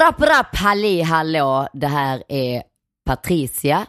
Rapp, 0.00 0.20
rapp, 0.20 0.56
halli, 0.56 1.02
hallå. 1.02 1.68
Det 1.72 1.86
här 1.86 2.22
är 2.28 2.62
Patricia. 3.04 3.86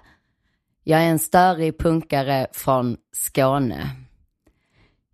Jag 0.84 1.02
är 1.02 1.06
en 1.06 1.20
störig 1.20 1.80
punkare 1.80 2.48
från 2.52 2.98
Skåne. 3.12 3.90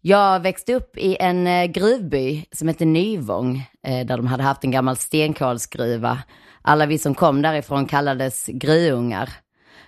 Jag 0.02 0.40
växte 0.40 0.74
upp 0.74 0.98
i 0.98 1.18
en 1.20 1.48
eh, 1.48 1.66
gruvby 1.66 2.46
som 2.52 2.68
heter 2.68 2.86
Nyvång, 2.86 3.70
eh, 3.84 4.06
där 4.06 4.18
de 4.18 4.28
hade 4.28 4.44
haft 4.44 4.64
en 4.64 4.72
gammal 4.72 4.98
stenkolsgruva. 4.98 6.20
Alla 6.62 6.86
vi 6.86 6.98
som 6.98 7.16
kom 7.16 7.42
därifrån 7.42 7.86
kallades 7.86 8.46
gruvungar. 8.48 9.30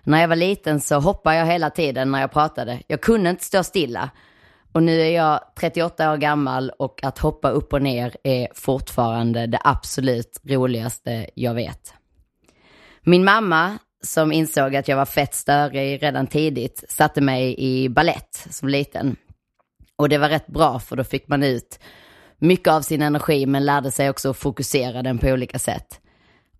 När 0.04 0.22
jag 0.22 0.28
var 0.28 0.36
liten 0.36 0.82
så 0.82 1.00
hoppade 1.00 1.36
jag 1.36 1.46
hela 1.46 1.70
tiden 1.70 2.12
när 2.12 2.22
jag 2.22 2.32
pratade. 2.32 2.82
Jag 2.88 3.02
kunde 3.02 3.30
inte 3.30 3.46
stå 3.46 3.64
stilla. 3.64 4.10
Och 4.72 4.84
nu 4.84 5.02
är 5.02 5.10
jag 5.10 5.40
38 5.60 6.12
år 6.12 6.18
gammal 6.18 6.70
och 6.80 7.04
att 7.04 7.20
hoppa 7.20 7.50
upp 7.50 7.74
och 7.74 7.82
ner 7.82 8.16
är 8.24 8.48
fortfarande 8.54 9.48
det 9.48 9.60
absolut 9.64 10.42
roligaste 10.44 11.30
jag 11.36 11.54
vet. 11.54 11.94
Min 13.02 13.24
mamma, 13.24 13.78
som 14.04 14.32
insåg 14.32 14.76
att 14.76 14.88
jag 14.88 14.98
var 14.98 15.06
fett 15.06 15.34
störig 15.36 16.04
redan 16.04 16.28
tidigt, 16.28 16.84
satte 16.90 17.22
mig 17.22 17.56
i 17.58 17.90
ballett 17.90 18.48
som 18.50 18.70
liten. 18.70 19.16
Och 19.96 20.10
det 20.10 20.18
var 20.18 20.30
rätt 20.30 20.48
bra 20.48 20.80
för 20.80 20.96
då 20.96 21.04
fick 21.04 21.28
man 21.28 21.44
ut 21.44 21.80
mycket 22.38 22.74
av 22.74 22.82
sin 22.82 23.02
energi 23.02 23.46
men 23.46 23.66
lärde 23.66 23.92
sig 23.92 24.10
också 24.10 24.30
att 24.30 24.38
fokusera 24.38 25.02
den 25.02 25.18
på 25.18 25.28
olika 25.28 25.60
sätt. 25.60 26.00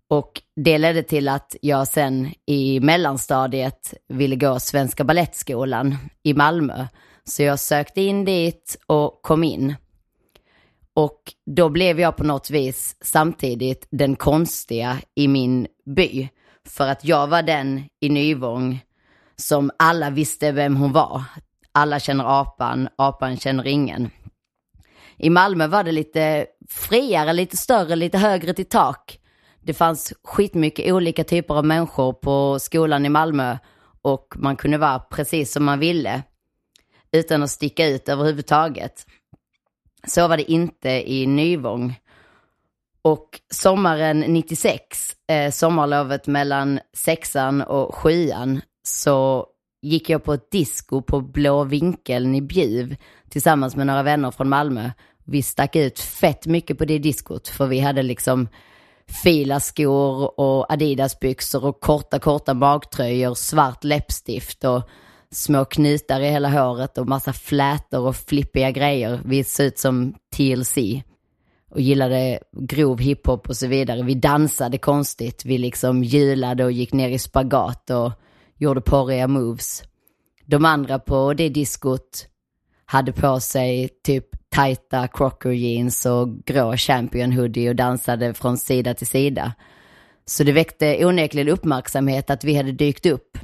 Och 0.08 0.42
det 0.56 0.78
ledde 0.78 1.02
till 1.02 1.28
att 1.28 1.56
jag 1.62 1.88
sen 1.88 2.32
i 2.46 2.80
mellanstadiet 2.80 3.94
ville 4.08 4.36
gå 4.36 4.60
Svenska 4.60 5.04
Ballettskolan 5.04 5.96
i 6.22 6.34
Malmö 6.34 6.86
så 7.24 7.42
jag 7.42 7.58
sökte 7.58 8.00
in 8.00 8.24
dit 8.24 8.76
och 8.86 9.22
kom 9.22 9.44
in. 9.44 9.74
Och 10.94 11.32
då 11.46 11.68
blev 11.68 12.00
jag 12.00 12.16
på 12.16 12.24
något 12.24 12.50
vis 12.50 12.96
samtidigt 13.00 13.88
den 13.90 14.16
konstiga 14.16 14.98
i 15.14 15.28
min 15.28 15.66
by. 15.96 16.28
För 16.66 16.88
att 16.88 17.04
jag 17.04 17.26
var 17.26 17.42
den 17.42 17.84
i 18.00 18.08
Nyvång 18.08 18.80
som 19.36 19.70
alla 19.78 20.10
visste 20.10 20.52
vem 20.52 20.76
hon 20.76 20.92
var. 20.92 21.22
Alla 21.72 22.00
känner 22.00 22.40
apan, 22.40 22.88
apan 22.96 23.36
känner 23.36 23.66
ingen. 23.66 24.10
I 25.16 25.30
Malmö 25.30 25.66
var 25.66 25.84
det 25.84 25.92
lite 25.92 26.46
friare, 26.68 27.32
lite 27.32 27.56
större, 27.56 27.96
lite 27.96 28.18
högre 28.18 28.54
till 28.54 28.68
tak. 28.68 29.18
Det 29.62 29.74
fanns 29.74 30.12
skitmycket 30.24 30.92
olika 30.92 31.24
typer 31.24 31.54
av 31.54 31.64
människor 31.64 32.12
på 32.12 32.58
skolan 32.58 33.06
i 33.06 33.08
Malmö 33.08 33.58
och 34.02 34.34
man 34.36 34.56
kunde 34.56 34.78
vara 34.78 34.98
precis 34.98 35.52
som 35.52 35.64
man 35.64 35.78
ville 35.78 36.22
utan 37.12 37.42
att 37.42 37.50
sticka 37.50 37.86
ut 37.86 38.08
överhuvudtaget. 38.08 39.06
Så 40.06 40.28
var 40.28 40.36
det 40.36 40.52
inte 40.52 41.12
i 41.12 41.26
Nyvång. 41.26 42.00
Och 43.02 43.40
sommaren 43.50 44.20
96, 44.20 45.16
eh, 45.28 45.50
sommarlovet 45.50 46.26
mellan 46.26 46.80
sexan 46.96 47.62
och 47.62 47.94
sjuan, 47.94 48.60
så 48.82 49.46
gick 49.82 50.10
jag 50.10 50.24
på 50.24 50.32
ett 50.32 50.50
disco 50.50 51.02
på 51.02 51.20
Blå 51.20 51.64
vinkeln 51.64 52.34
i 52.34 52.40
Bjuv 52.40 52.96
tillsammans 53.30 53.76
med 53.76 53.86
några 53.86 54.02
vänner 54.02 54.30
från 54.30 54.48
Malmö. 54.48 54.90
Vi 55.24 55.42
stack 55.42 55.76
ut 55.76 55.98
fett 55.98 56.46
mycket 56.46 56.78
på 56.78 56.84
det 56.84 56.98
diskot 56.98 57.48
för 57.48 57.66
vi 57.66 57.80
hade 57.80 58.02
liksom 58.02 58.48
filaskor 59.22 60.40
och 60.40 60.72
Adidas-byxor 60.72 61.64
och 61.64 61.80
korta, 61.80 62.18
korta 62.18 62.54
magtröjor, 62.54 63.34
svart 63.34 63.84
läppstift 63.84 64.64
och 64.64 64.82
små 65.34 65.64
knutar 65.64 66.20
i 66.20 66.30
hela 66.30 66.48
håret 66.48 66.98
och 66.98 67.08
massa 67.08 67.32
flätor 67.32 68.00
och 68.00 68.16
flippiga 68.16 68.70
grejer. 68.70 69.20
Vi 69.24 69.44
såg 69.44 69.66
ut 69.66 69.78
som 69.78 70.14
TLC 70.36 70.78
och 71.70 71.80
gillade 71.80 72.40
grov 72.52 72.98
hiphop 72.98 73.48
och 73.48 73.56
så 73.56 73.66
vidare. 73.66 74.02
Vi 74.02 74.14
dansade 74.14 74.78
konstigt. 74.78 75.44
Vi 75.44 75.58
liksom 75.58 76.04
hjulade 76.04 76.64
och 76.64 76.72
gick 76.72 76.92
ner 76.92 77.08
i 77.08 77.18
spagat 77.18 77.90
och 77.90 78.12
gjorde 78.56 78.80
porriga 78.80 79.28
moves. 79.28 79.82
De 80.46 80.64
andra 80.64 80.98
på 80.98 81.34
det 81.34 81.48
diskot 81.48 82.26
hade 82.86 83.12
på 83.12 83.40
sig 83.40 83.88
typ 84.04 84.26
tajta 84.48 85.08
crocker 85.08 85.50
jeans 85.50 86.06
och 86.06 86.38
grå 86.44 86.76
champion 86.76 87.32
hoodie 87.32 87.68
och 87.68 87.76
dansade 87.76 88.34
från 88.34 88.58
sida 88.58 88.94
till 88.94 89.06
sida. 89.06 89.52
Så 90.24 90.44
det 90.44 90.52
väckte 90.52 91.06
onekligen 91.06 91.48
uppmärksamhet 91.48 92.30
att 92.30 92.44
vi 92.44 92.54
hade 92.54 92.72
dykt 92.72 93.06
upp 93.06 93.38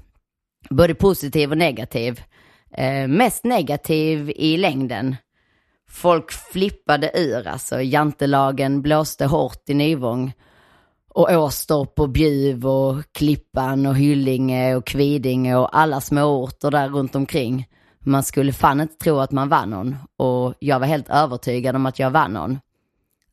både 0.70 0.94
positiv 0.94 1.50
och 1.50 1.58
negativ. 1.58 2.20
Eh, 2.76 3.08
mest 3.08 3.44
negativ 3.44 4.32
i 4.36 4.56
längden. 4.56 5.16
Folk 5.88 6.32
flippade 6.32 7.10
ur, 7.14 7.46
alltså 7.46 7.82
jantelagen 7.82 8.82
blåste 8.82 9.26
hårt 9.26 9.68
i 9.68 9.74
Nyvång. 9.74 10.32
Och 11.08 11.30
Åstorp 11.30 12.00
och 12.00 12.08
Bjuv 12.08 12.66
och 12.66 13.12
Klippan 13.12 13.86
och 13.86 13.96
Hyllinge 13.96 14.74
och 14.74 14.86
Kvidinge 14.86 15.56
och 15.56 15.78
alla 15.78 16.00
små 16.00 16.44
orter 16.44 16.70
där 16.70 16.88
runt 16.88 17.14
omkring. 17.14 17.66
Man 17.98 18.22
skulle 18.22 18.52
fan 18.52 18.80
inte 18.80 18.94
tro 18.94 19.18
att 19.18 19.32
man 19.32 19.48
vann 19.48 19.70
någon 19.70 19.96
och 20.16 20.54
jag 20.58 20.80
var 20.80 20.86
helt 20.86 21.10
övertygad 21.10 21.76
om 21.76 21.86
att 21.86 21.98
jag 21.98 22.10
vann 22.10 22.32
någon. 22.32 22.58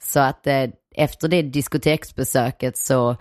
Så 0.03 0.19
att 0.19 0.47
eh, 0.47 0.69
efter 0.95 1.27
det 1.27 1.41
diskoteksbesöket 1.41 2.77
så 2.77 3.15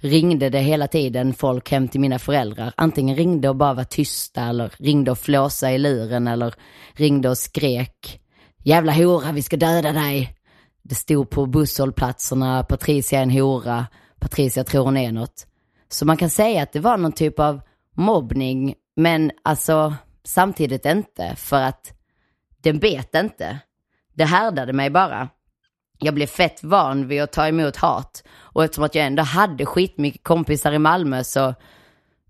ringde 0.00 0.50
det 0.50 0.58
hela 0.58 0.88
tiden 0.88 1.34
folk 1.34 1.70
hem 1.70 1.88
till 1.88 2.00
mina 2.00 2.18
föräldrar. 2.18 2.72
Antingen 2.76 3.16
ringde 3.16 3.48
och 3.48 3.56
bara 3.56 3.74
var 3.74 3.84
tysta 3.84 4.42
eller 4.42 4.72
ringde 4.78 5.10
och 5.10 5.18
flåsa 5.18 5.72
i 5.72 5.78
luren 5.78 6.28
eller 6.28 6.54
ringde 6.94 7.28
och 7.28 7.38
skrek. 7.38 8.20
Jävla 8.64 8.92
hora, 8.92 9.32
vi 9.32 9.42
ska 9.42 9.56
döda 9.56 9.92
dig. 9.92 10.36
Det 10.82 10.94
stod 10.94 11.30
på 11.30 11.46
busshållplatserna, 11.46 12.62
Patricia 12.62 13.18
är 13.18 13.22
en 13.22 13.30
hora, 13.30 13.86
Patricia 14.20 14.64
tror 14.64 14.84
hon 14.84 14.96
är 14.96 15.12
något. 15.12 15.46
Så 15.88 16.06
man 16.06 16.16
kan 16.16 16.30
säga 16.30 16.62
att 16.62 16.72
det 16.72 16.80
var 16.80 16.96
någon 16.96 17.12
typ 17.12 17.38
av 17.38 17.60
mobbning, 17.96 18.74
men 18.96 19.30
alltså 19.44 19.94
samtidigt 20.24 20.86
inte, 20.86 21.36
för 21.36 21.62
att 21.62 21.92
den 22.62 22.78
bet 22.78 23.14
inte. 23.14 23.58
Det 24.14 24.24
härdade 24.24 24.72
mig 24.72 24.90
bara 24.90 25.28
jag 26.00 26.14
blev 26.14 26.26
fett 26.26 26.62
van 26.62 27.08
vid 27.08 27.22
att 27.22 27.32
ta 27.32 27.48
emot 27.48 27.76
hat. 27.76 28.24
Och 28.38 28.64
eftersom 28.64 28.84
att 28.84 28.94
jag 28.94 29.06
ändå 29.06 29.22
hade 29.22 29.66
skitmycket 29.66 30.24
kompisar 30.24 30.72
i 30.72 30.78
Malmö 30.78 31.24
så 31.24 31.54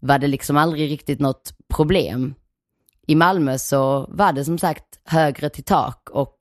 var 0.00 0.18
det 0.18 0.26
liksom 0.26 0.56
aldrig 0.56 0.90
riktigt 0.90 1.20
något 1.20 1.54
problem. 1.74 2.34
I 3.06 3.14
Malmö 3.14 3.58
så 3.58 4.06
var 4.10 4.32
det 4.32 4.44
som 4.44 4.58
sagt 4.58 4.84
högre 5.04 5.48
till 5.48 5.64
tak 5.64 6.10
och 6.10 6.36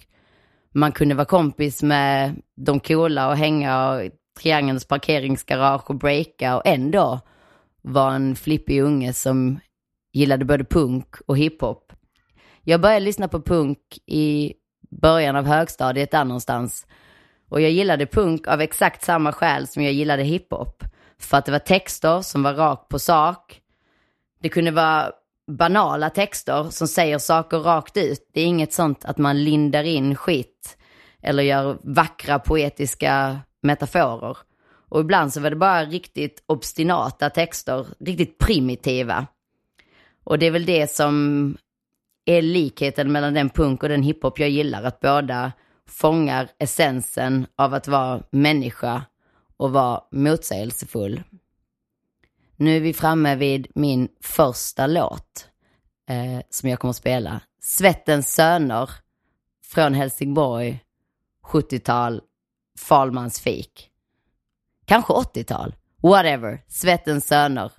man 0.74 0.92
kunde 0.92 1.16
vara 1.16 1.26
kompis 1.26 1.84
med 1.84 2.42
de 2.56 2.80
coola 2.80 3.30
och 3.30 3.38
hänga 3.38 3.90
och 3.90 4.02
Triangelns 4.40 4.86
parkeringsgarage 4.86 5.90
och 5.90 5.96
breaka 5.96 6.56
och 6.56 6.62
ändå 6.66 7.20
var 7.82 8.12
en 8.12 8.36
flippig 8.36 8.82
unge 8.82 9.14
som 9.14 9.60
gillade 10.14 10.46
både 10.46 10.64
punk 10.64 11.16
och 11.28 11.38
hiphop. 11.38 11.94
Jag 12.64 12.82
började 12.82 13.06
lyssna 13.06 13.28
på 13.28 13.42
punk 13.42 13.80
i 14.06 14.54
början 15.02 15.36
av 15.36 15.46
högstadiet 15.46 16.12
där 16.12 16.26
någonstans 16.26 16.88
och 17.50 17.62
jag 17.62 17.72
gillade 17.72 18.06
punk 18.06 18.48
av 18.48 18.62
exakt 18.62 19.04
samma 19.04 19.32
skäl 19.32 19.68
som 19.68 19.84
jag 19.84 19.94
gillade 19.94 20.24
hiphop. 20.24 20.84
För 21.20 21.38
att 21.38 21.46
det 21.46 21.52
var 21.52 21.60
texter 21.60 22.22
som 22.22 22.44
var 22.44 22.54
rakt 22.54 22.90
på 22.90 23.00
sak. 23.00 23.62
Det 24.42 24.50
kunde 24.50 24.72
vara 24.72 25.12
banala 25.52 26.10
texter 26.10 26.64
som 26.70 26.88
säger 26.88 27.18
saker 27.18 27.58
rakt 27.58 27.98
ut. 27.98 28.30
Det 28.34 28.42
är 28.42 28.46
inget 28.46 28.74
sånt 28.74 29.06
att 29.06 29.18
man 29.18 29.44
lindar 29.44 29.84
in 29.84 30.16
skit 30.16 30.78
eller 31.22 31.44
gör 31.44 31.78
vackra 31.84 32.40
poetiska 32.40 33.40
metaforer. 33.62 34.38
Och 34.90 35.00
ibland 35.00 35.34
så 35.34 35.42
var 35.42 35.50
det 35.50 35.56
bara 35.56 35.86
riktigt 35.86 36.44
obstinata 36.46 37.30
texter, 37.30 37.88
riktigt 38.00 38.38
primitiva. 38.38 39.28
Och 40.24 40.40
det 40.40 40.46
är 40.46 40.52
väl 40.52 40.66
det 40.66 40.92
som 40.92 41.58
är 42.26 42.42
likheten 42.42 43.12
mellan 43.12 43.34
den 43.34 43.50
punk 43.50 43.84
och 43.84 43.90
den 43.90 44.04
hiphop 44.04 44.40
jag 44.40 44.50
gillar, 44.50 44.84
att 44.84 45.00
båda 45.00 45.52
fångar 45.90 46.50
essensen 46.60 47.48
av 47.56 47.74
att 47.74 47.88
vara 47.88 48.24
människa 48.32 49.06
och 49.58 49.72
vara 49.72 50.02
motsägelsefull. 50.12 51.24
Nu 52.56 52.78
är 52.78 52.82
vi 52.82 52.94
framme 52.94 53.36
vid 53.36 53.68
min 53.76 54.10
första 54.24 54.88
låt 54.88 55.48
eh, 56.10 56.42
som 56.50 56.70
jag 56.70 56.80
kommer 56.80 56.90
att 56.90 56.96
spela. 56.96 57.42
Svettens 57.62 58.34
söner 58.34 58.90
från 59.66 59.94
Helsingborg, 59.94 60.84
70-tal, 61.44 62.22
Falmans 62.80 63.40
fik. 63.40 63.90
Kanske 64.86 65.14
80-tal, 65.14 65.76
whatever, 66.02 66.64
Svettens 66.68 67.28
söner. 67.28 67.72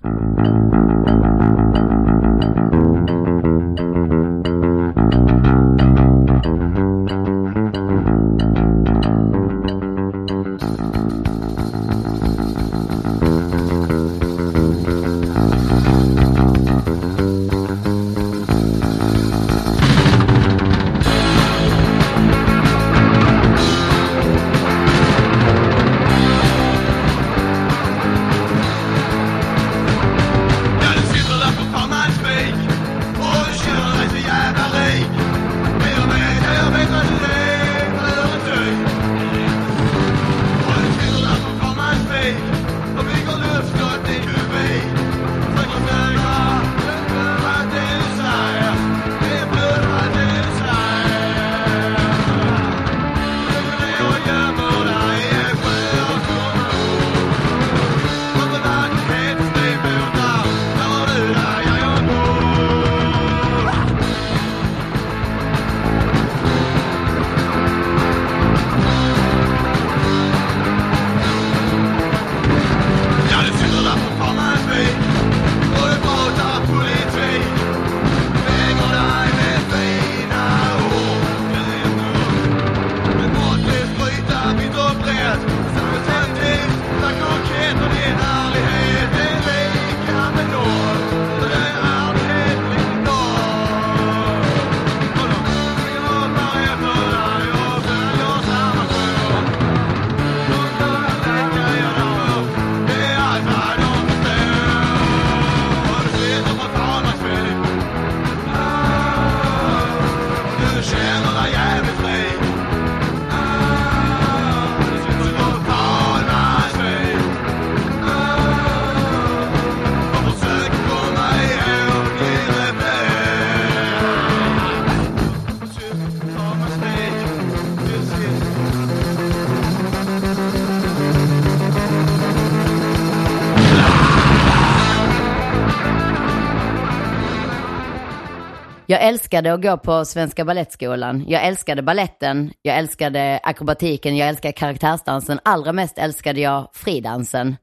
Jag 139.01 139.07
älskade 139.07 139.53
att 139.53 139.61
gå 139.61 139.77
på 139.77 140.05
Svenska 140.05 140.45
Balettskolan. 140.45 141.25
Jag 141.27 141.45
älskade 141.45 141.81
balletten, 141.81 142.53
jag 142.61 142.77
älskade 142.77 143.39
akrobatiken, 143.43 144.17
jag 144.17 144.29
älskade 144.29 144.51
karaktärsdansen. 144.51 145.39
Allra 145.43 145.73
mest 145.73 145.97
älskade 145.97 146.41
jag 146.41 146.69
fridansen. 146.73 147.55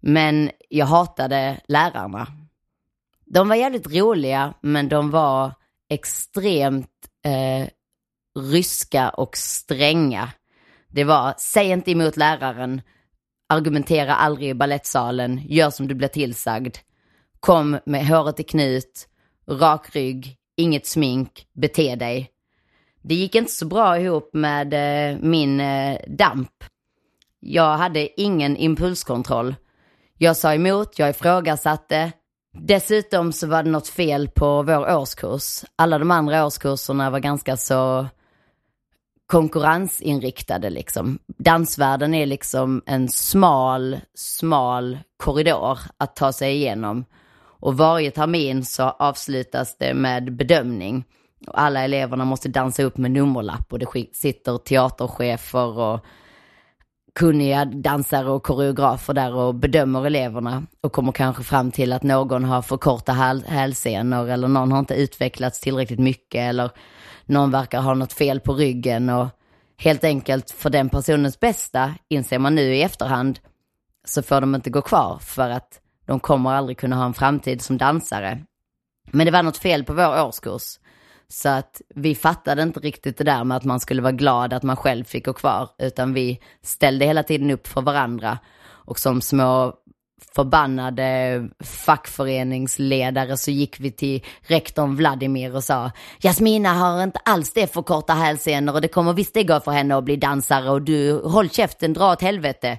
Men 0.00 0.50
jag 0.68 0.86
hatade 0.86 1.60
lärarna. 1.68 2.26
De 3.26 3.48
var 3.48 3.56
jävligt 3.56 3.96
roliga, 3.96 4.54
men 4.60 4.88
de 4.88 5.10
var 5.10 5.52
extremt 5.90 6.90
eh, 7.24 7.68
ryska 8.52 9.08
och 9.08 9.36
stränga. 9.36 10.28
Det 10.88 11.04
var, 11.04 11.34
säg 11.38 11.70
inte 11.70 11.90
emot 11.90 12.16
läraren, 12.16 12.82
argumentera 13.48 14.14
aldrig 14.14 14.48
i 14.48 14.54
ballettsalen, 14.54 15.40
gör 15.48 15.70
som 15.70 15.88
du 15.88 15.94
blir 15.94 16.08
tillsagd. 16.08 16.76
Kom 17.40 17.78
med 17.86 18.06
håret 18.06 18.40
i 18.40 18.42
knut, 18.42 19.06
rak 19.48 19.94
rygg, 19.94 20.36
inget 20.60 20.86
smink, 20.86 21.46
bete 21.52 21.94
dig. 21.94 22.30
Det 23.02 23.14
gick 23.14 23.34
inte 23.34 23.52
så 23.52 23.66
bra 23.66 23.98
ihop 23.98 24.30
med 24.32 24.74
eh, 24.74 25.18
min 25.20 25.60
eh, 25.60 25.98
damp. 26.08 26.64
Jag 27.40 27.76
hade 27.76 28.20
ingen 28.20 28.56
impulskontroll. 28.56 29.54
Jag 30.18 30.36
sa 30.36 30.54
emot, 30.54 30.98
jag 30.98 31.10
ifrågasatte. 31.10 32.12
Dessutom 32.52 33.32
så 33.32 33.46
var 33.46 33.62
det 33.62 33.70
något 33.70 33.88
fel 33.88 34.28
på 34.28 34.62
vår 34.62 34.96
årskurs. 34.96 35.64
Alla 35.76 35.98
de 35.98 36.10
andra 36.10 36.46
årskurserna 36.46 37.10
var 37.10 37.20
ganska 37.20 37.56
så 37.56 38.06
konkurrensinriktade 39.26 40.70
liksom. 40.70 41.18
Dansvärlden 41.26 42.14
är 42.14 42.26
liksom 42.26 42.82
en 42.86 43.08
smal, 43.08 44.00
smal 44.14 44.98
korridor 45.16 45.78
att 45.96 46.16
ta 46.16 46.32
sig 46.32 46.54
igenom. 46.54 47.04
Och 47.60 47.76
varje 47.76 48.10
termin 48.10 48.64
så 48.64 48.82
avslutas 48.82 49.76
det 49.78 49.94
med 49.94 50.36
bedömning. 50.36 51.04
Och 51.46 51.60
alla 51.60 51.84
eleverna 51.84 52.24
måste 52.24 52.48
dansa 52.48 52.82
upp 52.82 52.96
med 52.96 53.10
nummerlapp 53.10 53.72
och 53.72 53.78
det 53.78 53.86
sitter 54.12 54.58
teaterchefer 54.58 55.78
och 55.78 56.04
kunniga 57.14 57.64
dansare 57.64 58.30
och 58.30 58.42
koreografer 58.42 59.14
där 59.14 59.34
och 59.34 59.54
bedömer 59.54 60.06
eleverna 60.06 60.62
och 60.80 60.92
kommer 60.92 61.12
kanske 61.12 61.42
fram 61.42 61.70
till 61.70 61.92
att 61.92 62.02
någon 62.02 62.44
har 62.44 62.62
för 62.62 62.76
korta 62.76 63.12
hälsenor 63.46 64.28
eller 64.28 64.48
någon 64.48 64.72
har 64.72 64.78
inte 64.78 64.94
utvecklats 64.94 65.60
tillräckligt 65.60 65.98
mycket 65.98 66.40
eller 66.40 66.70
någon 67.26 67.50
verkar 67.50 67.80
ha 67.80 67.94
något 67.94 68.12
fel 68.12 68.40
på 68.40 68.52
ryggen 68.52 69.08
och 69.08 69.28
helt 69.76 70.04
enkelt 70.04 70.50
för 70.50 70.70
den 70.70 70.88
personens 70.88 71.40
bästa, 71.40 71.94
inser 72.08 72.38
man 72.38 72.54
nu 72.54 72.74
i 72.74 72.82
efterhand, 72.82 73.38
så 74.04 74.22
får 74.22 74.40
de 74.40 74.54
inte 74.54 74.70
gå 74.70 74.82
kvar 74.82 75.18
för 75.18 75.50
att 75.50 75.80
de 76.10 76.20
kommer 76.20 76.50
aldrig 76.50 76.78
kunna 76.78 76.96
ha 76.96 77.04
en 77.04 77.14
framtid 77.14 77.62
som 77.62 77.78
dansare. 77.78 78.42
Men 79.10 79.26
det 79.26 79.32
var 79.32 79.42
något 79.42 79.56
fel 79.56 79.84
på 79.84 79.92
vår 79.92 80.22
årskurs. 80.22 80.78
Så 81.28 81.48
att 81.48 81.82
vi 81.94 82.14
fattade 82.14 82.62
inte 82.62 82.80
riktigt 82.80 83.18
det 83.18 83.24
där 83.24 83.44
med 83.44 83.56
att 83.56 83.64
man 83.64 83.80
skulle 83.80 84.02
vara 84.02 84.12
glad 84.12 84.52
att 84.52 84.62
man 84.62 84.76
själv 84.76 85.04
fick 85.04 85.26
gå 85.26 85.32
kvar, 85.32 85.68
utan 85.78 86.14
vi 86.14 86.40
ställde 86.62 87.04
hela 87.04 87.22
tiden 87.22 87.50
upp 87.50 87.66
för 87.66 87.80
varandra. 87.80 88.38
Och 88.66 88.98
som 88.98 89.20
små 89.20 89.74
förbannade 90.34 91.48
fackföreningsledare 91.64 93.36
så 93.36 93.50
gick 93.50 93.80
vi 93.80 93.90
till 93.90 94.24
rektorn 94.42 94.96
Vladimir 94.96 95.56
och 95.56 95.64
sa 95.64 95.90
Jasmina 96.18 96.72
har 96.72 97.02
inte 97.02 97.20
alls 97.24 97.52
det 97.52 97.72
för 97.72 97.82
korta 97.82 98.12
hälsenor 98.12 98.74
och 98.74 98.80
det 98.80 98.88
kommer 98.88 99.12
visst 99.12 99.34
det 99.34 99.44
gå 99.44 99.60
för 99.60 99.70
henne 99.70 99.96
att 99.96 100.04
bli 100.04 100.16
dansare 100.16 100.70
och 100.70 100.82
du 100.82 101.20
håll 101.24 101.50
käften, 101.50 101.92
dra 101.92 102.12
åt 102.12 102.22
helvete. 102.22 102.78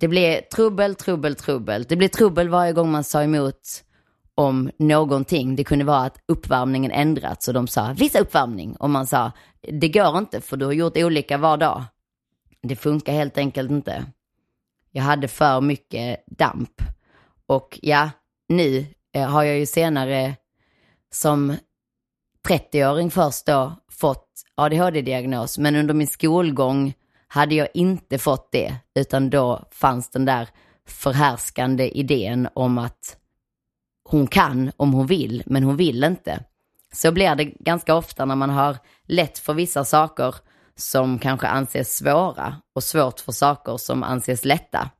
Det 0.00 0.08
blev 0.08 0.40
trubbel, 0.40 0.94
trubbel, 0.94 1.34
trubbel. 1.34 1.84
Det 1.84 1.96
blev 1.96 2.08
trubbel 2.08 2.48
varje 2.48 2.72
gång 2.72 2.90
man 2.90 3.04
sa 3.04 3.22
emot 3.22 3.84
om 4.34 4.70
någonting. 4.78 5.56
Det 5.56 5.64
kunde 5.64 5.84
vara 5.84 6.00
att 6.00 6.18
uppvärmningen 6.28 6.90
ändrats 6.90 7.48
och 7.48 7.54
de 7.54 7.68
sa 7.68 7.92
visa 7.92 8.20
uppvärmning 8.20 8.76
och 8.76 8.90
man 8.90 9.06
sa 9.06 9.32
det 9.60 9.88
går 9.88 10.18
inte 10.18 10.40
för 10.40 10.56
du 10.56 10.64
har 10.64 10.72
gjort 10.72 10.96
olika 10.96 11.38
var 11.38 11.56
dag. 11.56 11.84
Det 12.62 12.76
funkar 12.76 13.12
helt 13.12 13.38
enkelt 13.38 13.70
inte. 13.70 14.04
Jag 14.90 15.02
hade 15.02 15.28
för 15.28 15.60
mycket 15.60 16.24
damp. 16.26 16.82
Och 17.46 17.78
ja, 17.82 18.10
nu 18.48 18.86
eh, 19.14 19.28
har 19.28 19.42
jag 19.42 19.58
ju 19.58 19.66
senare 19.66 20.36
som 21.12 21.56
30-åring 22.48 23.10
först 23.10 23.46
då 23.46 23.72
fått 23.90 24.28
ADHD-diagnos, 24.54 25.58
men 25.58 25.76
under 25.76 25.94
min 25.94 26.06
skolgång 26.06 26.94
hade 27.32 27.54
jag 27.54 27.68
inte 27.74 28.18
fått 28.18 28.52
det, 28.52 28.76
utan 28.94 29.30
då 29.30 29.64
fanns 29.70 30.10
den 30.10 30.24
där 30.24 30.48
förhärskande 30.86 31.88
idén 31.88 32.48
om 32.54 32.78
att 32.78 33.16
hon 34.04 34.26
kan 34.26 34.72
om 34.76 34.92
hon 34.92 35.06
vill, 35.06 35.42
men 35.46 35.62
hon 35.62 35.76
vill 35.76 36.04
inte. 36.04 36.44
Så 36.92 37.12
blir 37.12 37.34
det 37.34 37.44
ganska 37.44 37.94
ofta 37.94 38.24
när 38.24 38.36
man 38.36 38.50
har 38.50 38.76
lätt 39.02 39.38
för 39.38 39.54
vissa 39.54 39.84
saker 39.84 40.34
som 40.76 41.18
kanske 41.18 41.46
anses 41.46 41.96
svåra 41.96 42.56
och 42.74 42.84
svårt 42.84 43.20
för 43.20 43.32
saker 43.32 43.76
som 43.76 44.02
anses 44.02 44.44
lätta. 44.44 44.90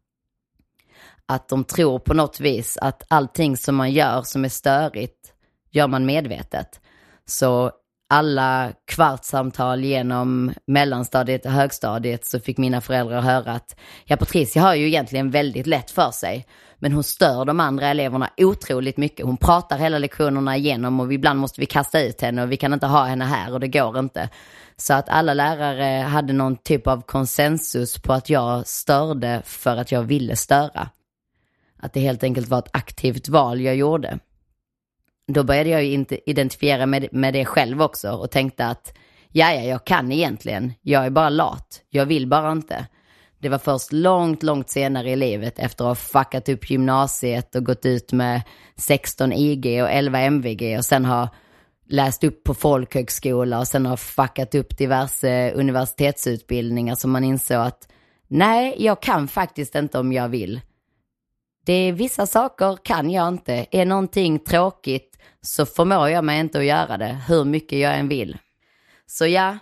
Att 1.26 1.48
de 1.48 1.64
tror 1.64 1.98
på 1.98 2.14
något 2.14 2.40
vis 2.40 2.76
att 2.76 3.02
allting 3.08 3.56
som 3.56 3.76
man 3.76 3.92
gör 3.92 4.22
som 4.22 4.44
är 4.44 4.48
störigt 4.48 5.32
gör 5.70 5.88
man 5.88 6.06
medvetet. 6.06 6.80
Så 7.26 7.72
alla 8.10 8.72
kvartssamtal 8.84 9.84
genom 9.84 10.52
mellanstadiet 10.66 11.46
och 11.46 11.52
högstadiet 11.52 12.26
så 12.26 12.40
fick 12.40 12.58
mina 12.58 12.80
föräldrar 12.80 13.20
höra 13.20 13.52
att 13.52 13.76
ja, 14.04 14.16
Patricia 14.16 14.62
har 14.62 14.74
ju 14.74 14.86
egentligen 14.86 15.30
väldigt 15.30 15.66
lätt 15.66 15.90
för 15.90 16.10
sig. 16.10 16.46
Men 16.78 16.92
hon 16.92 17.04
stör 17.04 17.44
de 17.44 17.60
andra 17.60 17.86
eleverna 17.86 18.30
otroligt 18.36 18.96
mycket. 18.96 19.26
Hon 19.26 19.36
pratar 19.36 19.78
hela 19.78 19.98
lektionerna 19.98 20.56
igenom 20.56 21.00
och 21.00 21.12
ibland 21.12 21.40
måste 21.40 21.60
vi 21.60 21.66
kasta 21.66 22.02
ut 22.02 22.20
henne 22.20 22.42
och 22.42 22.52
vi 22.52 22.56
kan 22.56 22.72
inte 22.72 22.86
ha 22.86 23.04
henne 23.04 23.24
här 23.24 23.52
och 23.52 23.60
det 23.60 23.68
går 23.68 23.98
inte. 23.98 24.28
Så 24.76 24.94
att 24.94 25.08
alla 25.08 25.34
lärare 25.34 26.02
hade 26.02 26.32
någon 26.32 26.56
typ 26.56 26.86
av 26.86 27.02
konsensus 27.02 28.02
på 28.02 28.12
att 28.12 28.30
jag 28.30 28.66
störde 28.66 29.42
för 29.44 29.76
att 29.76 29.92
jag 29.92 30.02
ville 30.02 30.36
störa. 30.36 30.88
Att 31.78 31.92
det 31.92 32.00
helt 32.00 32.22
enkelt 32.22 32.48
var 32.48 32.58
ett 32.58 32.70
aktivt 32.72 33.28
val 33.28 33.60
jag 33.60 33.76
gjorde. 33.76 34.18
Då 35.32 35.44
började 35.44 35.70
jag 35.70 35.84
ju 35.84 36.04
identifiera 36.26 36.86
med, 36.86 37.08
med 37.12 37.34
det 37.34 37.44
själv 37.44 37.82
också 37.82 38.10
och 38.10 38.30
tänkte 38.30 38.66
att 38.66 38.94
ja, 39.32 39.52
ja, 39.52 39.62
jag 39.62 39.84
kan 39.84 40.12
egentligen. 40.12 40.72
Jag 40.82 41.06
är 41.06 41.10
bara 41.10 41.28
lat. 41.28 41.82
Jag 41.90 42.06
vill 42.06 42.26
bara 42.26 42.52
inte. 42.52 42.86
Det 43.38 43.48
var 43.48 43.58
först 43.58 43.92
långt, 43.92 44.42
långt 44.42 44.70
senare 44.70 45.10
i 45.10 45.16
livet 45.16 45.58
efter 45.58 45.84
att 45.84 45.88
ha 45.88 45.94
fuckat 45.94 46.48
upp 46.48 46.70
gymnasiet 46.70 47.54
och 47.54 47.64
gått 47.64 47.86
ut 47.86 48.12
med 48.12 48.42
16 48.76 49.32
IG 49.32 49.82
och 49.82 49.90
11 49.90 50.20
MVG 50.20 50.78
och 50.78 50.84
sen 50.84 51.04
ha 51.04 51.28
läst 51.88 52.24
upp 52.24 52.44
på 52.44 52.54
folkhögskola 52.54 53.58
och 53.58 53.68
sen 53.68 53.86
har 53.86 53.96
fuckat 53.96 54.54
upp 54.54 54.78
diverse 54.78 55.52
universitetsutbildningar 55.52 56.94
som 56.94 57.10
man 57.10 57.24
insåg 57.24 57.56
att 57.56 57.88
nej, 58.28 58.74
jag 58.78 59.02
kan 59.02 59.28
faktiskt 59.28 59.74
inte 59.74 59.98
om 59.98 60.12
jag 60.12 60.28
vill. 60.28 60.60
Det 61.64 61.72
är 61.72 61.92
vissa 61.92 62.26
saker 62.26 62.78
kan 62.84 63.10
jag 63.10 63.28
inte. 63.28 63.66
Är 63.70 63.84
någonting 63.84 64.38
tråkigt 64.38 65.09
så 65.42 65.66
förmår 65.66 66.08
jag 66.08 66.24
mig 66.24 66.40
inte 66.40 66.58
att 66.58 66.64
göra 66.64 66.98
det 66.98 67.18
hur 67.28 67.44
mycket 67.44 67.78
jag 67.78 67.98
än 67.98 68.08
vill. 68.08 68.38
Så 69.06 69.26
ja, 69.26 69.58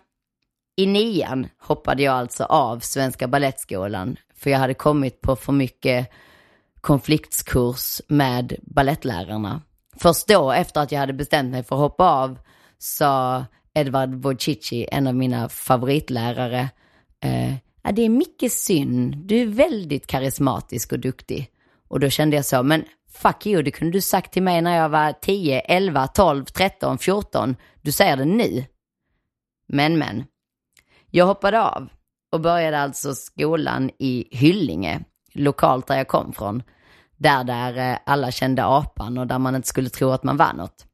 i 0.76 0.86
nian 0.86 1.46
hoppade 1.58 2.02
jag 2.02 2.14
alltså 2.14 2.44
av 2.44 2.80
Svenska 2.80 3.28
Balettskolan 3.28 4.16
för 4.34 4.50
jag 4.50 4.58
hade 4.58 4.74
kommit 4.74 5.20
på 5.20 5.36
för 5.36 5.52
mycket 5.52 6.10
konfliktskurs 6.80 8.00
med 8.08 8.56
ballettlärarna. 8.62 9.62
Först 9.96 10.28
då, 10.28 10.52
efter 10.52 10.80
att 10.80 10.92
jag 10.92 11.00
hade 11.00 11.12
bestämt 11.12 11.50
mig 11.50 11.62
för 11.62 11.76
att 11.76 11.80
hoppa 11.80 12.10
av, 12.10 12.38
sa 12.78 13.44
Edvard 13.74 14.14
Wojcici, 14.14 14.88
en 14.92 15.06
av 15.06 15.14
mina 15.14 15.48
favoritlärare, 15.48 16.68
eh, 17.20 17.54
det 17.92 18.02
är 18.02 18.08
mycket 18.08 18.52
synd, 18.52 19.16
du 19.16 19.42
är 19.42 19.46
väldigt 19.46 20.06
karismatisk 20.06 20.92
och 20.92 20.98
duktig. 20.98 21.50
Och 21.88 22.00
då 22.00 22.10
kände 22.10 22.36
jag 22.36 22.44
så, 22.44 22.62
men 22.62 22.84
fuck 23.22 23.46
you, 23.46 23.62
det 23.62 23.70
kunde 23.70 23.92
du 23.92 24.00
sagt 24.00 24.32
till 24.32 24.42
mig 24.42 24.62
när 24.62 24.76
jag 24.76 24.88
var 24.88 25.12
10, 25.12 25.60
11, 25.60 26.06
12, 26.06 26.44
13, 26.44 26.98
14. 26.98 27.56
Du 27.82 27.92
säger 27.92 28.16
det 28.16 28.24
nu. 28.24 28.64
Men, 29.68 29.98
men. 29.98 30.24
Jag 31.10 31.26
hoppade 31.26 31.62
av 31.62 31.88
och 32.32 32.40
började 32.40 32.78
alltså 32.78 33.14
skolan 33.14 33.90
i 33.98 34.28
Hyllinge, 34.30 35.00
lokalt 35.34 35.86
där 35.86 35.96
jag 35.96 36.08
kom 36.08 36.32
från. 36.32 36.62
Där 37.16 37.44
där 37.44 37.92
eh, 37.92 37.98
alla 38.06 38.30
kände 38.30 38.64
apan 38.64 39.18
och 39.18 39.26
där 39.26 39.38
man 39.38 39.54
inte 39.54 39.68
skulle 39.68 39.90
tro 39.90 40.10
att 40.10 40.24
man 40.24 40.36
var 40.36 40.52
något. 40.52 40.86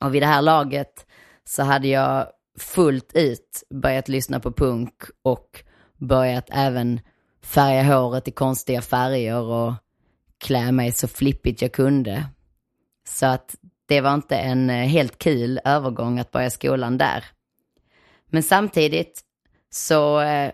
Och 0.00 0.14
vid 0.14 0.22
det 0.22 0.26
här 0.26 0.42
laget 0.42 1.06
så 1.44 1.62
hade 1.62 1.88
jag 1.88 2.26
fullt 2.58 3.12
ut 3.14 3.62
börjat 3.70 4.08
lyssna 4.08 4.40
på 4.40 4.52
punk 4.52 5.02
och 5.22 5.64
börjat 5.98 6.48
även 6.52 7.00
färga 7.42 7.82
håret 7.82 8.28
i 8.28 8.30
konstiga 8.30 8.82
färger 8.82 9.40
och 9.40 9.72
klä 10.44 10.72
mig 10.72 10.92
så 10.92 11.08
flippigt 11.08 11.62
jag 11.62 11.72
kunde. 11.72 12.24
Så 13.08 13.26
att 13.26 13.56
det 13.86 14.00
var 14.00 14.14
inte 14.14 14.36
en 14.36 14.70
eh, 14.70 14.76
helt 14.76 15.18
kul 15.18 15.60
övergång 15.64 16.18
att 16.18 16.30
börja 16.30 16.50
skolan 16.50 16.98
där. 16.98 17.24
Men 18.26 18.42
samtidigt 18.42 19.20
så 19.70 20.20
eh, 20.20 20.52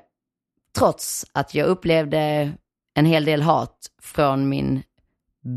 trots 0.79 1.27
att 1.33 1.55
jag 1.55 1.67
upplevde 1.67 2.53
en 2.95 3.07
hel 3.07 3.25
del 3.25 3.43
hat 3.43 3.87
från 4.03 4.49
min 4.49 4.83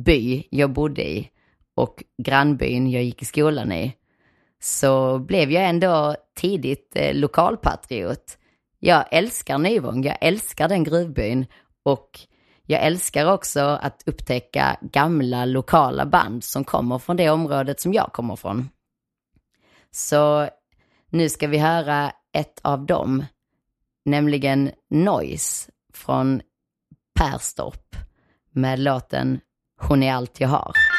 by 0.05 0.43
jag 0.49 0.73
bodde 0.73 1.09
i 1.09 1.29
och 1.75 2.03
grannbyn 2.23 2.91
jag 2.91 3.03
gick 3.03 3.21
i 3.21 3.25
skolan 3.25 3.71
i, 3.71 3.93
så 4.61 5.19
blev 5.19 5.51
jag 5.51 5.69
ändå 5.69 6.15
tidigt 6.35 6.91
eh, 6.95 7.15
lokalpatriot. 7.15 8.37
Jag 8.79 9.05
älskar 9.11 9.57
Nyvång, 9.57 10.03
jag 10.03 10.17
älskar 10.21 10.69
den 10.69 10.83
gruvbyn 10.83 11.45
och 11.83 12.19
jag 12.65 12.81
älskar 12.81 13.31
också 13.31 13.59
att 13.59 14.03
upptäcka 14.05 14.77
gamla 14.81 15.45
lokala 15.45 16.05
band 16.05 16.43
som 16.43 16.63
kommer 16.63 16.99
från 16.99 17.17
det 17.17 17.29
området 17.29 17.79
som 17.81 17.93
jag 17.93 18.13
kommer 18.13 18.35
från. 18.35 18.69
Så 19.91 20.49
nu 21.09 21.29
ska 21.29 21.47
vi 21.47 21.57
höra 21.57 22.11
ett 22.33 22.59
av 22.61 22.85
dem, 22.85 23.25
nämligen 24.05 24.71
Noise 24.89 25.71
från 25.93 26.41
Perstorp 27.19 27.95
med 28.51 28.79
låten 28.79 29.39
Hon 29.79 30.03
är 30.03 30.13
allt 30.13 30.39
jag 30.39 30.49
har. 30.49 30.92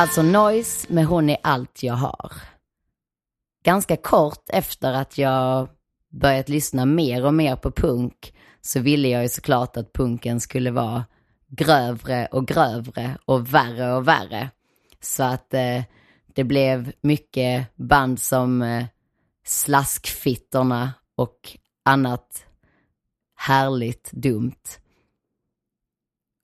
Alltså 0.00 0.22
Noise 0.22 0.86
med 0.92 1.06
Hon 1.06 1.30
är 1.30 1.36
allt 1.42 1.82
jag 1.82 1.94
har. 1.94 2.32
Ganska 3.64 3.96
kort 3.96 4.44
efter 4.48 4.92
att 4.92 5.18
jag 5.18 5.68
börjat 6.10 6.48
lyssna 6.48 6.84
mer 6.84 7.24
och 7.24 7.34
mer 7.34 7.56
på 7.56 7.70
punk 7.70 8.34
så 8.60 8.80
ville 8.80 9.08
jag 9.08 9.22
ju 9.22 9.28
såklart 9.28 9.76
att 9.76 9.92
punken 9.92 10.40
skulle 10.40 10.70
vara 10.70 11.04
grövre 11.48 12.26
och 12.26 12.46
grövre 12.46 13.18
och 13.24 13.54
värre 13.54 13.92
och 13.92 14.08
värre. 14.08 14.50
Så 15.00 15.22
att 15.22 15.54
eh, 15.54 15.82
det 16.34 16.44
blev 16.44 16.92
mycket 17.00 17.76
band 17.76 18.20
som 18.20 18.62
eh, 18.62 18.84
Slaskfittorna 19.44 20.92
och 21.16 21.56
annat 21.84 22.46
härligt 23.36 24.10
dumt. 24.12 24.79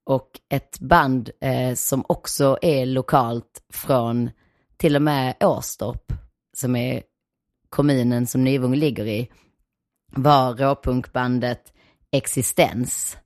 Och 0.07 0.41
ett 0.49 0.81
band 0.81 1.31
eh, 1.41 1.75
som 1.75 2.05
också 2.09 2.59
är 2.63 2.87
lokalt 2.87 3.63
från 3.73 4.31
till 4.77 4.97
och 4.97 5.03
med 5.03 5.35
Åstorp, 5.41 6.13
som 6.57 6.77
är 6.77 7.03
kommunen 7.69 8.27
som 8.27 8.45
Nyvång 8.45 8.75
ligger 8.75 9.07
i, 9.07 9.29
var 10.13 10.55
råpunkbandet 10.55 11.73
Existens. 12.11 13.17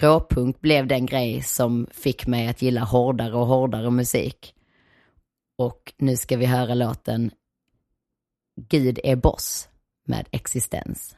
Råpunk 0.00 0.60
blev 0.60 0.86
den 0.86 1.06
grej 1.06 1.42
som 1.42 1.86
fick 1.90 2.26
mig 2.26 2.48
att 2.48 2.62
gilla 2.62 2.84
hårdare 2.84 3.34
och 3.34 3.46
hårdare 3.46 3.90
musik. 3.90 4.54
Och 5.58 5.92
nu 5.98 6.16
ska 6.16 6.36
vi 6.36 6.46
höra 6.46 6.74
låten 6.74 7.30
Gud 8.68 8.98
är 9.04 9.16
boss 9.16 9.68
med 10.06 10.28
Existens. 10.30 11.16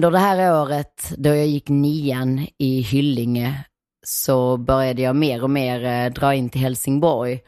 Under 0.00 0.10
det 0.10 0.18
här 0.18 0.62
året 0.62 1.12
då 1.16 1.28
jag 1.28 1.46
gick 1.46 1.68
nian 1.68 2.46
i 2.58 2.80
Hyllinge 2.80 3.64
så 4.02 4.56
började 4.56 5.02
jag 5.02 5.16
mer 5.16 5.42
och 5.42 5.50
mer 5.50 5.84
eh, 5.84 6.12
dra 6.12 6.34
in 6.34 6.50
till 6.50 6.60
Helsingborg 6.60 7.40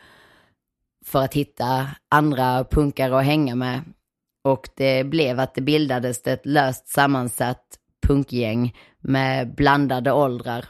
för 1.05 1.23
att 1.23 1.35
hitta 1.35 1.89
andra 2.09 2.65
punkare 2.65 3.19
att 3.19 3.25
hänga 3.25 3.55
med. 3.55 3.83
Och 4.45 4.69
det 4.77 5.05
blev 5.05 5.41
att 5.41 5.55
det 5.55 5.61
bildades 5.61 6.27
ett 6.27 6.47
löst 6.47 6.89
sammansatt 6.89 7.65
punkgäng 8.07 8.77
med 9.01 9.55
blandade 9.55 10.13
åldrar. 10.13 10.65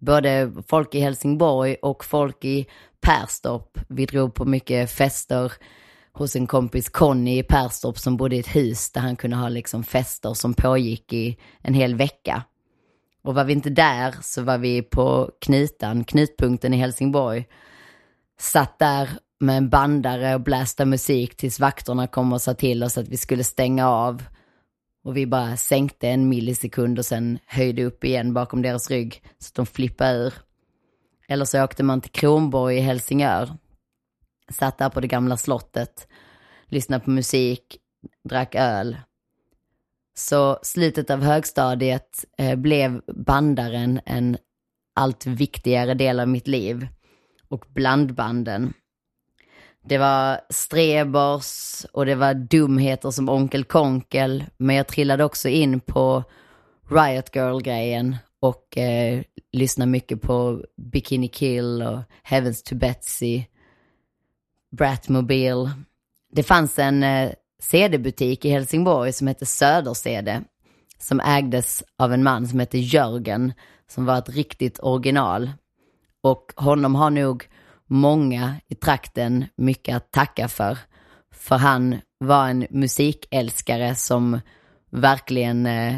Både 0.00 0.52
folk 0.68 0.94
i 0.94 1.00
Helsingborg 1.00 1.74
och 1.74 2.04
folk 2.04 2.44
i 2.44 2.66
Perstorp. 3.00 3.78
Vi 3.88 4.06
drog 4.06 4.34
på 4.34 4.44
mycket 4.44 4.90
fester 4.90 5.52
hos 6.12 6.36
en 6.36 6.46
kompis 6.46 6.88
Conny 6.88 7.38
i 7.38 7.42
Perstorp 7.42 7.98
som 7.98 8.16
bodde 8.16 8.36
i 8.36 8.38
ett 8.38 8.56
hus 8.56 8.90
där 8.90 9.00
han 9.00 9.16
kunde 9.16 9.36
ha 9.36 9.48
liksom 9.48 9.84
fester 9.84 10.34
som 10.34 10.54
pågick 10.54 11.12
i 11.12 11.36
en 11.62 11.74
hel 11.74 11.94
vecka. 11.94 12.42
Och 13.22 13.34
var 13.34 13.44
vi 13.44 13.52
inte 13.52 13.70
där 13.70 14.14
så 14.22 14.42
var 14.42 14.58
vi 14.58 14.82
på 14.82 15.30
Knutan, 15.40 16.04
knutpunkten 16.04 16.74
i 16.74 16.76
Helsingborg. 16.76 17.46
Satt 18.40 18.78
där 18.78 19.08
med 19.40 19.56
en 19.56 19.68
bandare 19.68 20.34
och 20.34 20.40
blästa 20.40 20.84
musik 20.84 21.36
tills 21.36 21.60
vakterna 21.60 22.06
kom 22.06 22.32
och 22.32 22.42
sa 22.42 22.54
till 22.54 22.84
oss 22.84 22.98
att 22.98 23.08
vi 23.08 23.16
skulle 23.16 23.44
stänga 23.44 23.88
av. 23.88 24.22
Och 25.04 25.16
vi 25.16 25.26
bara 25.26 25.56
sänkte 25.56 26.08
en 26.08 26.28
millisekund 26.28 26.98
och 26.98 27.06
sen 27.06 27.38
höjde 27.46 27.84
upp 27.84 28.04
igen 28.04 28.34
bakom 28.34 28.62
deras 28.62 28.90
rygg 28.90 29.22
så 29.38 29.48
att 29.48 29.54
de 29.54 29.66
flippade 29.66 30.18
ur. 30.18 30.34
Eller 31.28 31.44
så 31.44 31.64
åkte 31.64 31.82
man 31.82 32.00
till 32.00 32.10
Kronborg 32.10 32.76
i 32.76 32.80
Helsingör. 32.80 33.56
Satt 34.50 34.78
där 34.78 34.88
på 34.88 35.00
det 35.00 35.06
gamla 35.06 35.36
slottet, 35.36 36.08
lyssnade 36.66 37.04
på 37.04 37.10
musik, 37.10 37.78
drack 38.28 38.54
öl. 38.54 38.96
Så 40.14 40.58
slutet 40.62 41.10
av 41.10 41.22
högstadiet 41.22 42.24
eh, 42.38 42.56
blev 42.56 43.02
bandaren 43.06 44.00
en 44.06 44.36
allt 44.94 45.26
viktigare 45.26 45.94
del 45.94 46.20
av 46.20 46.28
mitt 46.28 46.48
liv. 46.48 46.88
Och 47.48 47.64
blandbanden. 47.68 48.72
Det 49.84 49.98
var 49.98 50.40
strebers 50.50 51.84
och 51.92 52.06
det 52.06 52.14
var 52.14 52.34
dumheter 52.34 53.10
som 53.10 53.28
Onkel 53.28 53.64
Konkel. 53.64 54.44
Men 54.56 54.76
jag 54.76 54.86
trillade 54.86 55.24
också 55.24 55.48
in 55.48 55.80
på 55.80 56.24
Riot 56.90 57.36
Girl-grejen 57.36 58.16
och 58.40 58.78
eh, 58.78 59.22
lyssnade 59.52 59.90
mycket 59.90 60.22
på 60.22 60.64
Bikini 60.76 61.28
Kill 61.28 61.82
och 61.82 62.00
Heavens 62.22 62.62
to 62.62 62.74
Betsy, 62.74 63.44
Bratmobile. 64.76 65.70
Det 66.32 66.42
fanns 66.42 66.78
en 66.78 67.02
eh, 67.02 67.30
CD-butik 67.62 68.44
i 68.44 68.50
Helsingborg 68.50 69.12
som 69.12 69.26
hette 69.26 69.46
Söder-CD 69.46 70.40
som 70.98 71.20
ägdes 71.20 71.84
av 71.98 72.12
en 72.12 72.22
man 72.22 72.48
som 72.48 72.60
hette 72.60 72.78
Jörgen 72.78 73.52
som 73.88 74.04
var 74.04 74.18
ett 74.18 74.28
riktigt 74.28 74.78
original. 74.82 75.50
Och 76.22 76.52
honom 76.56 76.94
har 76.94 77.10
nog 77.10 77.48
många 77.86 78.56
i 78.68 78.74
trakten 78.74 79.44
mycket 79.56 79.96
att 79.96 80.12
tacka 80.12 80.48
för. 80.48 80.78
För 81.34 81.56
han 81.56 82.00
var 82.18 82.48
en 82.48 82.66
musikälskare 82.70 83.94
som 83.94 84.40
verkligen 84.90 85.66
eh, 85.66 85.96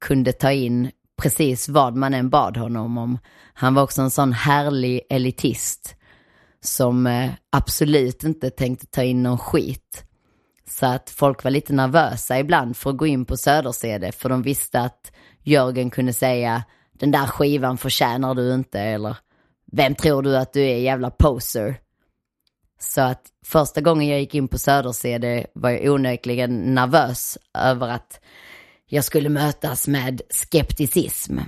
kunde 0.00 0.32
ta 0.32 0.52
in 0.52 0.90
precis 1.22 1.68
vad 1.68 1.96
man 1.96 2.14
än 2.14 2.30
bad 2.30 2.56
honom 2.56 2.98
om. 2.98 3.18
Han 3.54 3.74
var 3.74 3.82
också 3.82 4.02
en 4.02 4.10
sån 4.10 4.32
härlig 4.32 5.00
elitist 5.10 5.96
som 6.64 7.06
eh, 7.06 7.30
absolut 7.50 8.24
inte 8.24 8.50
tänkte 8.50 8.86
ta 8.86 9.02
in 9.02 9.22
någon 9.22 9.38
skit. 9.38 10.04
Så 10.68 10.86
att 10.86 11.10
folk 11.10 11.44
var 11.44 11.50
lite 11.50 11.72
nervösa 11.72 12.38
ibland 12.38 12.76
för 12.76 12.90
att 12.90 12.96
gå 12.96 13.06
in 13.06 13.24
på 13.24 13.36
Södersede 13.36 14.12
för 14.12 14.28
de 14.28 14.42
visste 14.42 14.80
att 14.80 15.12
Jörgen 15.42 15.90
kunde 15.90 16.12
säga 16.12 16.62
den 16.92 17.10
där 17.10 17.26
skivan 17.26 17.78
förtjänar 17.78 18.34
du 18.34 18.54
inte 18.54 18.80
eller 18.80 19.16
vem 19.72 19.94
tror 19.94 20.22
du 20.22 20.36
att 20.36 20.52
du 20.52 20.62
är 20.62 20.76
jävla 20.76 21.10
poser? 21.10 21.80
Så 22.80 23.00
att 23.00 23.22
första 23.46 23.80
gången 23.80 24.08
jag 24.08 24.20
gick 24.20 24.34
in 24.34 24.48
på 24.48 24.58
Södersede 24.58 25.46
var 25.54 25.70
jag 25.70 25.94
onekligen 25.94 26.74
nervös 26.74 27.38
över 27.58 27.88
att 27.88 28.20
jag 28.86 29.04
skulle 29.04 29.28
mötas 29.28 29.88
med 29.88 30.22
skepticism. 30.30 31.38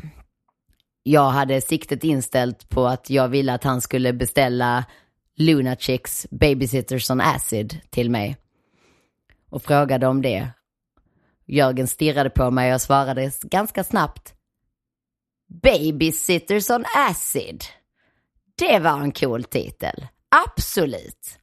Jag 1.03 1.31
hade 1.31 1.61
siktet 1.61 2.05
inställt 2.05 2.69
på 2.69 2.87
att 2.87 3.11
jag 3.11 3.29
ville 3.29 3.55
att 3.55 3.65
han 3.65 3.81
skulle 3.81 4.13
beställa 4.13 4.85
Lunachicks 5.37 6.27
Babysitters 6.31 7.11
on 7.11 7.21
Acid 7.21 7.81
till 7.91 8.11
mig. 8.11 8.37
Och 9.51 9.63
frågade 9.63 10.07
om 10.07 10.23
det. 10.23 10.49
Jörgen 11.47 11.89
stirrade 11.89 12.31
på 12.31 12.51
mig 12.51 12.75
och 12.75 12.81
svarade 12.81 13.33
ganska 13.43 13.85
snabbt. 13.85 14.35
Babysitters 15.63 16.71
on 16.71 16.85
Acid. 16.97 17.65
Det 18.59 18.79
var 18.79 19.01
en 19.01 19.13
cool 19.13 19.45
titel. 19.45 20.07
Absolut. 20.47 21.39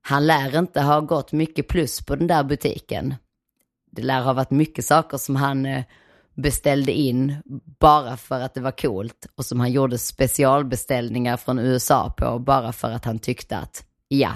Han 0.00 0.26
lär 0.26 0.58
inte 0.58 0.80
ha 0.80 1.00
gått 1.00 1.32
mycket 1.32 1.68
plus 1.68 2.04
på 2.04 2.16
den 2.16 2.26
där 2.26 2.44
butiken. 2.44 3.14
Det 3.90 4.02
lär 4.02 4.20
ha 4.20 4.32
varit 4.32 4.50
mycket 4.50 4.84
saker 4.84 5.16
som 5.16 5.36
han 5.36 5.66
eh, 5.66 5.84
beställde 6.34 6.92
in 6.92 7.36
bara 7.80 8.16
för 8.16 8.40
att 8.40 8.54
det 8.54 8.60
var 8.60 8.70
coolt 8.70 9.26
och 9.34 9.44
som 9.44 9.60
han 9.60 9.72
gjorde 9.72 9.98
specialbeställningar 9.98 11.36
från 11.36 11.58
USA 11.58 12.14
på 12.16 12.38
bara 12.38 12.72
för 12.72 12.90
att 12.90 13.04
han 13.04 13.18
tyckte 13.18 13.58
att 13.58 13.84
ja, 14.08 14.32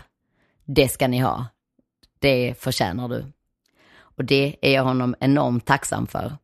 det 0.64 0.88
ska 0.88 1.08
ni 1.08 1.18
ha. 1.18 1.46
Det 2.18 2.54
förtjänar 2.58 3.08
du. 3.08 3.24
Och 3.96 4.24
det 4.24 4.56
är 4.60 4.72
jag 4.72 4.84
honom 4.84 5.14
enormt 5.20 5.66
tacksam 5.66 6.06
för. 6.06 6.36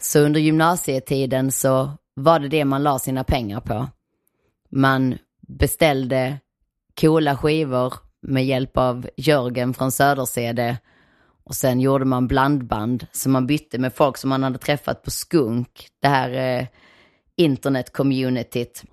Så 0.00 0.20
under 0.20 0.40
gymnasietiden 0.40 1.52
så 1.52 1.90
var 2.14 2.38
det 2.38 2.48
det 2.48 2.64
man 2.64 2.82
la 2.82 2.98
sina 2.98 3.24
pengar 3.24 3.60
på. 3.60 3.88
Man 4.70 5.18
beställde 5.40 6.38
coola 7.00 7.36
skivor 7.36 7.94
med 8.22 8.46
hjälp 8.46 8.76
av 8.76 9.08
Jörgen 9.16 9.74
från 9.74 9.92
Södersede 9.92 10.78
och 11.44 11.54
sen 11.54 11.80
gjorde 11.80 12.04
man 12.04 12.28
blandband 12.28 13.06
som 13.12 13.32
man 13.32 13.46
bytte 13.46 13.78
med 13.78 13.94
folk 13.94 14.16
som 14.16 14.30
man 14.30 14.42
hade 14.42 14.58
träffat 14.58 15.02
på 15.02 15.10
Skunk, 15.10 15.88
det 16.00 16.08
här 16.08 16.58
eh, 16.58 16.66
internet-communityt. 17.36 18.84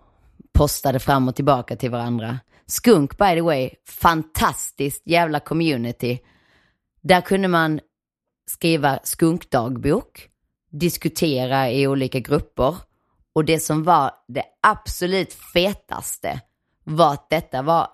Postade 0.53 0.99
fram 0.99 1.27
och 1.27 1.35
tillbaka 1.35 1.75
till 1.75 1.91
varandra. 1.91 2.39
Skunk 2.65 3.17
by 3.17 3.33
the 3.35 3.41
way, 3.41 3.69
fantastiskt 3.87 5.01
jävla 5.05 5.39
community. 5.39 6.19
Där 7.01 7.21
kunde 7.21 7.47
man 7.47 7.79
skriva 8.47 8.99
skunkdagbok, 9.03 10.29
diskutera 10.71 11.71
i 11.71 11.87
olika 11.87 12.19
grupper 12.19 12.75
och 13.33 13.45
det 13.45 13.59
som 13.59 13.83
var 13.83 14.11
det 14.27 14.43
absolut 14.61 15.33
fetaste 15.33 16.41
var 16.83 17.13
att 17.13 17.29
detta 17.29 17.61
var 17.61 17.87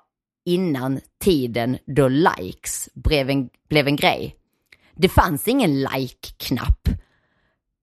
innan 0.45 0.99
tiden 1.23 1.77
då 1.85 2.07
likes 2.07 2.89
blev 2.93 3.29
en, 3.29 3.49
blev 3.69 3.87
en 3.87 3.95
grej. 3.95 4.35
Det 4.95 5.10
fanns 5.10 5.47
ingen 5.47 5.79
like-knapp. 5.79 6.89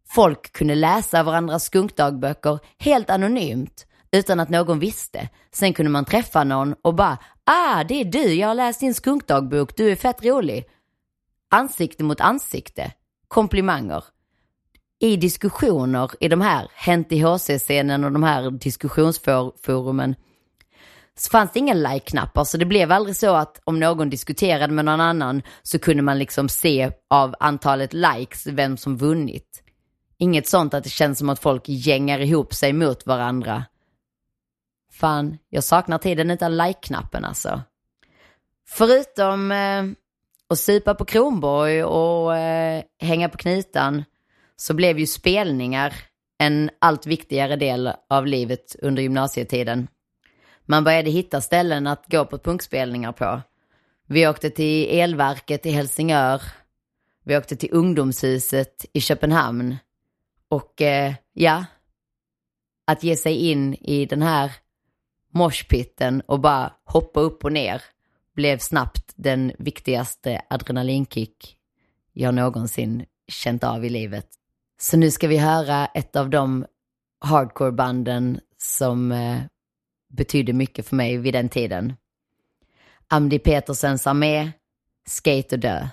Folk 0.08 0.52
kunde 0.52 0.74
läsa 0.74 1.22
varandras 1.22 1.64
skunkdagböcker 1.64 2.58
helt 2.78 3.10
anonymt 3.10 3.86
utan 4.12 4.40
att 4.40 4.48
någon 4.48 4.78
visste. 4.78 5.28
Sen 5.52 5.74
kunde 5.74 5.90
man 5.90 6.04
träffa 6.04 6.44
någon 6.44 6.74
och 6.82 6.94
bara 6.94 7.18
ah, 7.44 7.84
det 7.84 8.00
är 8.00 8.04
du, 8.04 8.34
jag 8.34 8.48
har 8.48 8.54
läst 8.54 8.80
din 8.80 8.94
skunkdagbok, 8.94 9.76
du 9.76 9.90
är 9.90 9.96
fett 9.96 10.24
rolig. 10.24 10.64
Ansikte 11.50 12.04
mot 12.04 12.20
ansikte. 12.20 12.92
Komplimanger 13.28 14.04
i 15.02 15.16
diskussioner 15.16 16.10
i 16.20 16.28
de 16.28 16.40
här 16.40 16.70
Hänt 16.74 17.12
i 17.12 17.22
HC-scenen 17.22 18.04
och 18.04 18.12
de 18.12 18.22
här 18.22 18.50
diskussionsforumen 18.50 20.14
så 21.18 21.30
fanns 21.30 21.52
det 21.52 21.58
inga 21.58 21.74
like-knappar 21.74 22.32
så 22.34 22.40
alltså, 22.40 22.58
det 22.58 22.64
blev 22.64 22.92
aldrig 22.92 23.16
så 23.16 23.34
att 23.34 23.60
om 23.64 23.80
någon 23.80 24.10
diskuterade 24.10 24.72
med 24.72 24.84
någon 24.84 25.00
annan 25.00 25.42
så 25.62 25.78
kunde 25.78 26.02
man 26.02 26.18
liksom 26.18 26.48
se 26.48 26.90
av 27.10 27.34
antalet 27.40 27.92
likes 27.92 28.46
vem 28.46 28.76
som 28.76 28.96
vunnit. 28.96 29.62
Inget 30.18 30.48
sånt 30.48 30.74
att 30.74 30.84
det 30.84 30.90
känns 30.90 31.18
som 31.18 31.28
att 31.28 31.38
folk 31.38 31.62
gängar 31.66 32.20
ihop 32.20 32.54
sig 32.54 32.72
mot 32.72 33.06
varandra. 33.06 33.64
Fan, 34.92 35.38
jag 35.48 35.64
saknar 35.64 35.98
tiden 35.98 36.30
utan 36.30 36.56
like-knappen 36.56 37.24
alltså. 37.24 37.62
Förutom 38.68 39.52
eh, 39.52 39.84
att 40.48 40.58
supa 40.58 40.94
på 40.94 41.04
Kronborg 41.04 41.84
och 41.84 42.36
eh, 42.36 42.82
hänga 43.00 43.28
på 43.28 43.38
knutan 43.38 44.04
så 44.56 44.74
blev 44.74 44.98
ju 44.98 45.06
spelningar 45.06 45.94
en 46.38 46.70
allt 46.78 47.06
viktigare 47.06 47.56
del 47.56 47.92
av 48.10 48.26
livet 48.26 48.76
under 48.82 49.02
gymnasietiden. 49.02 49.88
Man 50.72 50.84
började 50.84 51.10
hitta 51.10 51.40
ställen 51.40 51.86
att 51.86 52.06
gå 52.06 52.24
på 52.24 52.38
punkspelningar 52.38 53.12
på. 53.12 53.40
Vi 54.06 54.28
åkte 54.28 54.50
till 54.50 54.98
Elverket 54.98 55.66
i 55.66 55.70
Helsingör. 55.70 56.42
Vi 57.24 57.36
åkte 57.36 57.56
till 57.56 57.68
Ungdomshuset 57.72 58.86
i 58.92 59.00
Köpenhamn. 59.00 59.76
Och 60.48 60.82
eh, 60.82 61.14
ja, 61.32 61.64
att 62.86 63.02
ge 63.02 63.16
sig 63.16 63.50
in 63.50 63.74
i 63.74 64.06
den 64.06 64.22
här 64.22 64.52
moshpitten 65.32 66.20
och 66.20 66.40
bara 66.40 66.72
hoppa 66.84 67.20
upp 67.20 67.44
och 67.44 67.52
ner 67.52 67.82
blev 68.34 68.58
snabbt 68.58 69.12
den 69.16 69.52
viktigaste 69.58 70.42
adrenalinkick 70.50 71.56
jag 72.12 72.34
någonsin 72.34 73.04
känt 73.28 73.64
av 73.64 73.84
i 73.84 73.88
livet. 73.88 74.26
Så 74.80 74.96
nu 74.96 75.10
ska 75.10 75.28
vi 75.28 75.38
höra 75.38 75.86
ett 75.86 76.16
av 76.16 76.30
de 76.30 76.66
hardcore-banden 77.20 78.40
som 78.58 79.12
eh, 79.12 79.42
betydde 80.12 80.52
mycket 80.52 80.86
för 80.86 80.96
mig 80.96 81.16
vid 81.16 81.34
den 81.34 81.48
tiden. 81.48 81.92
Amdi 83.08 83.38
Petersens 83.38 84.06
armé, 84.06 84.52
Skate 85.06 85.54
och 85.56 85.58
dö. 85.58 85.88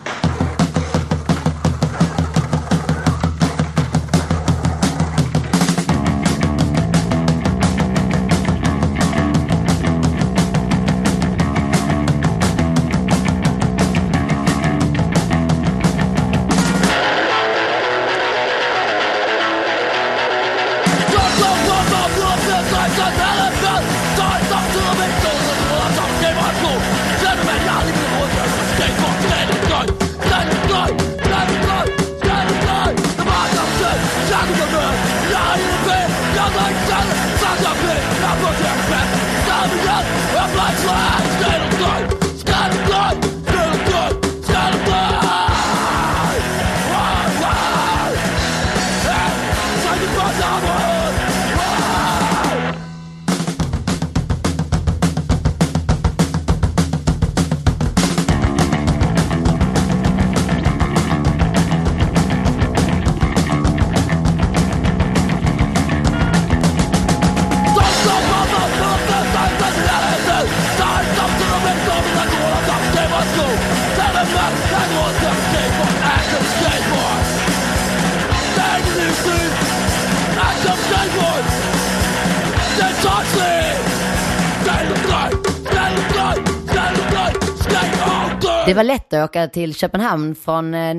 Var 88.79 88.83
lätt 88.83 89.13
att 89.13 89.29
åka 89.29 89.47
till 89.47 89.75
Köpenhamn 89.75 90.35
från 90.35 90.73
eh, 90.73 90.97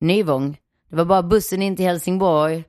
Nyvång. 0.00 0.58
Det 0.90 0.96
var 0.96 1.04
bara 1.04 1.22
bussen 1.22 1.62
in 1.62 1.76
till 1.76 1.84
Helsingborg, 1.84 2.64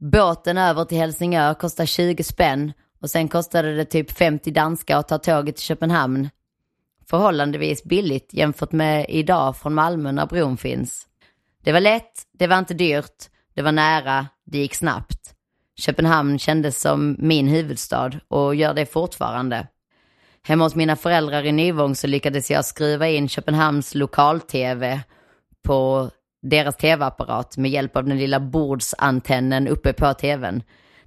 båten 0.00 0.58
över 0.58 0.84
till 0.84 0.98
Helsingör 0.98 1.54
kostade 1.54 1.86
20 1.86 2.24
spänn 2.24 2.72
och 3.02 3.10
sen 3.10 3.28
kostade 3.28 3.76
det 3.76 3.84
typ 3.84 4.10
50 4.10 4.50
danska 4.50 4.96
att 4.96 5.08
ta 5.08 5.18
tåget 5.18 5.56
till 5.56 5.64
Köpenhamn. 5.64 6.30
Förhållandevis 7.08 7.84
billigt 7.84 8.34
jämfört 8.34 8.72
med 8.72 9.06
idag 9.08 9.56
från 9.56 9.74
Malmö 9.74 10.12
när 10.12 10.26
bron 10.26 10.56
finns. 10.56 11.06
Det 11.64 11.72
var 11.72 11.80
lätt, 11.80 12.12
det 12.32 12.46
var 12.46 12.58
inte 12.58 12.74
dyrt, 12.74 13.30
det 13.54 13.62
var 13.62 13.72
nära, 13.72 14.26
det 14.46 14.58
gick 14.58 14.74
snabbt. 14.74 15.34
Köpenhamn 15.76 16.38
kändes 16.38 16.80
som 16.80 17.16
min 17.18 17.48
huvudstad 17.48 18.10
och 18.28 18.54
gör 18.54 18.74
det 18.74 18.86
fortfarande. 18.86 19.66
Hemma 20.42 20.64
hos 20.64 20.74
mina 20.74 20.96
föräldrar 20.96 21.44
i 21.44 21.52
Nyvång 21.52 21.94
så 21.94 22.06
lyckades 22.06 22.50
jag 22.50 22.64
skruva 22.64 23.08
in 23.08 23.28
Köpenhamns 23.28 23.94
lokal-tv 23.94 25.00
på 25.62 26.10
deras 26.42 26.76
tv-apparat 26.76 27.56
med 27.56 27.70
hjälp 27.70 27.96
av 27.96 28.04
den 28.04 28.18
lilla 28.18 28.40
bordsantennen 28.40 29.68
uppe 29.68 29.92
på 29.92 30.14
tvn. 30.14 30.62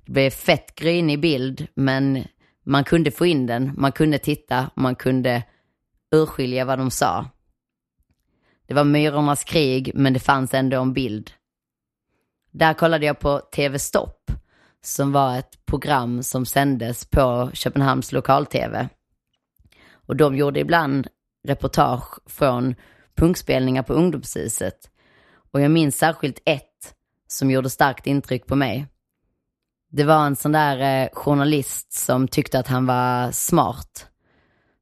Det 0.05 0.11
blev 0.11 0.29
fett 0.29 0.75
grynig 0.75 1.19
bild, 1.19 1.67
men 1.75 2.23
man 2.65 2.83
kunde 2.83 3.11
få 3.11 3.25
in 3.25 3.45
den, 3.45 3.71
man 3.77 3.91
kunde 3.91 4.17
titta, 4.17 4.69
man 4.75 4.95
kunde 4.95 5.43
urskilja 6.15 6.65
vad 6.65 6.79
de 6.79 6.91
sa. 6.91 7.25
Det 8.67 8.73
var 8.73 8.83
Myrornas 8.83 9.43
krig, 9.43 9.91
men 9.95 10.13
det 10.13 10.19
fanns 10.19 10.53
ändå 10.53 10.81
en 10.81 10.93
bild. 10.93 11.31
Där 12.51 12.73
kollade 12.73 13.05
jag 13.05 13.19
på 13.19 13.39
TV 13.39 13.79
Stopp, 13.79 14.31
som 14.81 15.11
var 15.11 15.37
ett 15.37 15.65
program 15.65 16.23
som 16.23 16.45
sändes 16.45 17.05
på 17.05 17.51
Köpenhamns 17.53 18.11
lokal-tv. 18.11 18.89
Och 20.05 20.15
de 20.15 20.35
gjorde 20.35 20.59
ibland 20.59 21.07
reportage 21.47 22.19
från 22.25 22.75
punkspelningar 23.15 23.83
på 23.83 23.93
ungdomshuset. 23.93 24.89
Och 25.51 25.61
jag 25.61 25.71
minns 25.71 25.97
särskilt 25.97 26.41
ett 26.45 26.95
som 27.27 27.51
gjorde 27.51 27.69
starkt 27.69 28.07
intryck 28.07 28.45
på 28.45 28.55
mig. 28.55 28.87
Det 29.91 30.03
var 30.03 30.25
en 30.25 30.35
sån 30.35 30.51
där 30.51 31.03
eh, 31.03 31.09
journalist 31.13 31.93
som 31.93 32.27
tyckte 32.27 32.59
att 32.59 32.67
han 32.67 32.85
var 32.85 33.31
smart. 33.31 34.07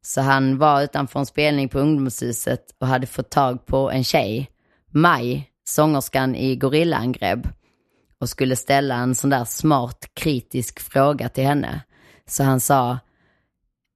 Så 0.01 0.21
han 0.21 0.57
var 0.57 0.81
utanför 0.81 1.19
en 1.19 1.25
spelning 1.25 1.69
på 1.69 1.79
ungdomshuset 1.79 2.65
och 2.79 2.87
hade 2.87 3.07
fått 3.07 3.29
tag 3.29 3.65
på 3.65 3.91
en 3.91 4.03
tjej, 4.03 4.49
Maj, 4.91 5.51
sångerskan 5.63 6.35
i 6.35 6.55
Gorillaangrepp 6.55 7.39
och 8.19 8.29
skulle 8.29 8.55
ställa 8.55 8.95
en 8.95 9.15
sån 9.15 9.29
där 9.29 9.45
smart 9.45 10.09
kritisk 10.13 10.79
fråga 10.79 11.29
till 11.29 11.43
henne. 11.43 11.81
Så 12.27 12.43
han 12.43 12.59
sa, 12.59 12.99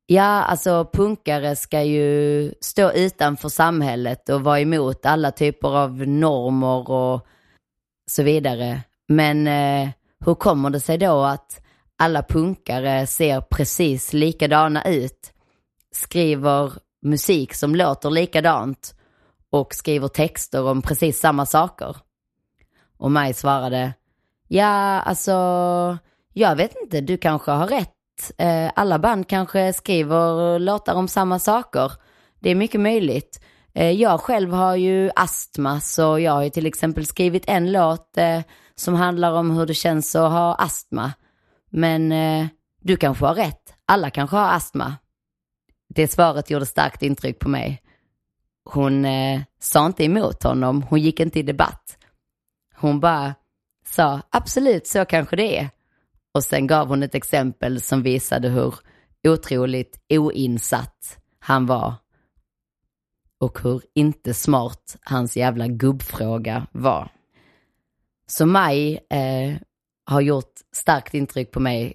Ja, 0.08 0.44
alltså 0.44 0.90
punkare 0.94 1.56
ska 1.56 1.84
ju 1.84 2.54
stå 2.62 2.92
utanför 2.92 3.50
samhället 3.50 4.30
och 4.30 4.42
vara 4.42 4.60
emot 4.60 5.06
alla 5.06 5.32
typer 5.32 5.78
av 5.78 6.08
normer 6.08 6.90
och 6.92 7.28
så 8.12 8.24
vidare. 8.24 8.82
Men 9.08 9.48
eh, 9.48 9.90
hur 10.26 10.36
kommer 10.36 10.70
det 10.70 10.80
sig 10.80 10.98
då 10.98 11.24
att 11.24 11.62
alla 11.98 12.24
punkare 12.24 13.08
ser 13.08 13.42
precis 13.42 14.14
likadana 14.14 14.84
ut, 14.84 15.34
skriver 15.92 16.74
musik 17.02 17.54
som 17.54 17.76
låter 17.76 18.10
likadant 18.10 18.96
och 19.50 19.74
skriver 19.74 20.08
texter 20.08 20.64
om 20.64 20.82
precis 20.82 21.20
samma 21.20 21.46
saker? 21.46 21.98
Och 22.98 23.12
Maj 23.12 23.34
svarade, 23.34 23.94
ja 24.48 25.02
alltså, 25.02 25.32
jag 26.34 26.56
vet 26.56 26.76
inte, 26.82 27.02
du 27.02 27.18
kanske 27.18 27.52
har 27.52 27.68
rätt 27.68 27.95
eh, 28.38 28.72
alla 28.76 29.00
band 29.00 29.28
kanske 29.28 29.74
skriver 29.74 30.60
låtar 30.60 30.96
om 30.96 31.08
samma 31.08 31.40
saker. 31.40 31.92
Det 32.40 32.50
är 32.50 32.56
mycket 32.56 32.82
möjligt. 32.82 33.40
Eh, 33.74 33.92
jag 33.92 34.22
själv 34.22 34.54
har 34.54 34.76
ju 34.76 35.12
astma 35.16 35.80
så 35.80 36.20
jag 36.20 36.32
har 36.32 36.44
ju 36.44 36.50
till 36.50 36.66
exempel 36.66 37.06
skrivit 37.06 37.44
en 37.48 37.72
låt 37.72 38.18
eh, 38.18 38.42
som 38.76 38.94
handlar 38.94 39.32
om 39.32 39.52
hur 39.52 39.66
det 39.66 39.74
känns 39.74 40.16
att 40.16 40.32
ha 40.32 40.56
astma. 40.56 41.14
Men 41.70 42.12
eh, 42.12 42.48
du 42.82 42.98
kanske 42.98 43.26
har 43.26 43.36
rätt. 43.36 43.74
Alla 43.86 44.10
kanske 44.10 44.36
har 44.36 44.56
astma. 44.56 44.96
Det 45.96 46.08
svaret 46.08 46.50
gjorde 46.50 46.66
starkt 46.66 47.04
intryck 47.04 47.40
på 47.40 47.50
mig. 47.50 47.82
Hon 48.70 49.06
eh, 49.06 49.42
sa 49.60 49.86
inte 49.86 50.04
emot 50.04 50.44
honom, 50.44 50.84
hon 50.84 51.00
gick 51.02 51.20
inte 51.20 51.40
i 51.40 51.44
debatt. 51.44 51.98
Hon 52.76 53.00
bara 53.00 53.36
sa 53.88 54.22
absolut 54.30 54.88
så 54.88 55.06
kanske 55.06 55.36
det 55.36 55.58
är. 55.58 55.70
Och 56.36 56.44
sen 56.44 56.68
gav 56.68 56.88
hon 56.88 57.04
ett 57.04 57.16
exempel 57.16 57.82
som 57.82 58.04
visade 58.04 58.50
hur 58.50 58.76
otroligt 59.28 60.00
oinsatt 60.10 61.20
han 61.40 61.66
var. 61.66 61.94
Och 63.40 63.60
hur 63.64 63.82
inte 63.94 64.34
smart 64.34 64.98
hans 65.02 65.38
jävla 65.38 65.68
gubbfråga 65.68 66.68
var. 66.72 67.12
Så 68.28 68.46
Maj 68.46 69.00
eh, 69.10 69.56
har 70.06 70.22
gjort 70.22 70.54
starkt 70.72 71.14
intryck 71.14 71.52
på 71.52 71.60
mig 71.60 71.94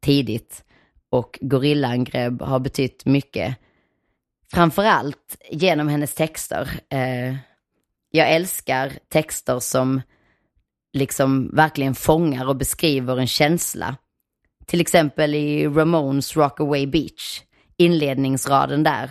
tidigt 0.00 0.64
och 1.10 1.38
Gorillaangrepp 1.40 2.40
har 2.40 2.58
betytt 2.58 3.04
mycket. 3.04 3.56
Framförallt 4.52 5.36
genom 5.50 5.88
hennes 5.88 6.14
texter. 6.14 6.80
Eh, 6.88 7.36
jag 8.10 8.30
älskar 8.30 8.98
texter 9.08 9.58
som 9.58 10.00
liksom 10.92 11.50
verkligen 11.52 11.94
fångar 11.94 12.48
och 12.48 12.56
beskriver 12.56 13.16
en 13.16 13.26
känsla. 13.26 13.96
Till 14.66 14.80
exempel 14.80 15.34
i 15.34 15.68
Ramones 15.68 16.36
Rockaway 16.36 16.86
Beach, 16.86 17.42
inledningsraden 17.76 18.82
där. 18.82 19.10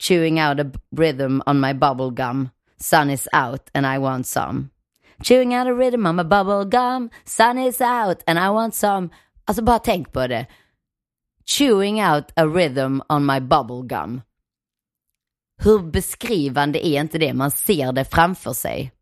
Chewing 0.00 0.42
out 0.44 0.60
a 0.60 0.72
rhythm 0.96 1.40
on 1.46 1.60
my 1.60 1.74
bubble 1.74 2.10
gum, 2.10 2.48
sun 2.80 3.10
is 3.10 3.28
out 3.32 3.70
and 3.74 3.86
I 3.86 3.98
want 3.98 4.26
some. 4.26 4.68
Chewing 5.22 5.58
out 5.58 5.66
a 5.66 5.72
rhythm 5.72 6.06
on 6.06 6.16
my 6.16 6.24
bubble 6.24 6.64
gum, 6.64 7.10
sun 7.24 7.58
is 7.58 7.80
out 7.80 8.22
and 8.26 8.38
I 8.38 8.48
want 8.48 8.74
some. 8.74 9.08
Alltså 9.44 9.62
bara 9.62 9.78
tänk 9.78 10.12
på 10.12 10.26
det. 10.26 10.46
Chewing 11.46 12.04
out 12.04 12.24
a 12.36 12.46
rhythm 12.46 13.00
on 13.08 13.26
my 13.26 13.40
bubble 13.40 13.82
gum. 13.96 14.20
Hur 15.62 15.78
beskrivande 15.78 16.86
är 16.86 17.00
inte 17.00 17.18
det? 17.18 17.34
Man 17.34 17.50
ser 17.50 17.92
det 17.92 18.04
framför 18.04 18.52
sig. 18.52 18.92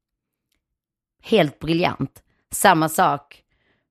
Helt 1.22 1.58
briljant. 1.58 2.22
Samma 2.52 2.88
sak 2.88 3.42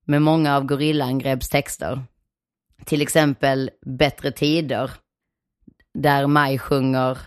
med 0.06 0.22
många 0.22 0.56
av 0.56 0.65
Gorillaangreps 0.65 1.50
texter. 1.50 2.04
Till 2.86 3.02
exempel 3.02 3.72
Bättre 3.86 4.32
tider, 4.32 4.92
där 5.94 6.28
Maj 6.28 6.58
sjunger 6.58 7.18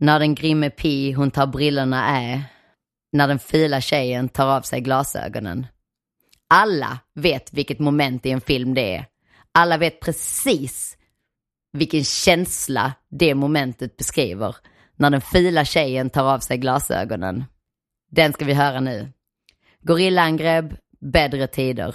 När 0.00 0.18
den 0.18 0.34
grimme 0.34 0.70
pi 0.70 1.12
hon 1.12 1.30
tar 1.30 1.46
brillorna 1.46 2.06
är, 2.06 2.42
när 3.12 3.28
den 3.28 3.38
fila 3.38 3.80
tjejen 3.80 4.28
tar 4.28 4.46
av 4.46 4.62
sig 4.62 4.80
glasögonen. 4.80 5.66
Alla 6.48 6.98
vet 7.14 7.52
vilket 7.52 7.78
moment 7.78 8.26
i 8.26 8.30
en 8.30 8.40
film 8.40 8.74
det 8.74 8.96
är. 8.96 9.06
Alla 9.52 9.76
vet 9.76 10.00
precis 10.00 10.98
vilken 11.72 12.04
känsla 12.04 12.92
det 13.08 13.34
momentet 13.34 13.96
beskriver 13.96 14.56
när 14.96 15.10
den 15.10 15.20
fila 15.20 15.64
tjejen 15.64 16.10
tar 16.10 16.24
av 16.24 16.38
sig 16.38 16.58
glasögonen. 16.58 17.44
Den 18.10 18.32
ska 18.32 18.44
vi 18.44 18.54
höra 18.54 18.80
nu. 18.80 19.12
Gorillaangrepp, 19.88 20.72
bättre 21.00 21.46
tider. 21.46 21.92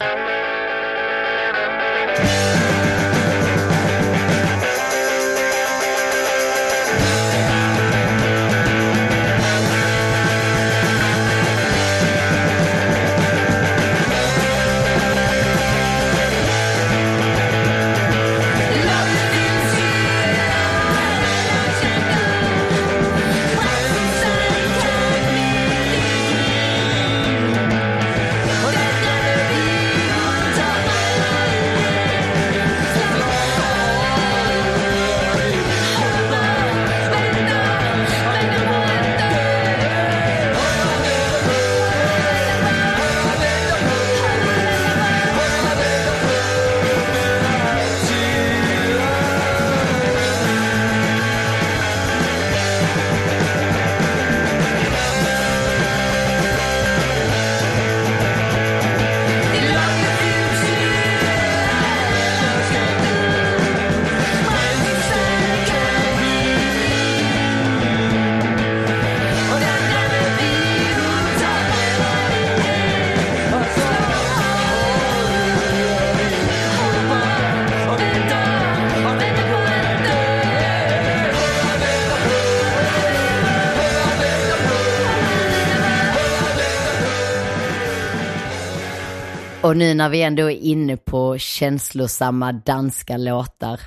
Och 89.74 89.78
nu 89.78 89.94
när 89.94 90.10
vi 90.10 90.22
ändå 90.22 90.52
är 90.52 90.58
inne 90.58 90.98
på 90.98 91.38
känslosamma 91.38 92.52
danska 92.52 93.18
låtar 93.18 93.80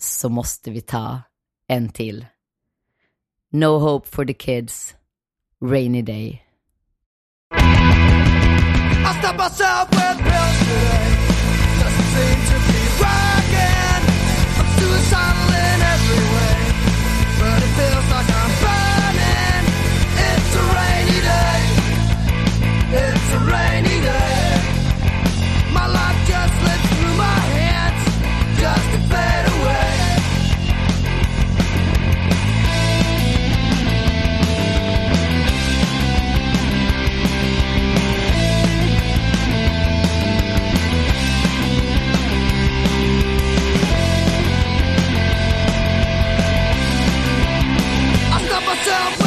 så 0.00 0.28
måste 0.28 0.70
vi 0.70 0.80
ta 0.80 1.22
en 1.68 1.88
till. 1.88 2.26
No 3.52 3.78
Hope 3.78 4.08
for 4.08 4.24
the 4.24 4.34
Kids, 4.34 4.94
Rainy 5.62 6.02
Day. 6.02 6.44
I 7.50 7.58
stop 9.18 9.36
myself 9.36 9.90
with 9.90 10.18
pills 10.18 10.58
today. 10.58 11.16
Doesn't 11.80 12.08
seem 12.14 12.38
to 12.50 12.56
be 12.68 12.80
working. 13.00 14.02
I'm 14.58 14.68
suicidal 14.78 15.51
I 48.84 49.21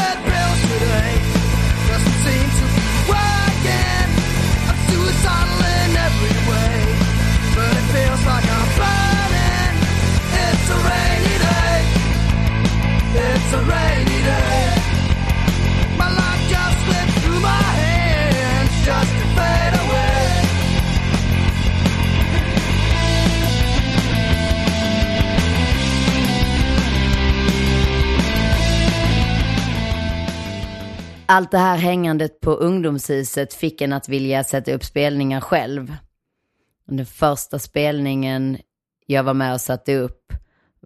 Allt 31.28 31.52
det 31.52 31.58
här 31.58 31.78
hängandet 31.78 32.40
på 32.40 32.52
ungdomshuset 32.52 33.54
fick 33.54 33.82
en 33.82 33.94
att 33.94 34.10
vilja 34.10 34.44
sätta 34.44 34.74
upp 34.74 34.84
spelningar 34.84 35.42
själv. 35.42 35.96
Den 36.88 37.06
första 37.06 37.60
spelningen 37.60 38.58
jag 39.06 39.24
var 39.24 39.34
med 39.34 39.54
och 39.54 39.62
satte 39.62 39.96
upp 39.96 40.34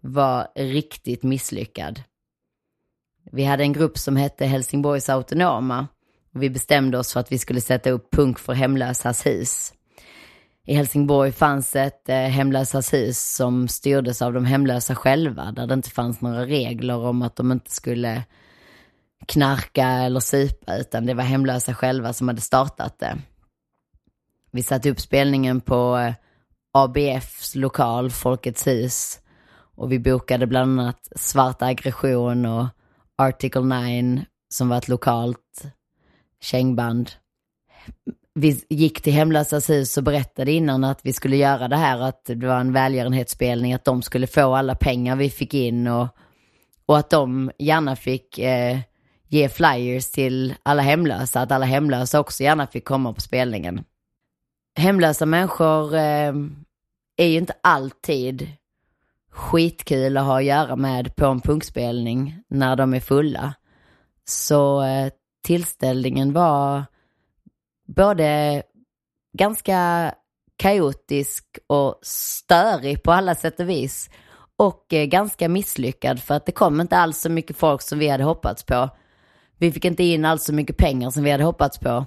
var 0.02 0.48
riktigt 0.56 1.24
misslyckad. 1.24 2.02
Vi 3.32 3.44
hade 3.44 3.64
en 3.64 3.74
grupp 3.74 3.98
som 3.98 4.16
hette 4.16 4.46
Helsingborgs 4.46 5.10
Autonoma 5.10 5.88
och 6.34 6.44
vi 6.44 6.50
bestämde 6.50 6.98
oss 6.98 7.14
för 7.14 7.20
att 7.20 7.32
vi 7.32 7.38
skulle 7.38 7.62
sätta 7.62 7.90
upp 7.90 8.12
Punk 8.12 8.40
för 8.40 8.54
hemlösas 8.54 9.26
hus. 9.26 9.74
I 10.66 10.74
Helsingborg 10.74 11.32
fanns 11.32 11.76
ett 11.76 12.10
eh, 12.10 12.16
hemlösas 12.16 12.94
hus 12.94 13.36
som 13.36 13.68
styrdes 13.68 14.22
av 14.22 14.34
de 14.34 14.46
hemlösa 14.46 14.96
själva, 14.96 15.52
där 15.52 15.68
det 15.68 15.74
inte 15.74 15.90
fanns 15.90 16.22
några 16.22 16.46
regler 16.46 16.98
om 16.98 17.22
att 17.22 17.36
de 17.36 17.52
inte 17.52 17.72
skulle 17.72 18.24
knarka 19.26 19.88
eller 19.88 20.20
supa, 20.20 20.78
utan 20.78 21.06
det 21.06 21.14
var 21.14 21.24
hemlösa 21.24 21.74
själva 21.74 22.14
som 22.14 22.28
hade 22.28 22.42
startat 22.42 23.00
det. 23.00 23.18
Vi 24.52 24.64
satte 24.64 24.90
upp 24.90 25.00
spelningen 25.00 25.62
på 25.62 25.98
eh, 25.98 26.14
ABFs 26.74 27.56
lokal, 27.56 28.12
Folkets 28.12 28.68
hus, 28.68 29.20
och 29.76 29.92
vi 29.92 30.00
bokade 30.00 30.48
bland 30.48 30.80
annat 30.80 31.08
Svart 31.16 31.62
aggression 31.62 32.46
och 32.46 32.68
Article 33.18 33.62
9 33.62 34.26
som 34.50 34.70
var 34.70 34.78
ett 34.78 34.88
lokalt 34.88 35.64
kängband. 36.42 37.12
Vi 38.34 38.66
gick 38.70 39.02
till 39.02 39.14
Hemlösas 39.14 39.70
hus 39.70 39.98
och 39.98 40.04
berättade 40.04 40.52
innan 40.52 40.84
att 40.84 41.00
vi 41.04 41.14
skulle 41.14 41.36
göra 41.38 41.68
det 41.68 41.76
här, 41.76 42.00
att 42.00 42.26
det 42.26 42.48
var 42.48 42.60
en 42.60 42.74
välgörenhetsspelning, 42.74 43.74
att 43.74 43.86
de 43.86 44.02
skulle 44.02 44.28
få 44.28 44.56
alla 44.56 44.76
pengar 44.76 45.16
vi 45.16 45.30
fick 45.30 45.54
in 45.54 45.88
och, 45.88 46.08
och 46.86 46.98
att 46.98 47.10
de 47.10 47.52
gärna 47.58 47.96
fick 47.96 48.40
eh, 48.40 48.80
ge 49.30 49.50
flyers 49.50 50.12
till 50.12 50.56
alla 50.64 50.82
hemlösa, 50.82 51.42
att 51.42 51.52
alla 51.52 51.66
hemlösa 51.66 52.20
också 52.20 52.44
gärna 52.44 52.68
fick 52.68 52.86
komma 52.86 53.14
på 53.14 53.22
spelningen. 53.22 53.84
Hemlösa 54.76 55.26
människor 55.26 55.96
eh, 55.96 56.34
är 57.18 57.28
ju 57.28 57.38
inte 57.38 57.54
alltid 57.64 58.48
skitkul 59.32 60.18
att 60.18 60.26
ha 60.26 60.38
att 60.38 60.46
göra 60.46 60.76
med 60.76 61.16
på 61.16 61.26
en 61.26 61.42
punkspelning 61.42 62.44
när 62.48 62.76
de 62.76 62.94
är 62.94 63.00
fulla. 63.00 63.54
Så 64.26 64.84
eh, 64.84 65.12
tillställningen 65.44 66.34
var 66.34 66.84
både 67.88 68.64
ganska 69.38 70.12
kaotisk 70.58 71.46
och 71.68 72.00
störig 72.02 73.04
på 73.04 73.12
alla 73.12 73.36
sätt 73.36 73.60
och 73.60 73.70
vis. 73.70 74.10
Och 74.58 74.94
eh, 74.94 75.06
ganska 75.06 75.50
misslyckad 75.50 76.20
för 76.20 76.36
att 76.36 76.46
det 76.46 76.52
kom 76.52 76.82
inte 76.82 76.98
alls 76.98 77.22
så 77.22 77.30
mycket 77.30 77.58
folk 77.58 77.82
som 77.82 78.00
vi 78.00 78.08
hade 78.08 78.24
hoppats 78.24 78.64
på. 78.64 78.90
Vi 79.60 79.72
fick 79.72 79.86
inte 79.86 80.04
in 80.04 80.26
alls 80.26 80.44
så 80.44 80.54
mycket 80.54 80.78
pengar 80.78 81.10
som 81.10 81.24
vi 81.24 81.32
hade 81.32 81.44
hoppats 81.44 81.78
på. 81.78 82.06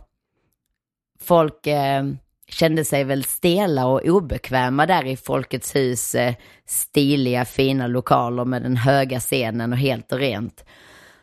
Folk 1.21 1.67
eh, 1.67 2.05
kände 2.49 2.85
sig 2.85 3.05
väl 3.05 3.25
stela 3.25 3.87
och 3.87 4.05
obekväma 4.05 4.87
där 4.87 5.07
i 5.07 5.17
Folkets 5.17 5.77
hus, 5.77 6.15
eh, 6.15 6.35
stiliga 6.67 7.45
fina 7.45 7.87
lokaler 7.87 8.45
med 8.45 8.63
den 8.63 8.77
höga 8.77 9.21
scenen 9.21 9.73
och 9.73 9.79
helt 9.79 10.13
och 10.13 10.19
rent. 10.19 10.65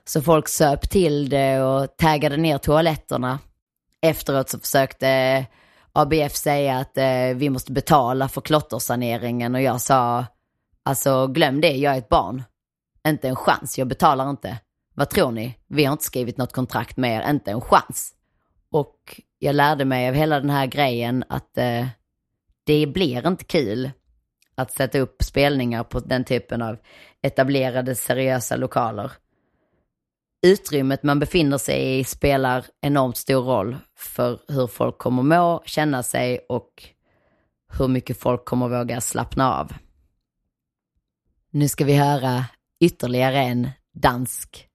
Så 0.06 0.22
folk 0.22 0.48
söp 0.48 0.89
till 0.89 1.30
det 1.30 1.62
och 1.62 1.98
taggade 1.98 2.38
ner 2.38 2.58
toaletterna. 2.58 3.39
Efteråt 4.02 4.50
så 4.50 4.60
försökte 4.60 5.10
eh, 5.10 5.46
ABF 5.94 6.36
säga 6.36 6.78
att 6.78 6.98
eh, 6.98 7.36
vi 7.36 7.50
måste 7.50 7.72
betala 7.72 8.30
för 8.30 8.42
klottersaneringen 8.42 9.56
och 9.56 9.62
jag 9.62 9.82
sa, 9.82 10.26
alltså 10.84 11.28
glöm 11.28 11.62
det, 11.62 11.72
jag 11.72 11.94
är 11.94 11.98
ett 11.98 12.10
barn. 12.10 12.44
Inte 13.08 13.28
en 13.28 13.36
chans, 13.36 13.78
jag 13.78 13.88
betalar 13.88 14.30
inte. 14.30 14.58
Vad 15.00 15.10
tror 15.10 15.32
ni? 15.32 15.56
Vi 15.68 15.86
har 15.86 15.92
inte 15.92 16.04
skrivit 16.04 16.38
något 16.38 16.54
kontrakt 16.54 16.98
med 16.98 17.18
er, 17.18 17.30
inte 17.30 17.52
en 17.52 17.62
chans. 17.62 18.14
Och 18.72 19.22
jag 19.38 19.56
lärde 19.56 19.86
mig 19.86 20.10
av 20.10 20.14
hela 20.14 20.40
den 20.40 20.50
här 20.50 20.66
grejen 20.66 21.24
att 21.30 21.58
eh, 21.58 21.88
det 22.64 22.88
blir 22.88 23.28
inte 23.28 23.44
kul 23.44 23.92
att 24.56 24.72
sätta 24.72 25.00
upp 25.00 25.24
spelningar 25.24 25.84
på 25.84 26.00
den 26.00 26.24
typen 26.24 26.62
av 26.62 26.78
etablerade 27.22 27.96
seriösa 27.96 28.56
lokaler. 28.56 29.12
Utrymmet 30.48 31.04
man 31.04 31.20
befinner 31.20 31.58
sig 31.58 32.00
i 32.00 32.04
spelar 32.04 32.66
enormt 32.82 33.18
stor 33.18 33.44
roll 33.44 33.78
för 33.98 34.40
hur 34.48 34.68
folk 34.68 34.98
kommer 34.98 35.24
må, 35.24 35.64
känna 35.66 36.04
sig 36.04 36.40
och 36.50 36.84
hur 37.78 37.88
mycket 37.88 38.20
folk 38.20 38.46
kommer 38.46 38.70
våga 38.70 39.02
slappna 39.02 39.54
av. 39.54 39.74
Nu 41.52 41.68
ska 41.68 41.86
vi 41.86 41.94
höra 41.94 42.46
ytterligare 42.80 43.38
en 43.40 43.70
dansk 43.94 44.68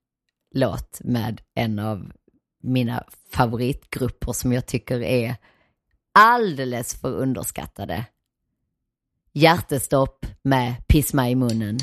låt 0.54 1.00
med 1.04 1.40
en 1.54 1.78
av 1.78 2.12
mina 2.62 3.04
favoritgrupper 3.32 4.32
som 4.32 4.52
jag 4.52 4.66
tycker 4.66 5.02
är 5.02 5.36
alldeles 6.18 7.00
för 7.00 7.12
underskattade. 7.12 8.04
Hjärtestopp 9.32 10.26
med 10.42 10.86
Pisma 10.86 11.30
i 11.30 11.34
munnen. 11.34 11.78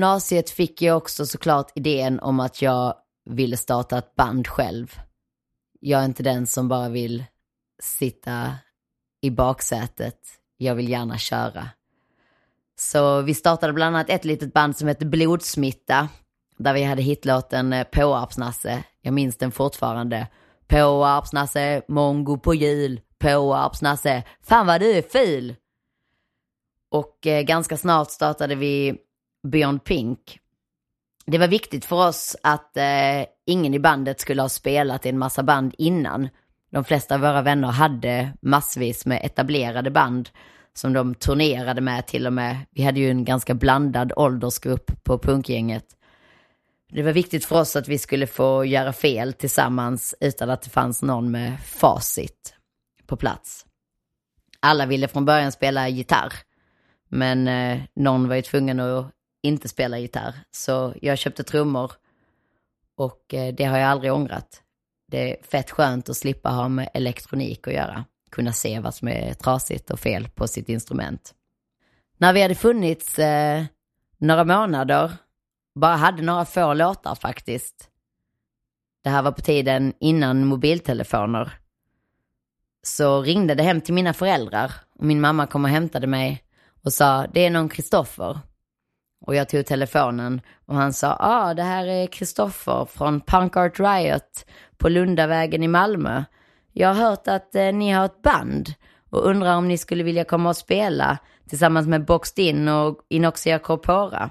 Gymnasiet 0.00 0.50
fick 0.50 0.82
jag 0.82 0.96
också 0.96 1.26
såklart 1.26 1.72
idén 1.74 2.20
om 2.20 2.40
att 2.40 2.62
jag 2.62 2.94
ville 3.30 3.56
starta 3.56 3.98
ett 3.98 4.14
band 4.14 4.48
själv. 4.48 5.00
Jag 5.80 6.00
är 6.00 6.04
inte 6.04 6.22
den 6.22 6.46
som 6.46 6.68
bara 6.68 6.88
vill 6.88 7.24
sitta 7.82 8.54
i 9.20 9.30
baksätet. 9.30 10.18
Jag 10.56 10.74
vill 10.74 10.88
gärna 10.88 11.18
köra. 11.18 11.68
Så 12.78 13.22
vi 13.22 13.34
startade 13.34 13.72
bland 13.72 13.96
annat 13.96 14.10
ett 14.10 14.24
litet 14.24 14.52
band 14.52 14.76
som 14.76 14.88
hette 14.88 15.06
Blodsmitta. 15.06 16.08
Där 16.56 16.74
vi 16.74 16.82
hade 16.82 17.02
hitlåten 17.02 17.72
eh, 17.72 17.84
Påarpsnasse. 17.84 18.84
Jag 19.02 19.14
minns 19.14 19.36
den 19.36 19.52
fortfarande. 19.52 20.28
Påarpsnasse, 20.66 21.82
mongo 21.88 22.38
på 22.38 22.54
jul. 22.54 23.00
Påarpsnasse, 23.18 24.22
fan 24.42 24.66
vad 24.66 24.80
du 24.80 24.90
är 24.90 25.02
ful! 25.02 25.54
Och 26.90 27.26
eh, 27.26 27.42
ganska 27.42 27.76
snart 27.76 28.10
startade 28.10 28.54
vi 28.54 28.98
Beyond 29.42 29.84
Pink. 29.84 30.38
Det 31.26 31.38
var 31.38 31.48
viktigt 31.48 31.84
för 31.84 32.08
oss 32.08 32.36
att 32.42 32.76
eh, 32.76 33.24
ingen 33.46 33.74
i 33.74 33.78
bandet 33.78 34.20
skulle 34.20 34.42
ha 34.42 34.48
spelat 34.48 35.06
i 35.06 35.08
en 35.08 35.18
massa 35.18 35.42
band 35.42 35.74
innan. 35.78 36.28
De 36.72 36.84
flesta 36.84 37.14
av 37.14 37.20
våra 37.20 37.42
vänner 37.42 37.68
hade 37.68 38.32
massvis 38.42 39.06
med 39.06 39.20
etablerade 39.24 39.90
band 39.90 40.28
som 40.74 40.92
de 40.92 41.14
turnerade 41.14 41.80
med 41.80 42.06
till 42.06 42.26
och 42.26 42.32
med. 42.32 42.56
Vi 42.70 42.82
hade 42.82 43.00
ju 43.00 43.10
en 43.10 43.24
ganska 43.24 43.54
blandad 43.54 44.12
åldersgrupp 44.16 45.04
på 45.04 45.18
punkgänget. 45.18 45.84
Det 46.92 47.02
var 47.02 47.12
viktigt 47.12 47.44
för 47.44 47.60
oss 47.60 47.76
att 47.76 47.88
vi 47.88 47.98
skulle 47.98 48.26
få 48.26 48.64
göra 48.64 48.92
fel 48.92 49.32
tillsammans 49.32 50.14
utan 50.20 50.50
att 50.50 50.62
det 50.62 50.70
fanns 50.70 51.02
någon 51.02 51.30
med 51.30 51.60
facit 51.60 52.54
på 53.06 53.16
plats. 53.16 53.66
Alla 54.60 54.86
ville 54.86 55.08
från 55.08 55.24
början 55.24 55.52
spela 55.52 55.88
gitarr, 55.88 56.32
men 57.08 57.48
eh, 57.48 57.80
någon 57.94 58.28
var 58.28 58.36
ju 58.36 58.42
tvungen 58.42 58.80
att 58.80 59.10
inte 59.42 59.68
spela 59.68 59.98
gitarr. 59.98 60.34
Så 60.50 60.94
jag 61.02 61.18
köpte 61.18 61.44
trummor 61.44 61.92
och 62.96 63.34
eh, 63.34 63.54
det 63.54 63.64
har 63.64 63.78
jag 63.78 63.88
aldrig 63.88 64.12
ångrat. 64.12 64.62
Det 65.08 65.30
är 65.30 65.42
fett 65.42 65.70
skönt 65.70 66.08
att 66.08 66.16
slippa 66.16 66.48
ha 66.48 66.68
med 66.68 66.88
elektronik 66.94 67.68
att 67.68 67.74
göra. 67.74 68.04
Kunna 68.30 68.52
se 68.52 68.80
vad 68.80 68.94
som 68.94 69.08
är 69.08 69.34
trasigt 69.34 69.90
och 69.90 70.00
fel 70.00 70.28
på 70.28 70.48
sitt 70.48 70.68
instrument. 70.68 71.34
När 72.18 72.32
vi 72.32 72.42
hade 72.42 72.54
funnits 72.54 73.18
eh, 73.18 73.64
några 74.18 74.44
månader, 74.44 75.12
bara 75.74 75.96
hade 75.96 76.22
några 76.22 76.44
få 76.44 76.74
låtar 76.74 77.14
faktiskt. 77.14 77.90
Det 79.02 79.10
här 79.10 79.22
var 79.22 79.32
på 79.32 79.40
tiden 79.40 79.92
innan 80.00 80.46
mobiltelefoner. 80.46 81.52
Så 82.82 83.22
ringde 83.22 83.54
det 83.54 83.62
hem 83.62 83.80
till 83.80 83.94
mina 83.94 84.12
föräldrar 84.12 84.72
och 84.98 85.04
min 85.04 85.20
mamma 85.20 85.46
kom 85.46 85.64
och 85.64 85.70
hämtade 85.70 86.06
mig 86.06 86.44
och 86.84 86.92
sa 86.92 87.26
det 87.26 87.46
är 87.46 87.50
någon 87.50 87.68
Kristoffer. 87.68 88.38
Och 89.26 89.34
jag 89.34 89.48
tog 89.48 89.66
telefonen 89.66 90.40
och 90.66 90.74
han 90.74 90.92
sa, 90.92 91.06
ja 91.06 91.16
ah, 91.18 91.54
det 91.54 91.62
här 91.62 91.86
är 91.86 92.06
Kristoffer 92.06 92.84
från 92.84 93.20
Punk 93.20 93.56
Art 93.56 93.80
Riot 93.80 94.46
på 94.78 94.88
Lundavägen 94.88 95.62
i 95.62 95.68
Malmö. 95.68 96.24
Jag 96.72 96.94
har 96.94 97.08
hört 97.10 97.28
att 97.28 97.54
eh, 97.54 97.72
ni 97.72 97.90
har 97.90 98.04
ett 98.04 98.22
band 98.22 98.74
och 99.10 99.26
undrar 99.26 99.56
om 99.56 99.68
ni 99.68 99.78
skulle 99.78 100.02
vilja 100.02 100.24
komma 100.24 100.48
och 100.48 100.56
spela 100.56 101.18
tillsammans 101.48 101.86
med 101.86 102.04
Boxed 102.04 102.44
In 102.44 102.68
och 102.68 102.98
Inoxia 103.08 103.58
Corpora. 103.58 104.30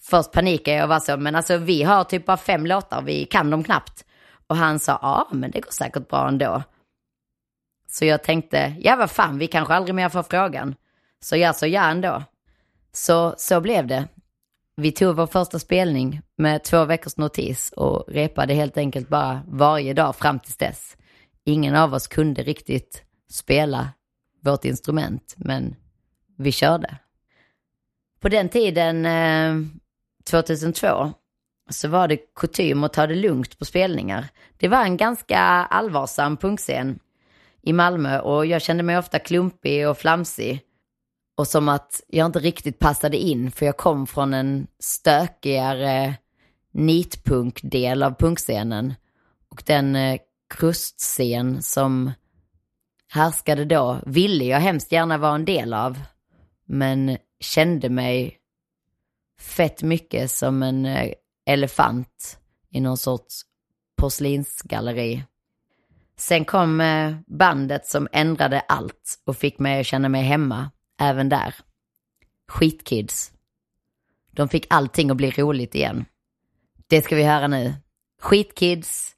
Först 0.00 0.32
panikade 0.32 0.76
jag 0.76 0.84
och 0.84 0.88
var 0.88 1.00
så, 1.00 1.16
men 1.16 1.34
alltså 1.34 1.56
vi 1.56 1.82
har 1.82 2.04
typ 2.04 2.26
bara 2.26 2.36
fem 2.36 2.66
låtar, 2.66 3.02
vi 3.02 3.24
kan 3.24 3.50
dem 3.50 3.64
knappt. 3.64 4.04
Och 4.46 4.56
han 4.56 4.78
sa, 4.78 4.98
ja 5.02 5.28
men 5.32 5.50
det 5.50 5.60
går 5.60 5.70
säkert 5.70 6.08
bra 6.08 6.28
ändå. 6.28 6.62
Så 7.88 8.04
jag 8.04 8.22
tänkte, 8.22 8.74
ja 8.78 8.96
vad 8.96 9.10
fan, 9.10 9.38
vi 9.38 9.46
kanske 9.46 9.74
aldrig 9.74 9.94
mer 9.94 10.08
får 10.08 10.22
frågan. 10.22 10.74
Så 11.20 11.36
jag 11.36 11.56
sa 11.56 11.66
ja 11.66 11.90
ändå. 11.90 12.22
Så, 12.92 13.34
så 13.38 13.60
blev 13.60 13.86
det. 13.86 14.08
Vi 14.76 14.92
tog 14.92 15.16
vår 15.16 15.26
första 15.26 15.58
spelning 15.58 16.20
med 16.36 16.64
två 16.64 16.84
veckors 16.84 17.16
notis 17.16 17.72
och 17.76 18.04
repade 18.08 18.54
helt 18.54 18.76
enkelt 18.76 19.08
bara 19.08 19.42
varje 19.48 19.94
dag 19.94 20.16
fram 20.16 20.40
till 20.40 20.54
dess. 20.58 20.96
Ingen 21.44 21.76
av 21.76 21.94
oss 21.94 22.06
kunde 22.06 22.42
riktigt 22.42 23.02
spela 23.30 23.88
vårt 24.40 24.64
instrument, 24.64 25.34
men 25.36 25.76
vi 26.38 26.52
körde. 26.52 26.96
På 28.20 28.28
den 28.28 28.48
tiden 28.48 29.06
eh, 29.06 29.54
2002 30.24 31.12
så 31.70 31.88
var 31.88 32.08
det 32.08 32.34
kutym 32.34 32.84
att 32.84 32.92
ta 32.92 33.06
det 33.06 33.14
lugnt 33.14 33.58
på 33.58 33.64
spelningar. 33.64 34.28
Det 34.56 34.68
var 34.68 34.84
en 34.84 34.96
ganska 34.96 35.38
allvarsam 35.38 36.36
punkscen 36.36 36.98
i 37.62 37.72
Malmö 37.72 38.20
och 38.20 38.46
jag 38.46 38.62
kände 38.62 38.82
mig 38.82 38.98
ofta 38.98 39.18
klumpig 39.18 39.88
och 39.88 39.98
flamsig. 39.98 40.60
Och 41.34 41.48
som 41.48 41.68
att 41.68 42.02
jag 42.08 42.26
inte 42.26 42.38
riktigt 42.38 42.78
passade 42.78 43.16
in 43.16 43.50
för 43.50 43.66
jag 43.66 43.76
kom 43.76 44.06
från 44.06 44.34
en 44.34 44.66
stökigare 44.78 46.14
nitpunk-del 46.72 48.02
av 48.02 48.14
punkscenen. 48.14 48.94
Och 49.48 49.62
den 49.66 49.96
eh, 49.96 50.20
krustscen 50.54 51.62
som 51.62 52.12
härskade 53.08 53.64
då 53.64 54.00
ville 54.06 54.44
jag 54.44 54.60
hemskt 54.60 54.92
gärna 54.92 55.18
vara 55.18 55.34
en 55.34 55.44
del 55.44 55.74
av. 55.74 55.98
Men 56.66 57.18
kände 57.40 57.88
mig 57.88 58.38
fett 59.40 59.82
mycket 59.82 60.30
som 60.30 60.62
en 60.62 60.86
eh, 60.86 61.12
elefant 61.46 62.38
i 62.70 62.80
någon 62.80 62.96
sorts 62.96 63.42
porslinsgalleri. 63.96 65.24
Sen 66.16 66.44
kom 66.44 66.80
eh, 66.80 67.14
bandet 67.26 67.86
som 67.86 68.08
ändrade 68.12 68.60
allt 68.60 69.22
och 69.24 69.36
fick 69.36 69.58
mig 69.58 69.80
att 69.80 69.86
känna 69.86 70.08
mig 70.08 70.22
hemma, 70.22 70.70
även 71.02 71.28
där. 71.28 71.54
Skitkids. 72.48 73.32
De 74.30 74.48
fick 74.48 74.66
allting 74.70 75.10
att 75.10 75.16
bli 75.16 75.30
roligt 75.30 75.74
igen. 75.74 76.04
Det 76.86 77.02
ska 77.02 77.16
vi 77.16 77.22
höra 77.22 77.48
nu. 77.48 77.74
Skitkids, 78.22 79.16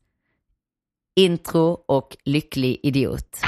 intro 1.16 1.84
och 1.88 2.16
lycklig 2.24 2.80
idiot. 2.82 3.40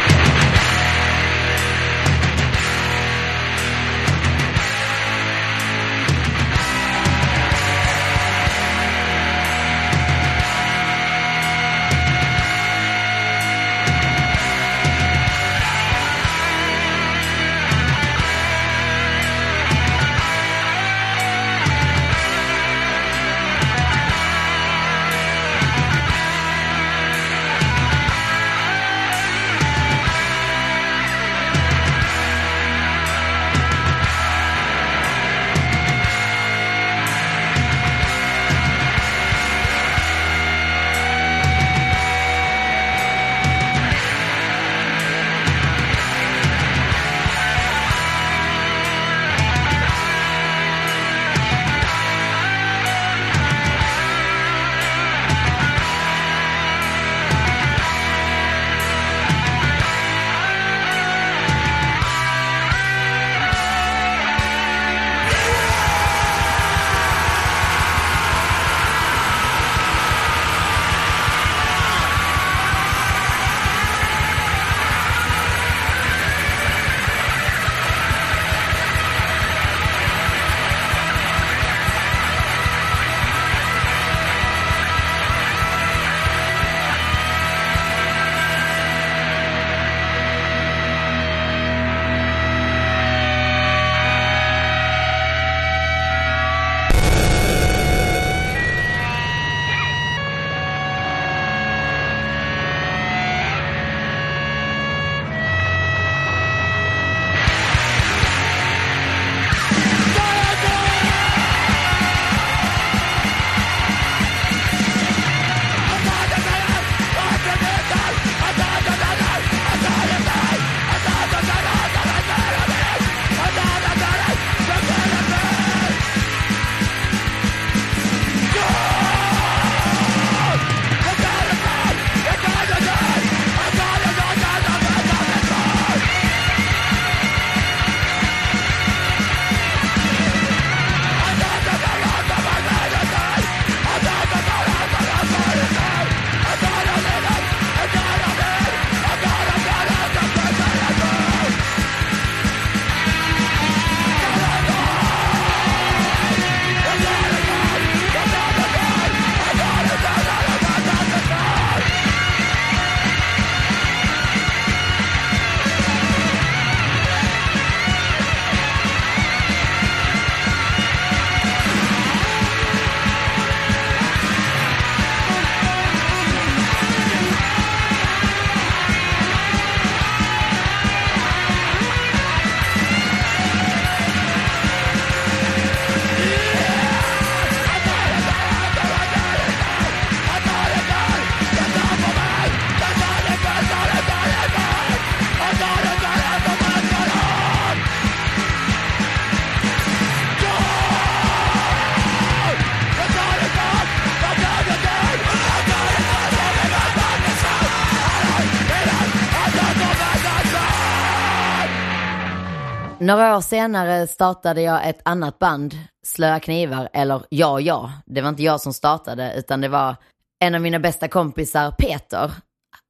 Några 213.07 213.37
år 213.37 213.41
senare 213.41 214.07
startade 214.07 214.63
jag 214.63 214.89
ett 214.89 215.01
annat 215.03 215.39
band, 215.39 215.75
Slöa 216.03 216.41
Knivar, 216.41 216.89
eller 216.93 217.23
Ja 217.29 217.61
Ja. 217.61 217.93
Det 218.07 218.21
var 218.21 218.29
inte 218.29 218.43
jag 218.43 218.61
som 218.61 218.73
startade, 218.73 219.35
utan 219.37 219.61
det 219.61 219.69
var 219.69 219.97
en 220.39 220.55
av 220.55 220.61
mina 220.61 220.79
bästa 220.79 221.09
kompisar, 221.09 221.71
Peter, 221.71 222.33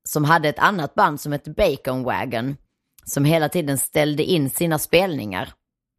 som 0.09 0.25
hade 0.25 0.49
ett 0.49 0.59
annat 0.59 0.95
band 0.95 1.21
som 1.21 1.33
hette 1.33 1.51
Bacon 1.51 2.03
Wagon, 2.03 2.57
som 3.05 3.25
hela 3.25 3.49
tiden 3.49 3.79
ställde 3.79 4.23
in 4.25 4.51
sina 4.51 4.79
spelningar. 4.79 5.53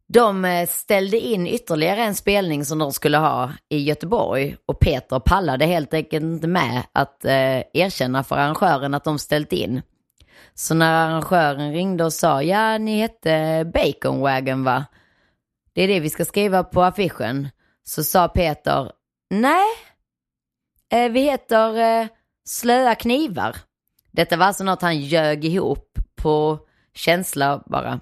De 0.08 0.44
eh, 0.44 0.68
ställde 0.68 1.20
in 1.20 1.46
ytterligare 1.46 2.04
en 2.04 2.14
spelning 2.14 2.64
som 2.64 2.78
de 2.78 2.92
skulle 2.92 3.18
ha 3.18 3.52
i 3.68 3.78
Göteborg 3.78 4.56
och 4.66 4.80
Peter 4.80 5.18
pallade 5.20 5.66
helt 5.66 5.94
enkelt 5.94 6.24
inte 6.24 6.48
med 6.48 6.82
att 6.92 7.24
eh, 7.24 7.62
erkänna 7.72 8.24
för 8.24 8.36
arrangören 8.36 8.94
att 8.94 9.04
de 9.04 9.18
ställt 9.18 9.52
in. 9.52 9.82
Så 10.58 10.74
när 10.74 11.06
arrangören 11.06 11.72
ringde 11.72 12.04
och 12.04 12.12
sa 12.12 12.42
ja, 12.42 12.78
ni 12.78 13.00
hette 13.00 13.64
Bacon 13.74 14.20
Wagon 14.20 14.64
va? 14.64 14.84
Det 15.72 15.82
är 15.82 15.88
det 15.88 16.00
vi 16.00 16.10
ska 16.10 16.24
skriva 16.24 16.64
på 16.64 16.82
affischen. 16.82 17.48
så 17.84 18.04
sa 18.04 18.28
Peter, 18.28 18.92
nej, 19.30 19.66
eh, 20.92 21.10
vi 21.12 21.20
heter 21.20 22.00
eh, 22.00 22.06
Slöa 22.48 22.94
knivar. 22.94 23.56
Detta 24.10 24.36
var 24.36 24.46
alltså 24.46 24.64
något 24.64 24.82
han 24.82 25.00
ljög 25.00 25.44
ihop 25.44 25.98
på 26.16 26.58
känsla 26.94 27.62
bara. 27.66 28.00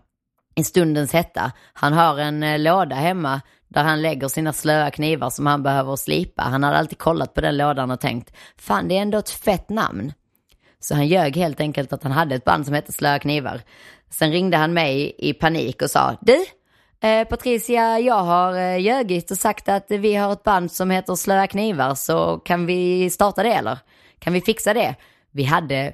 I 0.55 0.65
stundens 0.65 1.13
hetta. 1.13 1.53
Han 1.73 1.93
har 1.93 2.19
en 2.19 2.43
eh, 2.43 2.59
låda 2.59 2.97
hemma 2.97 3.41
där 3.69 3.85
han 3.85 4.03
lägger 4.03 4.29
sina 4.29 4.53
slöa 4.53 4.91
knivar 4.91 5.31
som 5.31 5.47
han 5.47 5.63
behöver 5.63 5.97
slipa. 5.97 6.43
Han 6.43 6.63
hade 6.63 6.77
alltid 6.77 6.99
kollat 6.99 7.35
på 7.35 7.41
den 7.41 7.57
lådan 7.57 7.91
och 7.91 8.01
tänkt, 8.01 8.37
fan 8.59 8.89
det 8.89 8.99
är 8.99 9.03
ändå 9.03 9.19
ett 9.19 9.31
fett 9.31 9.69
namn. 9.69 10.13
Så 10.89 10.95
han 10.95 11.07
ljög 11.07 11.37
helt 11.37 11.61
enkelt 11.61 11.93
att 11.93 12.03
han 12.03 12.13
hade 12.13 12.35
ett 12.35 12.45
band 12.45 12.67
som 12.67 12.75
hette 12.75 12.93
Slöa 12.93 13.19
knivar. 13.19 13.63
Sen 14.11 14.33
ringde 14.33 14.57
han 14.57 14.73
mig 14.73 15.15
i 15.19 15.33
panik 15.33 15.83
och 15.83 15.91
sa, 15.91 16.17
du, 16.21 16.45
eh, 17.09 17.29
Patricia, 17.29 18.01
jag 18.01 18.23
har 18.23 18.55
eh, 18.57 18.77
ljugit 18.77 19.31
och 19.31 19.39
sagt 19.39 19.69
att 19.69 19.87
vi 19.89 20.15
har 20.15 20.33
ett 20.33 20.43
band 20.43 20.73
som 20.73 20.91
heter 20.91 21.15
Slöa 21.15 21.47
knivar, 21.47 21.95
så 21.95 22.39
kan 22.39 22.67
vi 22.67 23.11
starta 23.11 23.43
det 23.43 23.53
eller? 23.53 23.79
Kan 24.19 24.33
vi 24.33 24.41
fixa 24.41 24.75
det? 24.75 24.95
Vi 25.31 25.43
hade 25.43 25.93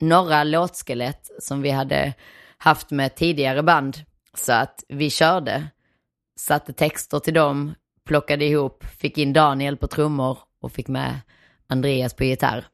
några 0.00 0.44
låtskelett 0.44 1.30
som 1.38 1.62
vi 1.62 1.70
hade 1.70 2.14
haft 2.58 2.90
med 2.90 3.14
tidigare 3.14 3.62
band, 3.62 3.96
så 4.34 4.52
att 4.52 4.84
vi 4.88 5.10
körde, 5.10 5.66
satte 6.36 6.72
texter 6.72 7.18
till 7.18 7.34
dem, 7.34 7.74
plockade 8.06 8.44
ihop, 8.44 8.84
fick 8.84 9.18
in 9.18 9.32
Daniel 9.32 9.76
på 9.76 9.86
trummor 9.86 10.38
och 10.60 10.72
fick 10.72 10.88
med 10.88 11.20
Andreas 11.66 12.14
på 12.14 12.24
gitarr. 12.24 12.64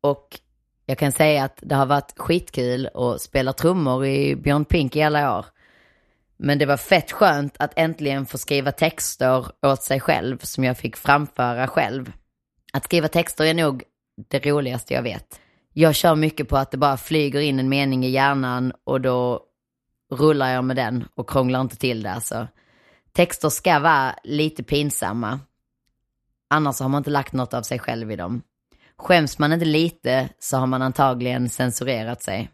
Och 0.00 0.38
jag 0.86 0.98
kan 0.98 1.12
säga 1.12 1.44
att 1.44 1.58
det 1.62 1.74
har 1.74 1.86
varit 1.86 2.14
skitkul 2.16 2.88
att 2.94 3.20
spela 3.20 3.52
trummor 3.52 4.06
i 4.06 4.36
Björn 4.36 4.64
Pink 4.64 4.96
i 4.96 5.02
alla 5.02 5.38
år. 5.38 5.46
Men 6.36 6.58
det 6.58 6.66
var 6.66 6.76
fett 6.76 7.12
skönt 7.12 7.56
att 7.58 7.72
äntligen 7.76 8.26
få 8.26 8.38
skriva 8.38 8.72
texter 8.72 9.46
åt 9.66 9.82
sig 9.82 10.00
själv 10.00 10.38
som 10.38 10.64
jag 10.64 10.78
fick 10.78 10.96
framföra 10.96 11.68
själv. 11.68 12.12
Att 12.72 12.84
skriva 12.84 13.08
texter 13.08 13.44
är 13.44 13.54
nog 13.54 13.82
det 14.30 14.46
roligaste 14.46 14.94
jag 14.94 15.02
vet. 15.02 15.40
Jag 15.72 15.94
kör 15.94 16.14
mycket 16.14 16.48
på 16.48 16.56
att 16.56 16.70
det 16.70 16.76
bara 16.76 16.96
flyger 16.96 17.40
in 17.40 17.58
en 17.58 17.68
mening 17.68 18.04
i 18.04 18.10
hjärnan 18.10 18.72
och 18.84 19.00
då 19.00 19.42
rullar 20.12 20.54
jag 20.54 20.64
med 20.64 20.76
den 20.76 21.04
och 21.14 21.30
krånglar 21.30 21.60
inte 21.60 21.76
till 21.76 22.02
det. 22.02 22.12
Alltså. 22.12 22.48
Texter 23.12 23.48
ska 23.48 23.78
vara 23.78 24.14
lite 24.24 24.62
pinsamma. 24.62 25.40
Annars 26.50 26.80
har 26.80 26.88
man 26.88 26.98
inte 26.98 27.10
lagt 27.10 27.32
något 27.32 27.54
av 27.54 27.62
sig 27.62 27.78
själv 27.78 28.10
i 28.10 28.16
dem. 28.16 28.42
Skäms 29.02 29.38
man 29.38 29.52
inte 29.52 29.64
lite 29.64 30.28
så 30.38 30.56
har 30.56 30.66
man 30.66 30.82
antagligen 30.82 31.48
censurerat 31.48 32.22
sig. 32.22 32.50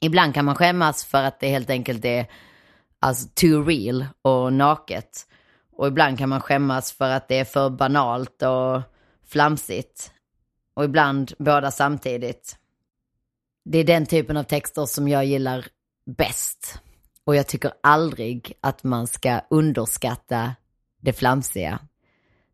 Ibland 0.00 0.34
kan 0.34 0.44
man 0.44 0.54
skämmas 0.54 1.04
för 1.04 1.22
att 1.22 1.40
det 1.40 1.48
helt 1.48 1.70
enkelt 1.70 2.04
är 2.04 2.26
alltså 3.00 3.28
too 3.34 3.62
real 3.62 4.06
och 4.22 4.52
naket. 4.52 5.26
Och 5.72 5.86
ibland 5.86 6.18
kan 6.18 6.28
man 6.28 6.40
skämmas 6.40 6.92
för 6.92 7.10
att 7.10 7.28
det 7.28 7.38
är 7.38 7.44
för 7.44 7.70
banalt 7.70 8.42
och 8.42 8.82
flamsigt. 9.26 10.12
Och 10.74 10.84
ibland 10.84 11.32
båda 11.38 11.70
samtidigt. 11.70 12.56
Det 13.64 13.78
är 13.78 13.84
den 13.84 14.06
typen 14.06 14.36
av 14.36 14.42
texter 14.42 14.86
som 14.86 15.08
jag 15.08 15.24
gillar 15.24 15.66
bäst. 16.06 16.80
Och 17.24 17.36
jag 17.36 17.46
tycker 17.46 17.72
aldrig 17.82 18.52
att 18.60 18.84
man 18.84 19.06
ska 19.06 19.40
underskatta 19.50 20.54
det 21.00 21.12
flamsiga. 21.12 21.78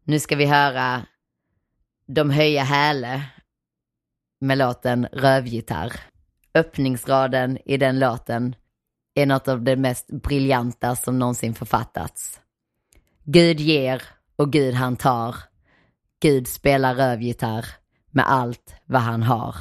Nu 0.05 0.21
ska 0.21 0.37
vi 0.37 0.47
höra 0.47 1.03
de 2.07 2.31
höja 2.31 2.63
häle 2.63 3.23
med 4.41 4.59
låten 4.59 5.07
Rövgitarr. 5.13 5.93
Öppningsraden 6.55 7.59
i 7.65 7.77
den 7.77 7.99
låten 7.99 8.55
är 9.15 9.27
något 9.27 9.49
av 9.49 9.63
det 9.63 9.77
mest 9.77 10.07
briljanta 10.07 10.97
som 10.97 11.19
någonsin 11.19 11.55
författats. 11.55 12.41
Gud 13.25 13.61
ger 13.61 14.03
och 14.37 14.53
Gud 14.53 14.75
han 14.75 14.97
tar. 14.97 15.37
Gud 16.21 16.49
spelar 16.49 16.95
rövgitarr 16.95 17.67
med 18.11 18.31
allt 18.31 18.75
vad 18.85 19.03
han 19.03 19.23
har. 19.23 19.57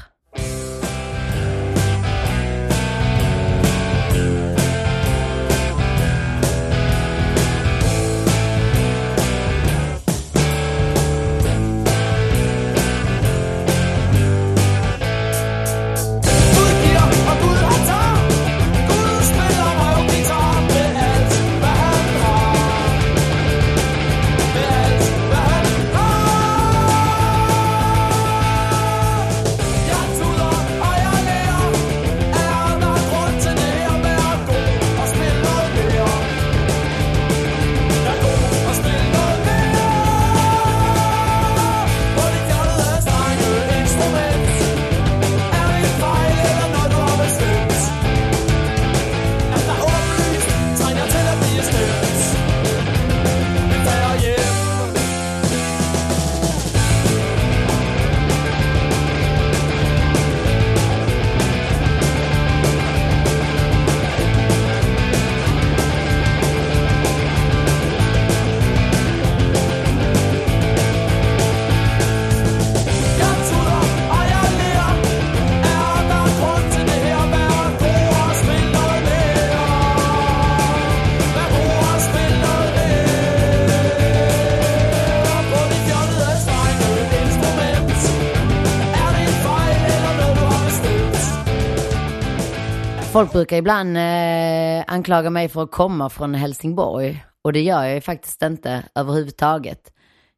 Folk 93.14 93.32
brukar 93.32 93.57
ibland 93.57 93.97
eh, 93.97 94.84
anklaga 94.88 95.30
mig 95.30 95.49
för 95.49 95.64
att 95.64 95.72
komma 95.72 96.09
från 96.09 96.34
Helsingborg 96.34 97.26
och 97.41 97.53
det 97.53 97.61
gör 97.61 97.84
jag 97.84 97.95
ju 97.95 98.01
faktiskt 98.01 98.41
inte 98.41 98.84
överhuvudtaget. 98.95 99.93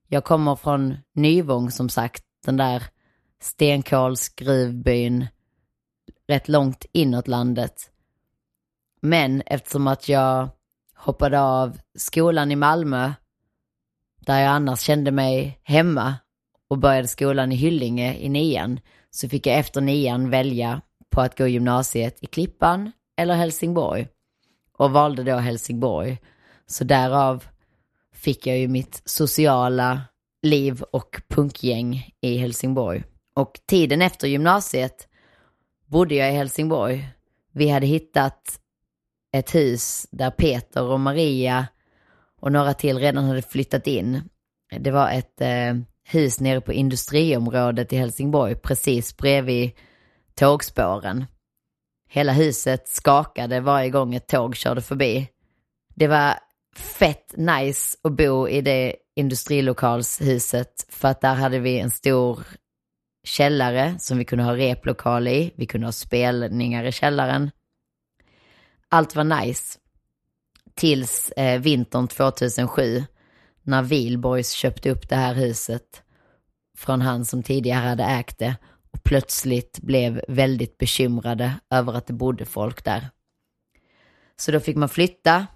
Jag 0.08 0.24
kommer 0.24 0.56
från 0.56 0.98
Nyvång 1.14 1.72
som 1.72 1.90
sagt, 1.90 2.24
den 2.46 2.58
där 2.58 2.84
stenkolsgruvbyn 3.42 5.28
rätt 6.28 6.48
långt 6.48 6.86
inåt 6.92 7.28
landet. 7.28 7.92
Men 9.02 9.42
eftersom 9.46 9.88
att 9.88 10.10
jag 10.10 10.50
hoppade 10.96 11.42
av 11.42 11.78
skolan 11.98 12.52
i 12.52 12.56
Malmö, 12.56 13.14
där 14.20 14.40
jag 14.40 14.50
annars 14.50 14.80
kände 14.80 15.12
mig 15.12 15.60
hemma 15.64 16.16
och 16.70 16.78
började 16.78 17.08
skolan 17.08 17.52
i 17.52 17.56
Hyllinge 17.56 18.16
i 18.18 18.30
nian, 18.30 18.80
så 19.12 19.30
fick 19.30 19.48
jag 19.48 19.58
efter 19.58 19.82
nian 19.82 20.30
välja 20.30 20.82
på 21.16 21.22
att 21.22 21.38
gå 21.38 21.48
gymnasiet 21.48 22.18
i 22.24 22.26
Klippan 22.26 22.92
eller 23.18 23.36
Helsingborg 23.36 24.08
och 24.78 24.92
valde 24.92 25.24
då 25.24 25.36
Helsingborg. 25.36 26.18
Så 26.68 26.84
därav 26.84 27.46
fick 28.14 28.48
jag 28.48 28.58
ju 28.58 28.68
mitt 28.68 29.02
sociala 29.06 30.02
liv 30.42 30.82
och 30.82 31.22
punkgäng 31.28 32.10
i 32.22 32.38
Helsingborg. 32.38 33.04
Och 33.36 33.60
tiden 33.68 34.02
efter 34.02 34.28
gymnasiet 34.28 35.08
bodde 35.86 36.16
jag 36.16 36.30
i 36.30 36.36
Helsingborg. 36.36 37.10
Vi 37.52 37.70
hade 37.70 37.86
hittat 37.86 38.60
ett 39.34 39.56
hus 39.56 40.08
där 40.12 40.32
Peter 40.32 40.84
och 40.84 41.00
Maria 41.00 41.68
och 42.42 42.52
några 42.52 42.74
till 42.74 43.00
redan 43.00 43.24
hade 43.24 43.42
flyttat 43.42 43.88
in. 43.88 44.22
Det 44.80 44.92
var 44.92 45.10
ett 45.10 45.42
eh, 45.42 45.76
hus 46.04 46.40
nere 46.40 46.62
på 46.62 46.74
industriområdet 46.74 47.94
i 47.94 47.98
Helsingborg, 47.98 48.56
precis 48.56 49.18
bredvid 49.18 49.72
tågspåren. 50.36 51.26
Hela 52.10 52.34
huset 52.34 52.88
skakade 52.88 53.60
varje 53.60 53.90
gång 53.90 54.16
ett 54.16 54.28
tåg 54.28 54.56
körde 54.56 54.82
förbi. 54.82 55.30
Det 55.96 56.08
var 56.08 56.34
fett 56.76 57.34
nice 57.38 57.98
att 58.04 58.12
bo 58.12 58.48
i 58.48 58.62
det 58.62 58.96
industrilokalshuset 59.16 60.86
för 60.90 61.08
att 61.08 61.22
där 61.22 61.36
hade 61.36 61.60
vi 61.60 61.80
en 61.80 61.92
stor 61.92 62.44
källare 63.24 63.96
som 64.00 64.18
vi 64.18 64.26
kunde 64.26 64.44
ha 64.44 64.56
replokal 64.56 65.28
i. 65.28 65.54
Vi 65.56 65.66
kunde 65.66 65.88
ha 65.88 65.92
spelningar 65.92 66.84
i 66.84 66.92
källaren. 66.92 67.52
Allt 68.90 69.16
var 69.16 69.24
nice. 69.24 69.80
Tills 70.76 71.32
eh, 71.32 71.62
vintern 71.62 72.08
2007 72.08 73.04
när 73.64 73.84
Vilboys 73.84 74.52
köpte 74.52 74.90
upp 74.90 75.10
det 75.10 75.16
här 75.16 75.34
huset 75.34 76.04
från 76.78 77.02
han 77.02 77.26
som 77.26 77.44
tidigare 77.44 77.88
hade 77.88 78.04
ägt 78.04 78.40
det 78.40 78.56
och 78.96 79.04
plötsligt 79.04 79.80
blev 79.80 80.22
väldigt 80.28 80.78
bekymrade 80.78 81.54
över 81.70 81.94
att 81.94 82.08
det 82.08 82.14
bodde 82.14 82.46
folk 82.46 82.84
där. 82.84 83.10
Så 84.36 84.52
då 84.52 84.60
fick 84.60 84.76
man 84.76 84.90
flytta. 84.90 85.48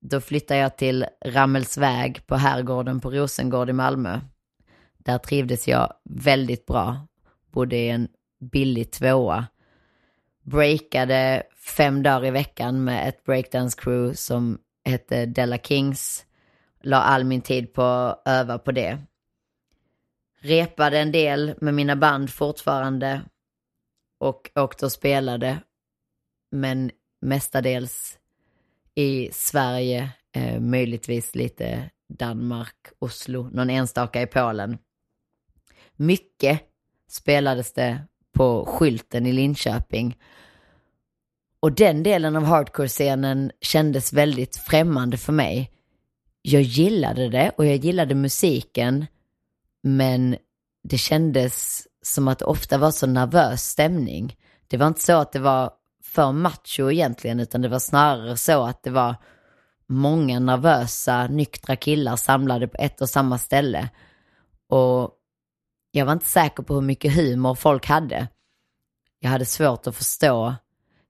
Då 0.00 0.20
flyttade 0.20 0.60
jag 0.60 0.76
till 0.76 1.06
Rammelsväg 1.24 2.26
på 2.26 2.36
Herrgården 2.36 3.00
på 3.00 3.10
Rosengård 3.10 3.70
i 3.70 3.72
Malmö. 3.72 4.20
Där 4.98 5.18
trivdes 5.18 5.68
jag 5.68 5.92
väldigt 6.04 6.66
bra. 6.66 7.06
Bodde 7.52 7.76
i 7.76 7.88
en 7.88 8.08
billig 8.52 8.90
tvåa. 8.90 9.46
Breakade 10.44 11.42
fem 11.76 12.02
dagar 12.02 12.26
i 12.26 12.30
veckan 12.30 12.84
med 12.84 13.08
ett 13.08 13.24
breakdance 13.24 13.80
crew 13.80 14.16
som 14.16 14.58
hette 14.84 15.26
Della 15.26 15.58
Kings. 15.58 16.26
La 16.82 16.96
all 16.96 17.24
min 17.24 17.40
tid 17.40 17.72
på 17.72 17.82
att 17.82 18.22
öva 18.26 18.58
på 18.58 18.72
det. 18.72 18.98
Repade 20.44 20.98
en 20.98 21.12
del 21.12 21.54
med 21.60 21.74
mina 21.74 21.96
band 21.96 22.30
fortfarande 22.30 23.22
och 24.20 24.50
åkte 24.54 24.86
och 24.86 24.92
spelade. 24.92 25.58
Men 26.50 26.90
mestadels 27.20 28.18
i 28.94 29.30
Sverige, 29.32 30.10
eh, 30.36 30.60
möjligtvis 30.60 31.34
lite 31.34 31.90
Danmark, 32.08 32.76
Oslo, 32.98 33.50
någon 33.52 33.70
enstaka 33.70 34.22
i 34.22 34.26
Polen. 34.26 34.78
Mycket 35.96 36.60
spelades 37.08 37.72
det 37.72 38.00
på 38.32 38.64
skylten 38.66 39.26
i 39.26 39.32
Linköping. 39.32 40.18
Och 41.60 41.72
den 41.72 42.02
delen 42.02 42.36
av 42.36 42.44
hardcore-scenen 42.44 43.50
kändes 43.60 44.12
väldigt 44.12 44.56
främmande 44.56 45.16
för 45.16 45.32
mig. 45.32 45.70
Jag 46.42 46.62
gillade 46.62 47.28
det 47.28 47.50
och 47.56 47.66
jag 47.66 47.76
gillade 47.76 48.14
musiken, 48.14 49.06
men 49.86 50.36
det 50.88 50.98
kändes 50.98 51.86
som 52.02 52.28
att 52.28 52.38
det 52.38 52.44
ofta 52.44 52.78
var 52.78 52.90
så 52.90 53.06
nervös 53.06 53.62
stämning. 53.62 54.36
Det 54.68 54.76
var 54.76 54.86
inte 54.86 55.02
så 55.02 55.16
att 55.16 55.32
det 55.32 55.38
var 55.38 55.72
för 56.02 56.32
macho 56.32 56.90
egentligen, 56.90 57.40
utan 57.40 57.62
det 57.62 57.68
var 57.68 57.78
snarare 57.78 58.36
så 58.36 58.64
att 58.64 58.82
det 58.82 58.90
var 58.90 59.16
många 59.86 60.40
nervösa, 60.40 61.26
nyktra 61.26 61.76
killar 61.76 62.16
samlade 62.16 62.68
på 62.68 62.76
ett 62.78 63.00
och 63.00 63.08
samma 63.08 63.38
ställe. 63.38 63.88
Och 64.68 65.10
jag 65.90 66.06
var 66.06 66.12
inte 66.12 66.28
säker 66.28 66.62
på 66.62 66.74
hur 66.74 66.82
mycket 66.82 67.14
humor 67.14 67.54
folk 67.54 67.86
hade. 67.86 68.28
Jag 69.18 69.30
hade 69.30 69.46
svårt 69.46 69.86
att 69.86 69.96
förstå 69.96 70.54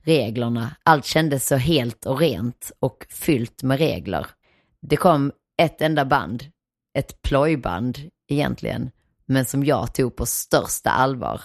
reglerna. 0.03 0.77
Allt 0.83 1.05
kändes 1.05 1.47
så 1.47 1.57
helt 1.57 2.07
och 2.07 2.19
rent 2.19 2.73
och 2.81 3.07
fyllt 3.09 3.63
med 3.63 3.79
regler. 3.79 4.27
Det 4.81 4.97
kom 4.97 5.33
ett 5.59 5.83
enda 5.83 6.05
band, 6.05 6.45
ett 6.99 7.23
plojband 7.23 7.99
egentligen, 8.29 8.91
men 9.27 9.45
som 9.45 9.65
jag 9.65 9.95
tog 9.95 10.17
på 10.17 10.27
största 10.27 10.91
allvar 10.91 11.41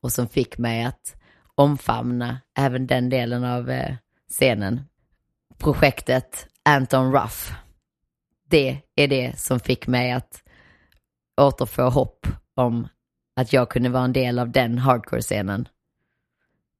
och 0.00 0.12
som 0.12 0.28
fick 0.28 0.58
mig 0.58 0.84
att 0.84 1.16
omfamna 1.54 2.40
även 2.58 2.86
den 2.86 3.08
delen 3.08 3.44
av 3.44 3.70
eh, 3.70 3.94
scenen. 4.30 4.82
Projektet 5.58 6.48
Anton 6.62 7.12
Ruff. 7.12 7.52
Det 8.48 8.80
är 8.94 9.08
det 9.08 9.38
som 9.38 9.60
fick 9.60 9.86
mig 9.86 10.12
att 10.12 10.42
återfå 11.36 11.82
hopp 11.82 12.26
om 12.54 12.88
att 13.36 13.52
jag 13.52 13.70
kunde 13.70 13.88
vara 13.88 14.04
en 14.04 14.12
del 14.12 14.38
av 14.38 14.50
den 14.50 14.78
hardcore-scenen. 14.78 15.68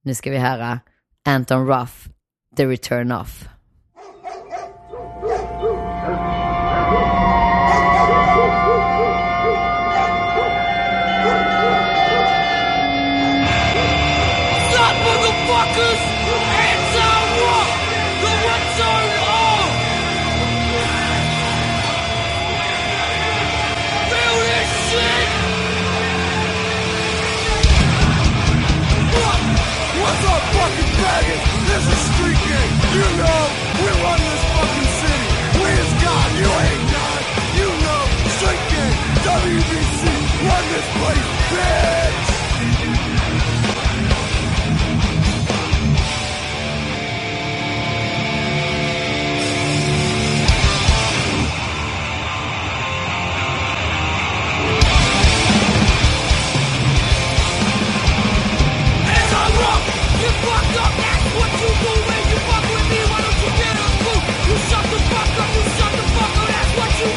Nu 0.03 0.15
ska 0.15 0.31
vi 0.31 0.39
höra 0.39 0.81
Anton 1.25 1.67
Ruff, 1.67 2.09
The 2.57 2.67
Return 2.67 3.13
Off. 3.13 3.49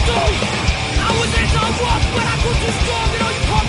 do? 0.05 0.19
I 0.99 1.11
was 1.19 1.31
in 1.31 1.47
the 1.47 1.63
was, 1.79 2.03
but 2.11 2.25
I 2.27 2.35
grew 2.41 2.53
too 2.59 2.73
strong 2.83 3.07
you 3.13 3.66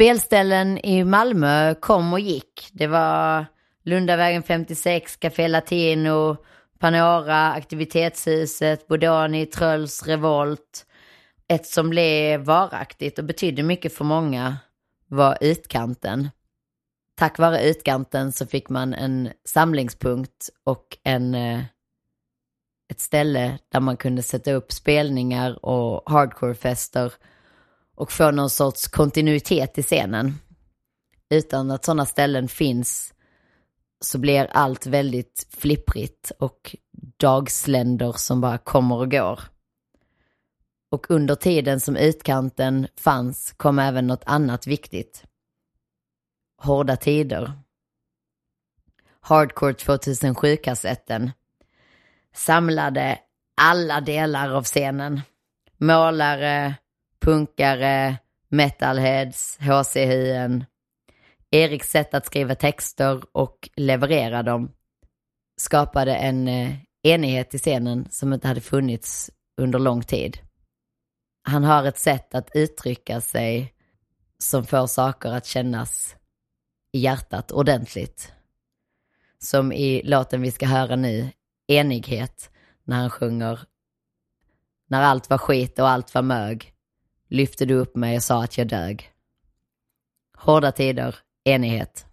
Spelställen 0.00 0.78
i 0.78 1.04
Malmö 1.04 1.74
kom 1.74 2.12
och 2.12 2.20
gick. 2.20 2.68
Det 2.72 2.86
var 2.86 3.46
Lundavägen 3.84 4.42
56, 4.42 5.16
Café 5.16 5.48
Latino, 5.48 6.36
Panora, 6.78 7.52
Aktivitetshuset, 7.52 8.88
Bodoni, 8.88 9.46
Tröls, 9.46 10.06
Revolt. 10.06 10.86
Ett 11.48 11.66
som 11.66 11.90
blev 11.90 12.40
varaktigt 12.40 13.18
och 13.18 13.24
betydde 13.24 13.62
mycket 13.62 13.94
för 13.94 14.04
många 14.04 14.56
var 15.08 15.38
Utkanten. 15.40 16.28
Tack 17.16 17.38
vare 17.38 17.68
Utkanten 17.68 18.32
så 18.32 18.46
fick 18.46 18.68
man 18.68 18.94
en 18.94 19.28
samlingspunkt 19.44 20.48
och 20.64 20.98
en, 21.02 21.34
eh, 21.34 21.60
ett 22.90 23.00
ställe 23.00 23.58
där 23.68 23.80
man 23.80 23.96
kunde 23.96 24.22
sätta 24.22 24.52
upp 24.52 24.72
spelningar 24.72 25.64
och 25.64 26.10
hardcorefester 26.10 27.12
och 28.00 28.12
få 28.12 28.30
någon 28.30 28.50
sorts 28.50 28.88
kontinuitet 28.88 29.78
i 29.78 29.82
scenen. 29.82 30.34
Utan 31.30 31.70
att 31.70 31.84
sådana 31.84 32.06
ställen 32.06 32.48
finns 32.48 33.14
så 34.00 34.18
blir 34.18 34.44
allt 34.52 34.86
väldigt 34.86 35.46
flipprigt 35.50 36.32
och 36.38 36.76
dagsländer 37.18 38.12
som 38.12 38.40
bara 38.40 38.58
kommer 38.58 38.96
och 38.96 39.10
går. 39.10 39.40
Och 40.90 41.10
under 41.10 41.34
tiden 41.34 41.80
som 41.80 41.96
utkanten 41.96 42.86
fanns 42.96 43.54
kom 43.56 43.78
även 43.78 44.06
något 44.06 44.24
annat 44.26 44.66
viktigt. 44.66 45.24
Hårda 46.62 46.96
tider. 46.96 47.52
Hardcore 49.20 49.72
2007-kassetten 49.72 51.30
samlade 52.34 53.18
alla 53.60 54.00
delar 54.00 54.50
av 54.50 54.64
scenen. 54.64 55.20
Målare, 55.78 56.74
punkare, 57.20 58.18
metalheads, 58.48 59.58
HC-hyen. 59.60 60.64
Eriks 61.50 61.90
sätt 61.90 62.14
att 62.14 62.26
skriva 62.26 62.54
texter 62.54 63.22
och 63.32 63.68
leverera 63.76 64.42
dem 64.42 64.72
skapade 65.60 66.16
en 66.16 66.48
eh, 66.48 66.76
enighet 67.02 67.54
i 67.54 67.58
scenen 67.58 68.06
som 68.10 68.32
inte 68.32 68.48
hade 68.48 68.60
funnits 68.60 69.30
under 69.56 69.78
lång 69.78 70.02
tid. 70.02 70.38
Han 71.42 71.64
har 71.64 71.84
ett 71.84 71.98
sätt 71.98 72.34
att 72.34 72.50
uttrycka 72.54 73.20
sig 73.20 73.74
som 74.38 74.66
får 74.66 74.86
saker 74.86 75.30
att 75.30 75.46
kännas 75.46 76.16
i 76.92 76.98
hjärtat 76.98 77.52
ordentligt. 77.52 78.32
Som 79.38 79.72
i 79.72 80.02
låten 80.04 80.42
vi 80.42 80.50
ska 80.50 80.66
höra 80.66 80.96
nu, 80.96 81.30
Enighet, 81.68 82.50
när 82.84 82.96
han 82.96 83.10
sjunger 83.10 83.60
När 84.86 85.02
allt 85.02 85.30
var 85.30 85.38
skit 85.38 85.78
och 85.78 85.88
allt 85.88 86.14
var 86.14 86.22
mög 86.22 86.74
lyfte 87.30 87.64
du 87.64 87.74
upp 87.74 87.96
mig 87.96 88.16
och 88.16 88.22
sa 88.22 88.44
att 88.44 88.58
jag 88.58 88.68
dög. 88.68 89.10
Hårda 90.38 90.72
tider, 90.72 91.16
enighet. 91.44 92.09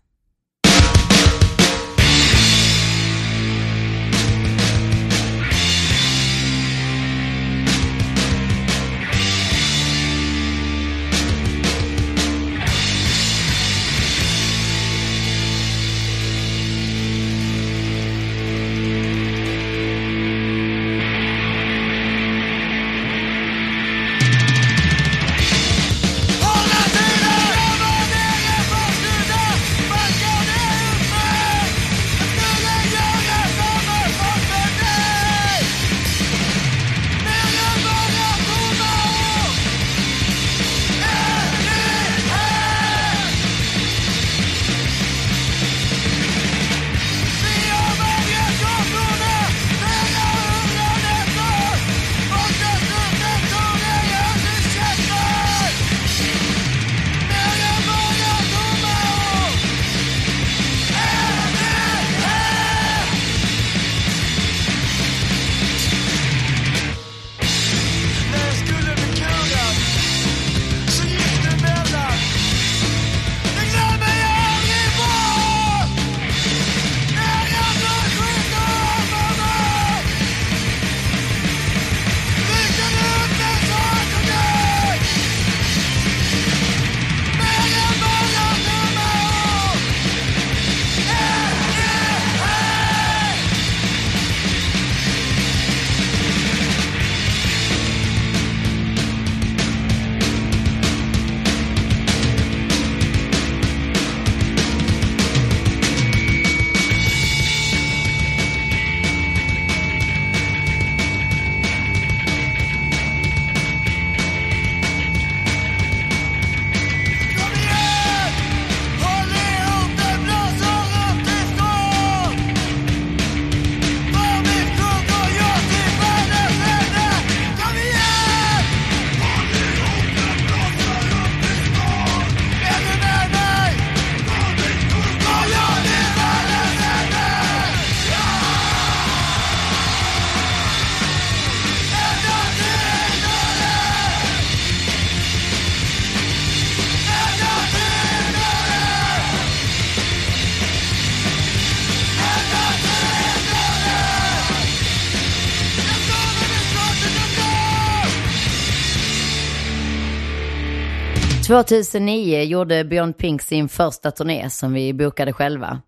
2009 161.64 162.44
gjorde 162.44 162.84
Beyond 162.84 163.18
Pink 163.18 163.42
sin 163.42 163.70
första 163.70 164.12
turné 164.12 164.50
som 164.50 164.74
vi 164.74 164.94
bokade 164.94 165.34
själva. 165.34 165.82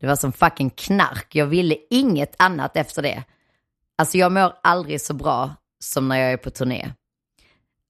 Det 0.00 0.06
var 0.06 0.16
som 0.16 0.32
fucking 0.32 0.70
knark. 0.70 1.34
Jag 1.34 1.46
ville 1.46 1.76
inget 1.90 2.34
annat 2.38 2.76
efter 2.76 3.02
det. 3.02 3.22
Alltså 3.98 4.18
jag 4.18 4.32
mår 4.32 4.52
aldrig 4.62 5.00
så 5.00 5.14
bra 5.14 5.54
som 5.78 6.08
när 6.08 6.16
jag 6.16 6.32
är 6.32 6.36
på 6.36 6.50
turné. 6.50 6.92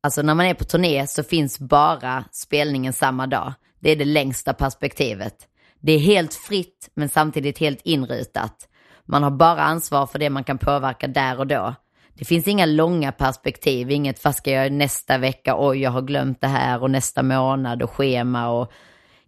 Alltså 0.02 0.22
när 0.22 0.34
man 0.34 0.46
är 0.46 0.54
på 0.54 0.64
turné 0.64 1.06
så 1.06 1.22
finns 1.22 1.58
bara 1.58 2.24
spelningen 2.32 2.92
samma 2.92 3.26
dag. 3.26 3.54
Det 3.80 3.90
är 3.90 3.96
det 3.96 4.04
längsta 4.04 4.54
perspektivet. 4.54 5.34
Det 5.80 5.92
är 5.92 5.98
helt 5.98 6.34
fritt 6.34 6.88
men 6.94 7.08
samtidigt 7.08 7.58
helt 7.58 7.80
inrutat. 7.84 8.68
Man 9.04 9.22
har 9.22 9.30
bara 9.30 9.62
ansvar 9.62 10.06
för 10.06 10.18
det 10.18 10.30
man 10.30 10.44
kan 10.44 10.58
påverka 10.58 11.06
där 11.06 11.38
och 11.38 11.46
då. 11.46 11.74
Det 12.18 12.24
finns 12.24 12.48
inga 12.48 12.66
långa 12.66 13.12
perspektiv, 13.12 13.90
inget 13.90 14.24
vad 14.24 14.34
ska 14.34 14.50
jag 14.50 14.64
göra 14.64 14.74
nästa 14.74 15.18
vecka, 15.18 15.54
oj 15.58 15.78
jag 15.78 15.90
har 15.90 16.02
glömt 16.02 16.40
det 16.40 16.46
här 16.46 16.82
och 16.82 16.90
nästa 16.90 17.22
månad 17.22 17.82
och 17.82 17.90
schema 17.90 18.48
och 18.48 18.72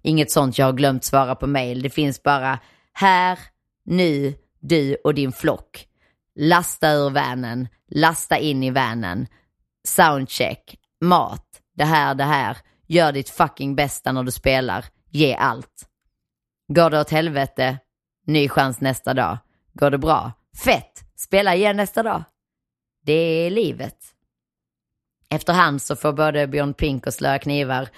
inget 0.03 0.31
sånt 0.31 0.59
jag 0.59 0.67
har 0.67 0.73
glömt 0.73 1.05
svara 1.05 1.35
på 1.35 1.47
mail. 1.47 1.83
Det 1.83 1.91
finns 1.91 2.23
bara 2.23 2.59
här, 2.93 3.39
nu, 3.85 4.35
du 4.61 4.95
och 5.05 5.15
din 5.15 5.33
flock. 5.33 5.87
Lasta 6.35 6.93
ur 6.93 7.11
vanen, 7.11 7.69
lasta 7.91 8.39
in 8.39 8.63
i 8.63 8.71
vanen, 8.71 9.27
soundcheck, 9.85 10.79
mat, 11.01 11.47
det 11.75 11.85
här, 11.85 12.15
det 12.15 12.25
här. 12.25 12.57
Gör 12.87 13.13
ditt 13.13 13.31
fucking 13.31 13.77
bästa 13.77 14.13
när 14.13 14.23
du 14.23 14.31
spelar, 14.31 14.85
ge 15.11 15.35
allt. 15.35 15.89
Går 16.69 16.91
det 16.91 17.01
åt 17.01 17.11
helvete, 17.11 17.79
ny 18.27 18.49
chans 18.49 18.81
nästa 18.81 19.15
dag. 19.15 19.39
Går 19.73 19.91
det 19.91 19.99
bra, 19.99 20.33
fett, 20.65 21.05
spela 21.17 21.55
igen 21.55 21.77
nästa 21.77 22.03
dag. 22.03 22.25
Det 23.09 23.47
är 23.47 23.51
livet. 23.51 23.97
Efterhand 25.29 25.83
så 25.83 25.97
får 25.97 26.13
både 26.13 26.47
Björn 26.47 26.75
Pink 26.75 27.07
och 27.07 27.15
Slöa 27.15 27.39
Knivar 27.39 27.89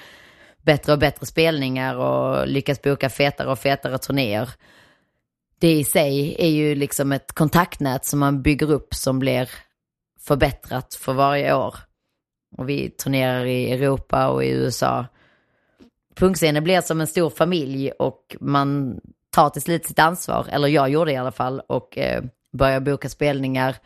bättre 0.63 0.93
och 0.93 0.99
bättre 0.99 1.27
spelningar 1.27 1.97
och 1.97 2.49
lyckas 2.49 2.83
boka 2.83 3.09
fetare 3.09 3.51
och 3.51 3.59
fetare 3.59 3.99
turnéer. 3.99 4.51
Det 5.59 5.73
i 5.73 5.85
sig 5.85 6.37
är 6.39 6.49
ju 6.49 6.75
liksom 6.75 7.13
ett 7.13 7.33
kontaktnät 7.33 8.05
som 8.05 8.19
man 8.19 8.43
bygger 8.43 8.71
upp 8.71 8.95
som 8.95 9.19
blir 9.19 9.51
förbättrat 10.21 10.95
för 10.95 11.13
varje 11.13 11.55
år. 11.55 11.75
Och 12.57 12.69
vi 12.69 12.91
turnerar 12.91 13.45
i 13.45 13.73
Europa 13.73 14.29
och 14.29 14.45
i 14.45 14.49
USA. 14.49 15.07
Punkscenen 16.15 16.65
blir 16.65 16.81
som 16.81 17.01
en 17.01 17.07
stor 17.07 17.31
familj 17.31 17.91
och 17.91 18.37
man 18.41 19.01
tar 19.31 19.51
till 19.51 19.63
slut 19.63 19.87
sitt 19.87 19.99
ansvar, 19.99 20.47
eller 20.51 20.69
jag 20.69 20.91
gjorde 20.91 21.11
det 21.11 21.15
i 21.15 21.17
alla 21.17 21.33
fall, 21.33 21.61
och 21.61 21.99
eh, 21.99 22.25
börjar 22.53 22.81
boka 22.81 23.09
spelningar 23.09 23.77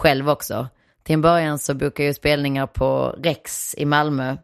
själv 0.00 0.30
också. 0.30 0.68
Till 1.02 1.14
en 1.14 1.22
början 1.22 1.58
så 1.58 1.74
bokade 1.74 2.06
jag 2.06 2.16
spelningar 2.16 2.66
på 2.66 3.14
Rex 3.18 3.74
i 3.78 3.84
Malmö 3.84 4.36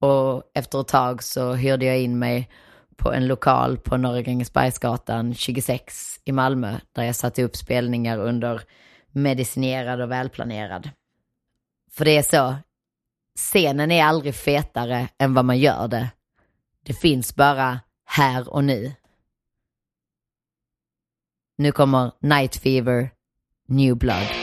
och 0.00 0.42
efter 0.54 0.80
ett 0.80 0.88
tag 0.88 1.22
så 1.22 1.52
hyrde 1.52 1.84
jag 1.86 2.00
in 2.00 2.18
mig 2.18 2.50
på 2.96 3.12
en 3.12 3.26
lokal 3.26 3.78
på 3.78 3.96
Norra 3.96 4.22
Grängesbergsgatan 4.22 5.34
26 5.34 6.20
i 6.24 6.32
Malmö 6.32 6.78
där 6.92 7.02
jag 7.02 7.16
satte 7.16 7.42
upp 7.42 7.56
spelningar 7.56 8.18
under 8.18 8.62
medicinerad 9.12 10.00
och 10.00 10.10
välplanerad. 10.10 10.90
För 11.90 12.04
det 12.04 12.16
är 12.16 12.22
så, 12.22 12.54
scenen 13.38 13.90
är 13.90 14.04
aldrig 14.04 14.34
fetare 14.34 15.08
än 15.18 15.34
vad 15.34 15.44
man 15.44 15.58
gör 15.58 15.88
det. 15.88 16.10
Det 16.84 16.94
finns 16.94 17.34
bara 17.34 17.80
här 18.04 18.48
och 18.48 18.64
nu. 18.64 18.92
Nu 21.58 21.72
kommer 21.72 22.12
Night 22.20 22.56
Fever, 22.56 23.10
New 23.68 23.96
Blood. 23.96 24.39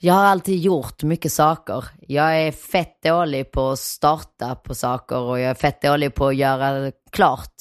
Jag 0.00 0.14
har 0.14 0.24
alltid 0.24 0.58
gjort 0.58 1.02
mycket 1.02 1.32
saker. 1.32 1.84
Jag 2.00 2.42
är 2.42 2.52
fett 2.52 3.02
dålig 3.02 3.52
på 3.52 3.70
att 3.70 3.78
starta 3.78 4.54
på 4.54 4.74
saker 4.74 5.18
och 5.18 5.40
jag 5.40 5.50
är 5.50 5.54
fett 5.54 5.82
dålig 5.82 6.14
på 6.14 6.26
att 6.26 6.36
göra 6.36 6.92
klart. 7.10 7.54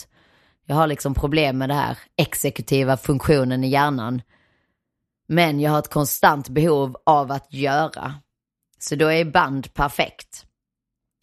Jag 0.66 0.76
har 0.76 0.88
liksom 0.88 1.14
problem 1.14 1.58
med 1.58 1.70
det 1.70 1.76
här 1.76 1.98
exekutiva 2.18 2.98
funktionen 2.98 3.64
i 3.64 3.68
hjärnan. 3.68 4.22
Men 5.28 5.60
jag 5.60 5.72
har 5.72 5.80
ett 5.80 5.90
konstant 5.90 6.50
behov 6.50 6.98
av 7.06 7.32
att 7.32 7.54
göra. 7.54 8.16
Så 8.80 8.96
då 8.96 9.12
är 9.12 9.26
band 9.26 9.74
perfekt. 9.74 10.46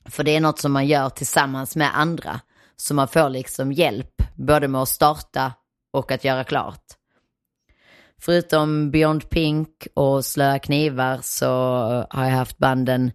För 0.05 0.25
det 0.25 0.37
är 0.37 0.41
något 0.41 0.59
som 0.59 0.73
man 0.73 0.87
gör 0.87 1.09
tillsammans 1.09 1.77
med 1.77 1.99
andra. 1.99 2.41
Så 2.77 2.95
man 2.95 3.09
får 3.09 3.29
liksom 3.29 3.73
hjälp 3.73 4.23
både 4.37 4.69
med 4.69 4.83
att 4.83 4.89
starta 4.89 5.53
och 5.93 6.13
att 6.13 6.25
göra 6.25 6.45
klart. 6.45 6.85
Förutom 8.25 8.91
Beyond 8.91 9.31
Pink 9.31 9.87
och 9.95 10.25
Slöa 10.25 10.59
knivar 10.59 11.19
så 11.23 11.47
har 12.11 12.25
jag 12.25 12.31
haft 12.31 12.59
banden 12.59 13.13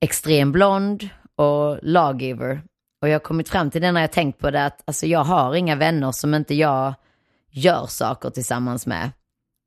Extrem 0.00 0.52
Blond 0.52 1.08
och 1.36 1.78
Lawgiver. 1.82 2.62
Och 3.02 3.08
jag 3.08 3.14
har 3.14 3.20
kommit 3.20 3.48
fram 3.48 3.70
till 3.70 3.82
det 3.82 3.92
när 3.92 4.00
jag 4.00 4.12
tänkt 4.12 4.38
på 4.38 4.50
det 4.50 4.64
att 4.64 4.82
alltså, 4.84 5.06
jag 5.06 5.24
har 5.24 5.54
inga 5.54 5.76
vänner 5.76 6.12
som 6.12 6.34
inte 6.34 6.54
jag 6.54 6.94
gör 7.50 7.86
saker 7.86 8.30
tillsammans 8.30 8.86
med. 8.86 9.10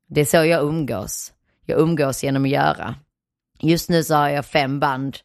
Det 0.08 0.20
är 0.20 0.24
så 0.24 0.36
jag 0.36 0.62
umgås. 0.62 1.32
Jag 1.66 1.80
umgås 1.80 2.24
genom 2.24 2.44
att 2.44 2.50
göra. 2.50 2.94
Just 3.60 3.88
nu 3.88 4.04
så 4.04 4.14
har 4.14 4.28
jag 4.28 4.46
fem 4.46 4.80
band 4.80 5.16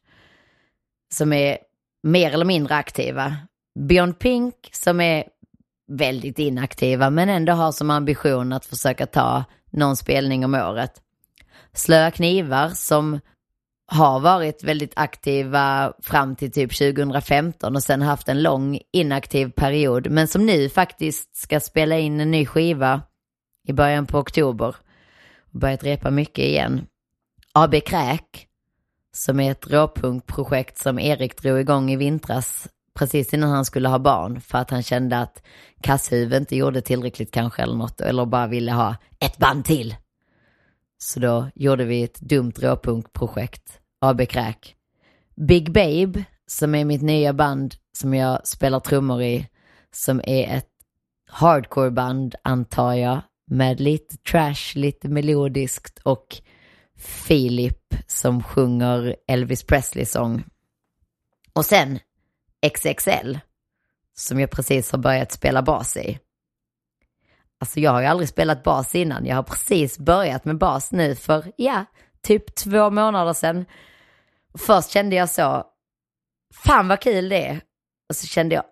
som 1.13 1.33
är 1.33 1.57
mer 2.03 2.33
eller 2.33 2.45
mindre 2.45 2.75
aktiva. 2.75 3.37
Beyond 3.79 4.19
Pink 4.19 4.55
som 4.71 5.01
är 5.01 5.23
väldigt 5.87 6.39
inaktiva 6.39 7.09
men 7.09 7.29
ändå 7.29 7.53
har 7.53 7.71
som 7.71 7.89
ambition 7.89 8.53
att 8.53 8.65
försöka 8.65 9.05
ta 9.05 9.43
någon 9.71 9.97
spelning 9.97 10.45
om 10.45 10.53
året. 10.53 11.01
Slöa 11.73 12.11
knivar 12.11 12.69
som 12.69 13.19
har 13.87 14.19
varit 14.19 14.63
väldigt 14.63 14.93
aktiva 14.95 15.93
fram 16.01 16.35
till 16.35 16.51
typ 16.51 16.77
2015 16.77 17.75
och 17.75 17.83
sen 17.83 18.01
haft 18.01 18.29
en 18.29 18.43
lång 18.43 18.79
inaktiv 18.91 19.51
period 19.51 20.09
men 20.09 20.27
som 20.27 20.45
nu 20.45 20.69
faktiskt 20.69 21.35
ska 21.35 21.59
spela 21.59 21.97
in 21.97 22.19
en 22.19 22.31
ny 22.31 22.45
skiva 22.45 23.01
i 23.67 23.73
början 23.73 24.05
på 24.05 24.17
oktober 24.17 24.75
börjat 25.51 25.83
repa 25.83 26.11
mycket 26.11 26.45
igen. 26.45 26.85
AB 27.53 27.75
Kräk 27.85 28.47
som 29.13 29.39
är 29.39 29.51
ett 29.51 29.71
råpunkprojekt 29.71 30.77
som 30.77 30.99
Erik 30.99 31.41
drog 31.41 31.59
igång 31.59 31.91
i 31.91 31.95
vintras 31.95 32.67
precis 32.95 33.33
innan 33.33 33.49
han 33.49 33.65
skulle 33.65 33.89
ha 33.89 33.99
barn 33.99 34.41
för 34.41 34.57
att 34.57 34.69
han 34.69 34.83
kände 34.83 35.19
att 35.19 35.43
Kasshuvud 35.81 36.33
inte 36.33 36.55
gjorde 36.55 36.81
tillräckligt 36.81 37.31
kanske 37.31 37.61
eller 37.61 37.75
något 37.75 38.01
eller 38.01 38.25
bara 38.25 38.47
ville 38.47 38.71
ha 38.71 38.95
ett 39.19 39.37
band 39.37 39.65
till. 39.65 39.95
Så 40.97 41.19
då 41.19 41.49
gjorde 41.55 41.85
vi 41.85 42.03
ett 42.03 42.19
dumt 42.19 42.53
råpunkprojekt, 42.57 43.79
AB 44.01 44.27
Kräk. 44.27 44.75
Big 45.35 45.71
Babe, 45.71 46.23
som 46.47 46.75
är 46.75 46.85
mitt 46.85 47.01
nya 47.01 47.33
band 47.33 47.75
som 47.97 48.13
jag 48.13 48.47
spelar 48.47 48.79
trummor 48.79 49.21
i, 49.21 49.47
som 49.91 50.21
är 50.23 50.57
ett 50.57 50.69
hardcoreband 51.29 52.35
antar 52.43 52.93
jag, 52.93 53.21
med 53.47 53.79
lite 53.79 54.17
trash, 54.17 54.75
lite 54.75 55.09
melodiskt 55.09 55.99
och 56.03 56.41
Filip 56.97 57.95
som 58.07 58.43
sjunger 58.43 59.15
Elvis 59.27 59.63
Presley-sång. 59.63 60.43
Och 61.53 61.65
sen 61.65 61.99
XXL, 62.69 63.37
som 64.13 64.39
jag 64.39 64.51
precis 64.51 64.91
har 64.91 64.99
börjat 64.99 65.31
spela 65.31 65.61
bas 65.61 65.97
i. 65.97 66.19
Alltså 67.59 67.79
jag 67.79 67.91
har 67.91 68.01
ju 68.01 68.07
aldrig 68.07 68.29
spelat 68.29 68.63
bas 68.63 68.95
innan. 68.95 69.25
Jag 69.25 69.35
har 69.35 69.43
precis 69.43 69.97
börjat 69.97 70.45
med 70.45 70.57
bas 70.57 70.91
nu 70.91 71.15
för, 71.15 71.51
ja, 71.55 71.85
typ 72.21 72.55
två 72.55 72.89
månader 72.89 73.33
sedan. 73.33 73.65
Först 74.57 74.89
kände 74.89 75.15
jag 75.15 75.29
så, 75.29 75.63
fan 76.53 76.87
vad 76.87 76.99
kul 76.99 77.29
det 77.29 77.47
är. 77.47 77.61
Och 78.09 78.15
så 78.15 78.27
kände 78.27 78.55
jag, 78.55 78.63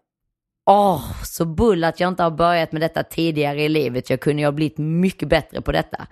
åh, 0.66 1.24
så 1.24 1.46
bull 1.46 1.84
att 1.84 2.00
jag 2.00 2.08
inte 2.08 2.24
har 2.24 2.32
börjat 2.32 2.72
med 2.72 2.82
detta 2.82 3.04
tidigare 3.04 3.62
i 3.64 3.70
livet. 3.70 4.10
Jag 4.10 4.20
kunde 4.20 4.42
ju 4.42 4.48
ha 4.48 4.52
blivit 4.52 4.78
mycket 4.78 5.30
bättre 5.30 5.62
på 5.62 5.72
detta. 5.72 6.08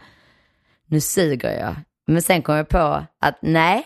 Nu 0.86 1.02
suger 1.02 1.60
jag. 1.60 1.76
Men 2.08 2.22
sen 2.22 2.42
kom 2.42 2.56
jag 2.56 2.70
på 2.70 3.06
att 3.20 3.40
nej, 3.42 3.86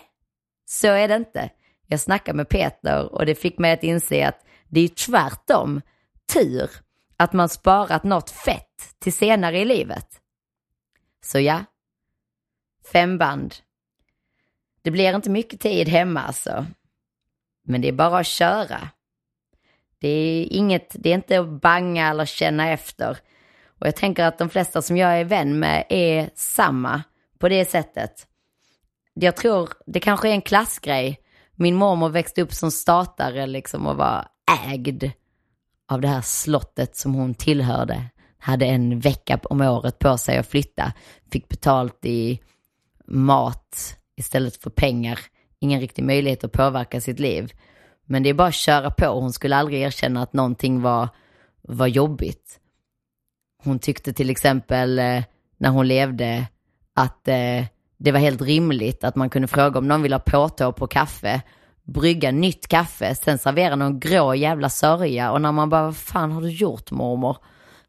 så 0.66 0.88
är 0.88 1.08
det 1.08 1.16
inte. 1.16 1.50
Jag 1.88 2.00
snackade 2.00 2.38
med 2.38 2.50
Peter 2.50 3.14
och 3.14 3.26
det 3.26 3.36
fick 3.36 3.58
mig 3.58 3.72
att 3.72 3.84
inse 3.84 4.28
att 4.28 4.46
det 4.68 4.80
är 4.80 4.88
tvärtom 4.88 5.82
tur 6.34 6.70
att 7.18 7.34
man 7.34 7.50
sparat 7.50 8.04
något 8.04 8.30
fett 8.30 8.96
till 9.00 9.14
senare 9.14 9.60
i 9.60 9.66
livet. 9.66 10.22
Så 11.24 11.40
ja, 11.40 11.64
fem 12.92 13.18
band. 13.18 13.56
Det 14.82 14.92
blir 14.92 15.16
inte 15.16 15.30
mycket 15.30 15.60
tid 15.60 15.88
hemma 15.88 16.22
alltså. 16.22 16.66
Men 17.64 17.82
det 17.82 17.88
är 17.88 17.94
bara 17.94 18.20
att 18.20 18.28
köra. 18.28 18.90
Det 20.00 20.08
är 20.08 20.48
inget, 20.54 20.96
det 21.00 21.10
är 21.10 21.14
inte 21.14 21.40
att 21.40 21.62
banga 21.62 22.10
eller 22.10 22.26
känna 22.26 22.70
efter. 22.70 23.18
Och 23.80 23.88
jag 23.88 23.96
tänker 23.96 24.24
att 24.24 24.38
de 24.38 24.50
flesta 24.50 24.82
som 24.82 24.98
jag 24.98 25.20
är 25.20 25.24
vän 25.24 25.60
med 25.60 25.86
är 25.90 26.30
samma 26.36 27.04
på 27.40 27.50
det 27.50 27.66
sättet. 27.66 28.28
Jag 29.14 29.36
tror 29.36 29.70
det 29.86 30.00
kanske 30.00 30.30
är 30.30 30.32
en 30.32 30.42
klassgrej. 30.42 31.20
Min 31.56 31.76
mormor 31.76 32.10
växte 32.10 32.41
upp 32.41 32.53
som 32.53 32.72
statare 32.72 33.47
liksom 33.47 33.88
och 33.88 33.97
var 33.97 34.28
ägd 34.68 35.03
av 35.88 36.01
det 36.01 36.08
här 36.08 36.22
slottet 36.22 36.95
som 36.95 37.14
hon 37.14 37.34
tillhörde. 37.34 38.06
Hade 38.38 38.66
en 38.66 38.99
vecka 38.99 39.39
om 39.43 39.62
året 39.62 39.99
på 39.99 40.18
sig 40.18 40.38
att 40.38 40.47
flytta. 40.47 40.93
Fick 41.32 41.49
betalt 41.49 42.06
i 42.06 42.39
mat 43.08 43.97
istället 44.16 44.56
för 44.64 44.70
pengar. 44.70 45.20
Ingen 45.60 45.80
riktig 45.80 46.03
möjlighet 46.03 46.43
att 46.43 46.51
påverka 46.51 47.01
sitt 47.01 47.20
liv. 47.20 47.53
Men 48.06 48.24
det 48.24 48.30
är 48.30 48.34
bara 48.34 48.47
att 48.47 48.56
köra 48.56 48.91
på. 48.91 49.06
Hon 49.06 49.34
skulle 49.34 49.56
aldrig 49.56 49.82
erkänna 49.82 50.22
att 50.22 50.34
någonting 50.34 50.82
var, 50.82 51.10
var 51.62 51.88
jobbigt. 51.88 52.60
Hon 53.64 53.80
tyckte 53.80 54.14
till 54.14 54.30
exempel 54.30 54.99
eh, 54.99 55.24
när 55.58 55.70
hon 55.70 55.88
levde 55.88 56.47
att 56.93 57.28
eh, 57.28 57.66
det 57.98 58.12
var 58.12 58.20
helt 58.20 58.41
rimligt 58.41 59.04
att 59.04 59.16
man 59.16 59.30
kunde 59.30 59.48
fråga 59.48 59.80
om 59.80 59.88
någon 59.88 60.02
vill 60.02 60.14
ha 60.14 60.20
påtå 60.20 60.72
på 60.72 60.88
kaffe, 60.88 61.41
brygga 61.84 62.32
nytt 62.32 62.68
kaffe, 62.68 63.16
sen 63.16 63.38
servera 63.38 63.76
någon 63.76 64.00
grå 64.00 64.36
jävla 64.36 64.70
sörja 64.70 65.32
och 65.32 65.41
när 65.41 65.52
man 65.52 65.70
bara, 65.70 65.86
vad 65.86 65.98
fan 65.98 66.32
har 66.32 66.41
du 66.41 66.50
gjort 66.50 66.91
mormor? 66.91 67.38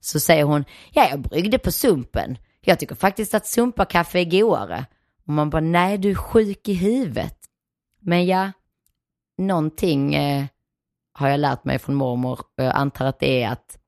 Så 0.00 0.20
säger 0.20 0.44
hon, 0.44 0.64
ja 0.92 1.08
jag 1.10 1.20
bryggde 1.20 1.58
på 1.58 1.72
sumpen. 1.72 2.38
Jag 2.60 2.78
tycker 2.78 2.94
faktiskt 2.94 3.34
att 3.34 3.46
sumpakaffe 3.46 4.20
är 4.20 4.24
godare. 4.24 4.86
Och 5.26 5.32
man 5.32 5.50
bara, 5.50 5.60
nej 5.60 5.98
du 5.98 6.10
är 6.10 6.14
sjuk 6.14 6.68
i 6.68 6.74
huvudet. 6.74 7.38
Men 8.00 8.26
ja, 8.26 8.52
någonting 9.38 10.14
eh, 10.14 10.44
har 11.12 11.28
jag 11.28 11.40
lärt 11.40 11.64
mig 11.64 11.78
från 11.78 11.94
mormor 11.94 12.40
och 12.40 12.64
jag 12.64 12.74
antar 12.74 13.06
att 13.06 13.18
det 13.18 13.42
är 13.42 13.50
att 13.50 13.78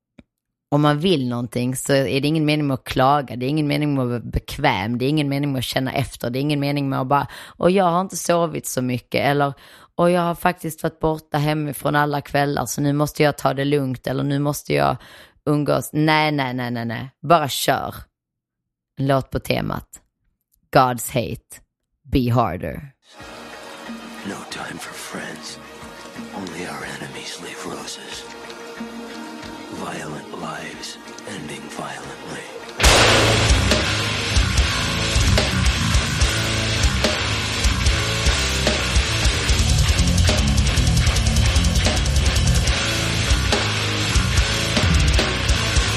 om 0.71 0.83
man 0.83 0.99
vill 0.99 1.29
någonting 1.29 1.77
så 1.77 1.93
är 1.93 2.21
det 2.21 2.29
ingen 2.29 2.45
mening 2.45 2.67
med 2.67 2.75
att 2.75 2.85
klaga, 2.85 3.37
det 3.37 3.47
är 3.47 3.49
ingen 3.49 3.67
mening 3.67 3.95
med 3.95 4.03
att 4.03 4.09
vara 4.09 4.21
bekväm, 4.21 4.99
det 4.99 5.05
är 5.05 5.09
ingen 5.09 5.29
mening 5.29 5.53
med 5.53 5.59
att 5.59 5.65
känna 5.65 5.93
efter, 5.93 6.31
det 6.31 6.39
är 6.39 6.41
ingen 6.41 6.61
mening 6.61 6.89
med 6.89 7.01
att 7.01 7.07
bara, 7.07 7.27
och 7.47 7.71
jag 7.71 7.85
har 7.85 8.01
inte 8.01 8.17
sovit 8.17 8.67
så 8.67 8.83
mycket 8.83 9.27
eller, 9.27 9.55
och 9.95 10.11
jag 10.11 10.21
har 10.21 10.35
faktiskt 10.35 10.83
varit 10.83 11.01
borta 11.01 11.39
hemifrån 11.39 11.97
alla 11.97 12.21
kvällar 12.21 12.67
så 12.67 12.81
nu 12.81 12.93
måste 12.93 13.23
jag 13.23 13.39
ta 13.39 13.55
det 13.55 13.65
lugnt 13.65 14.07
eller 14.07 14.23
nu 14.25 14.39
måste 14.39 14.75
jag 14.75 14.97
umgås. 15.47 15.91
Nej, 15.93 16.33
nej, 16.33 16.55
nej, 16.55 16.71
nej, 16.71 16.85
nej, 16.85 17.11
bara 17.23 17.49
kör. 17.49 17.95
En 18.99 19.07
låt 19.07 19.31
på 19.31 19.39
temat. 19.39 19.89
God's 20.77 21.13
hate, 21.13 21.61
be 22.13 22.31
harder. 22.31 22.93
No 24.27 24.37
time 24.51 24.79
for 24.79 24.95
friends. 24.95 25.59
Only 26.37 26.67
our 26.67 26.85
enemies 26.85 27.41
leave 27.43 27.65
roses. 27.65 28.25
Violent 29.79 30.41
lives 30.41 30.99
ending 31.29 31.61
violently. 31.71 32.43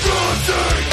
Daunting, 0.05 0.90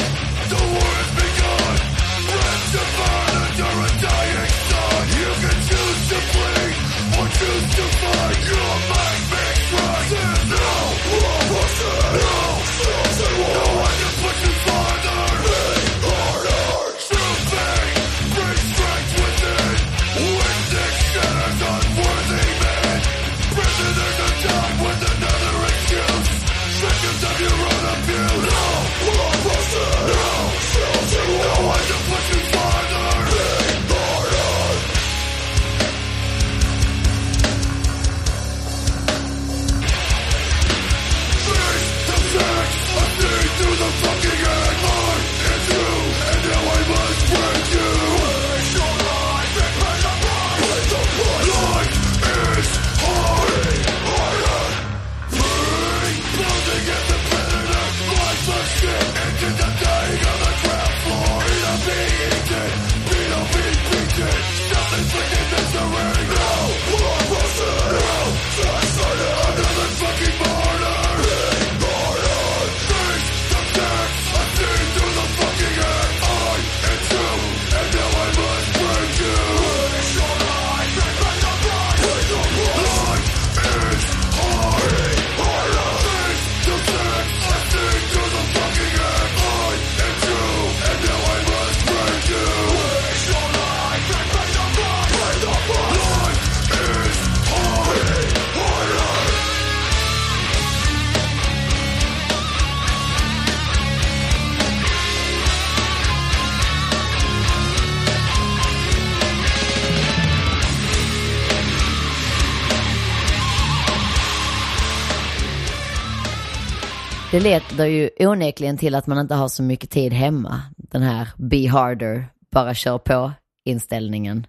Det 117.30 117.40
leder 117.40 117.86
ju 117.86 118.10
onekligen 118.18 118.78
till 118.78 118.94
att 118.94 119.06
man 119.06 119.18
inte 119.18 119.34
har 119.34 119.48
så 119.48 119.62
mycket 119.62 119.90
tid 119.90 120.12
hemma. 120.12 120.62
Den 120.76 121.02
här 121.02 121.28
be 121.36 121.68
harder, 121.68 122.26
bara 122.50 122.74
kör 122.74 122.98
på 122.98 123.32
inställningen. 123.64 124.46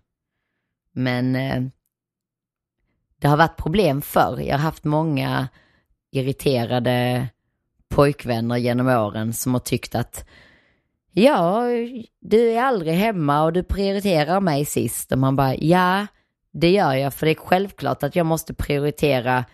Men 0.93 1.35
eh, 1.35 1.63
det 3.21 3.27
har 3.27 3.37
varit 3.37 3.57
problem 3.57 4.01
förr. 4.01 4.39
Jag 4.39 4.53
har 4.53 4.63
haft 4.63 4.83
många 4.83 5.47
irriterade 6.11 7.27
pojkvänner 7.89 8.57
genom 8.57 8.87
åren 8.87 9.33
som 9.33 9.53
har 9.53 9.59
tyckt 9.59 9.95
att 9.95 10.25
ja, 11.11 11.63
du 12.21 12.51
är 12.51 12.61
aldrig 12.61 12.93
hemma 12.93 13.43
och 13.43 13.53
du 13.53 13.63
prioriterar 13.63 14.41
mig 14.41 14.65
sist. 14.65 15.11
Och 15.11 15.17
man 15.17 15.35
bara, 15.35 15.55
ja, 15.55 16.07
det 16.51 16.71
gör 16.71 16.93
jag 16.93 17.13
för 17.13 17.25
det 17.25 17.31
är 17.31 17.35
självklart 17.35 18.03
att 18.03 18.15
jag 18.15 18.25
måste 18.25 18.53
prioritera 18.53 19.45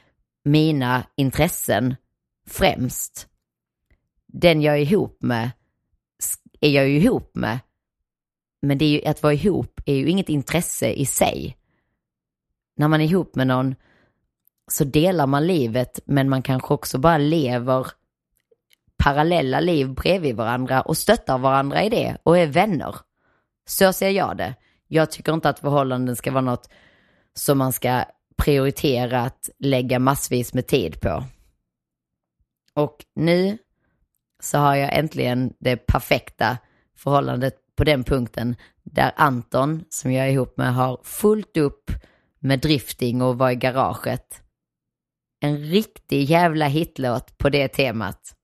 mina 0.43 1.03
intressen 1.15 1.95
främst. 2.47 3.27
Den 4.27 4.61
jag 4.61 4.75
är 4.75 4.81
ihop 4.81 5.17
med 5.19 5.51
är 6.61 6.69
jag 6.69 6.89
ju 6.89 6.95
ihop 6.95 7.35
med. 7.35 7.59
Men 8.61 8.77
det 8.77 8.85
är 8.85 8.89
ju, 8.89 9.05
att 9.05 9.23
vara 9.23 9.33
ihop 9.33 9.81
är 9.85 9.95
ju 9.95 10.09
inget 10.09 10.29
intresse 10.29 10.89
i 10.89 11.05
sig. 11.05 11.57
När 12.77 12.87
man 12.87 13.01
är 13.01 13.05
ihop 13.05 13.35
med 13.35 13.47
någon 13.47 13.75
så 14.67 14.83
delar 14.83 15.27
man 15.27 15.47
livet 15.47 15.99
men 16.05 16.29
man 16.29 16.41
kanske 16.41 16.73
också 16.73 16.97
bara 16.97 17.17
lever 17.17 17.87
parallella 18.97 19.59
liv 19.59 19.93
bredvid 19.93 20.35
varandra 20.35 20.81
och 20.81 20.97
stöttar 20.97 21.37
varandra 21.37 21.83
i 21.83 21.89
det 21.89 22.17
och 22.23 22.37
är 22.37 22.47
vänner. 22.47 22.95
Så 23.67 23.93
ser 23.93 24.09
jag 24.09 24.37
det. 24.37 24.55
Jag 24.87 25.11
tycker 25.11 25.33
inte 25.33 25.49
att 25.49 25.59
förhållanden 25.59 26.15
ska 26.15 26.31
vara 26.31 26.41
något 26.41 26.69
som 27.33 27.57
man 27.57 27.73
ska 27.73 28.03
prioritera 28.37 29.21
att 29.21 29.49
lägga 29.59 29.99
massvis 29.99 30.53
med 30.53 30.67
tid 30.67 31.01
på. 31.01 31.23
Och 32.76 33.05
nu 33.15 33.57
så 34.39 34.57
har 34.57 34.76
jag 34.76 34.97
äntligen 34.97 35.53
det 35.59 35.78
perfekta 35.78 36.57
förhållandet 36.97 37.55
på 37.76 37.84
den 37.84 38.03
punkten 38.03 38.55
där 38.84 39.11
Anton, 39.15 39.84
som 39.89 40.11
jag 40.11 40.28
är 40.28 40.32
ihop 40.32 40.57
med, 40.57 40.73
har 40.73 40.99
fullt 41.03 41.57
upp 41.57 41.91
med 42.39 42.59
drifting 42.59 43.21
och 43.21 43.38
var 43.38 43.51
i 43.51 43.55
garaget. 43.55 44.41
En 45.41 45.57
riktig 45.57 46.23
jävla 46.23 46.67
hitlåt 46.67 47.38
på 47.38 47.49
det 47.49 47.67
temat. 47.67 48.36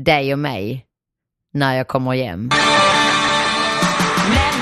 Dig 0.00 0.32
och 0.32 0.38
mig, 0.38 0.86
när 1.52 1.76
jag 1.76 1.88
kommer 1.88 2.14
hem. 2.14 2.50
Natten 4.34 4.55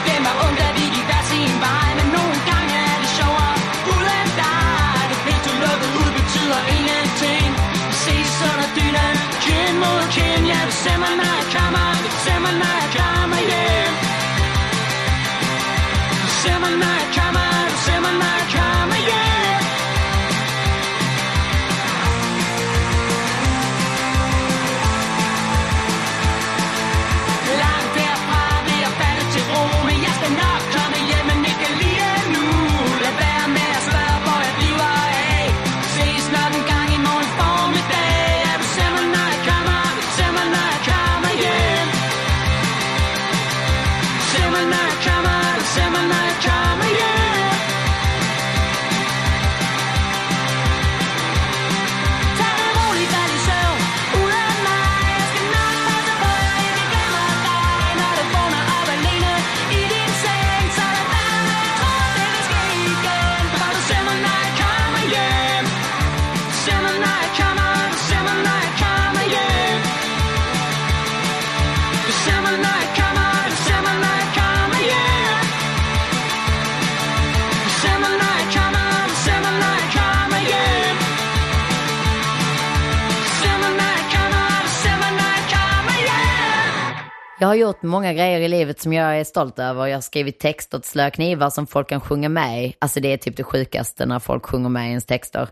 Jag 87.45 87.49
har 87.49 87.55
gjort 87.55 87.83
många 87.83 88.12
grejer 88.12 88.41
i 88.41 88.49
livet 88.49 88.81
som 88.81 88.93
jag 88.93 89.21
är 89.21 89.25
stolt 89.25 89.59
över. 89.59 89.87
Jag 89.87 89.97
har 89.97 90.01
skrivit 90.01 90.41
texter 90.41 90.79
till 90.79 90.91
Slöa 90.91 91.11
knivar 91.11 91.51
som 91.51 91.66
folk 91.66 91.89
kan 91.89 92.01
sjunga 92.01 92.29
med 92.29 92.65
i. 92.65 92.75
Alltså 92.79 93.01
det 93.01 93.12
är 93.12 93.16
typ 93.16 93.37
det 93.37 93.45
sjukaste 93.45 94.07
när 94.07 94.19
folk 94.19 94.47
sjunger 94.47 94.69
med 94.69 94.87
i 94.87 94.89
ens 94.89 95.05
texter. 95.05 95.49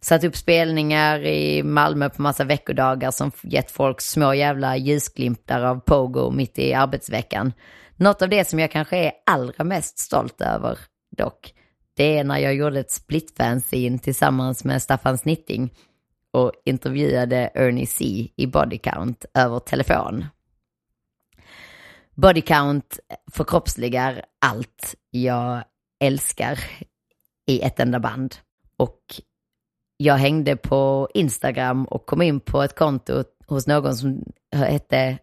Satt 0.00 0.24
upp 0.24 0.36
spelningar 0.36 1.24
i 1.24 1.62
Malmö 1.62 2.08
på 2.08 2.22
massa 2.22 2.44
veckodagar 2.44 3.10
som 3.10 3.30
gett 3.42 3.70
folk 3.70 4.00
små 4.00 4.34
jävla 4.34 4.76
ljusglimtar 4.76 5.62
av 5.62 5.80
pogo 5.80 6.30
mitt 6.30 6.58
i 6.58 6.74
arbetsveckan. 6.74 7.52
Något 7.96 8.22
av 8.22 8.28
det 8.28 8.48
som 8.48 8.58
jag 8.58 8.70
kanske 8.70 8.96
är 8.96 9.12
allra 9.26 9.64
mest 9.64 9.98
stolt 9.98 10.40
över 10.40 10.78
dock, 11.16 11.54
det 11.96 12.18
är 12.18 12.24
när 12.24 12.38
jag 12.38 12.54
gjorde 12.54 12.80
ett 12.80 12.92
split-fanzine 12.92 13.98
tillsammans 13.98 14.64
med 14.64 14.82
Staffan 14.82 15.18
Snitting 15.18 15.72
och 16.32 16.52
intervjuade 16.64 17.50
Ernie 17.54 17.86
C 17.86 18.28
i 18.36 18.46
Body 18.46 18.78
Count 18.78 19.24
över 19.34 19.58
telefon. 19.58 20.24
Body 22.20 22.40
Count 22.40 22.98
förkroppsligar 23.32 24.24
allt 24.38 24.94
jag 25.10 25.64
älskar 26.00 26.58
i 27.46 27.60
ett 27.60 27.80
enda 27.80 28.00
band. 28.00 28.36
Och 28.76 29.00
jag 29.96 30.14
hängde 30.14 30.56
på 30.56 31.08
Instagram 31.14 31.84
och 31.84 32.06
kom 32.06 32.22
in 32.22 32.40
på 32.40 32.62
ett 32.62 32.78
konto 32.78 33.24
hos 33.46 33.66
någon 33.66 33.96
som 33.96 34.24
hette 34.52 35.18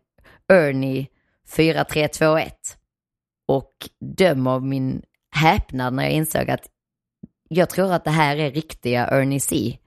Ernie 0.48 1.08
4321. 1.48 2.78
Och 3.48 3.90
döm 4.00 4.48
av 4.48 4.66
min 4.66 5.02
häpnad 5.32 5.94
när 5.94 6.04
jag 6.04 6.12
insåg 6.14 6.50
att 6.50 6.70
jag 7.48 7.70
tror 7.70 7.94
att 7.94 8.04
det 8.04 8.12
här 8.12 8.38
är 8.38 8.52
riktiga 8.52 9.08
Ernie 9.08 9.40
C. 9.40 9.78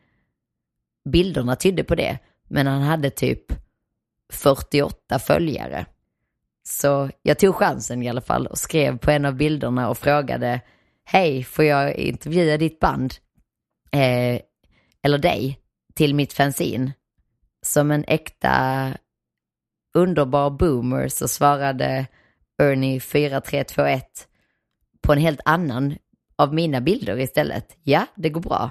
Bilderna 1.09 1.57
tydde 1.57 1.85
på 1.85 1.95
det, 1.95 2.19
men 2.49 2.67
han 2.67 2.83
hade 2.83 3.11
typ 3.11 3.53
48 4.33 5.19
följare. 5.19 5.87
Så 6.71 7.11
jag 7.23 7.39
tog 7.39 7.55
chansen 7.55 8.03
i 8.03 8.09
alla 8.09 8.21
fall 8.21 8.47
och 8.47 8.59
skrev 8.59 8.99
på 8.99 9.11
en 9.11 9.25
av 9.25 9.35
bilderna 9.35 9.89
och 9.89 9.99
frågade 9.99 10.61
Hej, 11.05 11.45
får 11.45 11.65
jag 11.65 11.95
intervjua 11.95 12.57
ditt 12.57 12.81
band? 12.81 13.15
Eh, 13.93 14.41
eller 15.03 15.19
dig 15.19 15.61
till 15.95 16.15
mitt 16.15 16.33
fanzine. 16.33 16.93
Som 17.63 17.91
en 17.91 18.05
äkta 18.09 18.89
underbar 19.95 20.51
boomer 20.51 21.09
så 21.09 21.29
svarade 21.29 22.07
Ernie 22.63 23.01
4321 23.01 24.29
på 25.03 25.13
en 25.13 25.19
helt 25.19 25.41
annan 25.45 25.97
av 26.37 26.55
mina 26.55 26.81
bilder 26.81 27.19
istället. 27.19 27.77
Ja, 27.83 28.07
det 28.15 28.29
går 28.29 28.41
bra. 28.41 28.71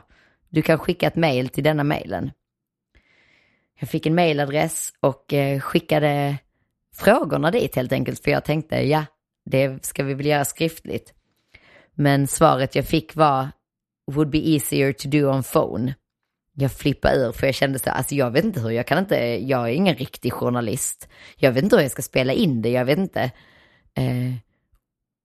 Du 0.49 0.61
kan 0.61 0.80
skicka 0.80 1.07
ett 1.07 1.15
mail 1.15 1.49
till 1.49 1.64
denna 1.64 1.84
mailen. 1.84 2.32
Jag 3.80 3.90
fick 3.90 4.06
en 4.06 4.15
mailadress 4.15 4.94
och 4.99 5.34
eh, 5.34 5.60
skickade 5.60 6.38
frågorna 6.98 7.52
dit 7.52 7.76
helt 7.76 7.91
enkelt 7.91 8.24
för 8.24 8.32
jag 8.32 8.45
tänkte 8.45 8.76
ja, 8.76 9.06
det 9.45 9.86
ska 9.86 10.03
vi 10.03 10.14
väl 10.14 10.26
göra 10.26 10.45
skriftligt. 10.45 11.14
Men 11.95 12.28
svaret 12.28 12.76
jag 12.76 12.86
fick 12.86 13.15
var 13.15 13.48
would 14.11 14.30
be 14.30 14.49
easier 14.49 14.94
to 14.94 15.07
do 15.07 15.30
on 15.30 15.44
phone. 15.44 15.94
Jag 16.53 16.72
flippade 16.72 17.15
ur 17.15 17.32
för 17.32 17.48
jag 17.48 17.56
kände 17.56 17.80
så 17.80 17.90
alltså 17.90 18.15
jag 18.15 18.32
vet 18.32 18.45
inte 18.45 18.60
hur, 18.60 18.69
jag 18.69 18.88
kan 18.88 18.98
inte, 18.98 19.15
jag 19.45 19.69
är 19.69 19.74
ingen 19.74 19.95
riktig 19.95 20.34
journalist. 20.34 21.10
Jag 21.36 21.52
vet 21.52 21.64
inte 21.64 21.76
hur 21.76 21.84
jag 21.84 21.91
ska 21.91 22.02
spela 22.02 22.34
in 22.34 22.61
det, 22.61 22.69
jag 22.69 22.86
vet 22.86 22.98
inte. 22.98 23.22
Eh, 23.94 24.34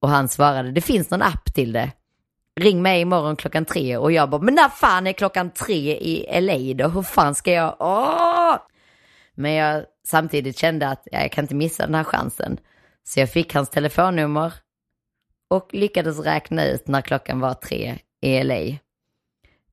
och 0.03 0.09
han 0.09 0.29
svarade, 0.29 0.73
det 0.73 0.81
finns 0.81 1.11
någon 1.11 1.23
app 1.23 1.55
till 1.55 1.73
det. 1.73 1.91
Ring 2.61 2.83
mig 2.83 3.01
imorgon 3.01 3.37
klockan 3.37 3.65
tre 3.65 3.97
och 3.97 4.13
jag 4.13 4.31
bara, 4.31 4.43
men 4.43 4.55
när 4.55 4.69
fan 4.69 5.07
är 5.07 5.13
klockan 5.13 5.51
tre 5.51 5.97
i 5.97 6.41
LA 6.41 6.75
då? 6.85 6.89
Hur 6.89 7.03
fan 7.03 7.35
ska 7.35 7.53
jag, 7.53 7.77
åh! 7.79 8.57
Men 9.43 9.53
jag 9.53 9.85
samtidigt 10.07 10.59
kände 10.59 10.89
att 10.89 11.09
jag 11.13 11.33
kan 11.33 11.45
inte 11.45 11.55
missa 11.55 11.87
den 11.87 11.95
här 11.95 12.05
chansen. 12.05 12.59
Så 13.05 13.21
jag 13.21 13.31
fick 13.31 13.55
hans 13.55 13.71
telefonnummer 13.71 14.55
och 15.49 15.75
lyckades 15.75 16.19
räkna 16.19 16.67
ut 16.67 16.89
när 16.89 17.01
klockan 17.01 17.41
var 17.41 17.55
tre 17.55 17.99
i 18.21 18.45
LA. 18.45 18.77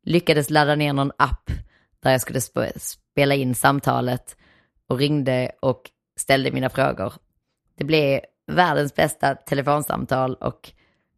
Lyckades 0.04 0.50
ladda 0.50 0.76
ner 0.76 0.94
någon 0.94 1.12
app 1.18 1.52
där 2.00 2.12
jag 2.12 2.22
skulle 2.22 2.42
sp 2.48 2.58
spela 2.76 3.36
in 3.36 3.56
samtalet 3.56 4.38
och 4.88 4.98
ringde 4.98 5.52
och 5.60 5.82
ställde 6.20 6.52
mina 6.52 6.70
frågor. 6.70 7.14
Det 7.78 7.84
blev 7.84 8.20
världens 8.48 8.96
bästa 8.96 9.36
telefonsamtal 9.36 10.36
och 10.36 10.72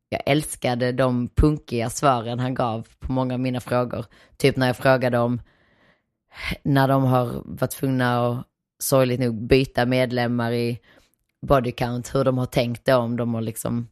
jag 0.10 0.22
älskade 0.26 0.92
de 0.92 1.30
punkiga 1.30 1.90
svaren 1.90 2.40
han 2.40 2.54
gav 2.54 2.88
på 3.00 3.12
många 3.12 3.34
av 3.34 3.40
mina 3.40 3.60
frågor. 3.60 4.06
Typ 4.38 4.56
när 4.56 4.68
jag 4.68 4.78
frågade 4.78 5.20
om 5.20 5.42
när 6.64 6.88
de 6.88 7.04
har 7.04 7.42
varit 7.46 7.72
tvungna 7.72 8.28
att 8.28 8.48
sorgligt 8.80 9.20
nog 9.20 9.48
byta 9.48 9.86
medlemmar 9.86 10.52
i 10.52 10.80
Bodycount, 11.42 12.16
hur 12.16 12.24
de 12.24 12.38
har 12.38 12.46
tänkt 12.46 12.86
då, 12.86 12.96
om 12.96 13.18
de 13.18 13.34
har 13.34 13.42
liksom, 13.42 13.88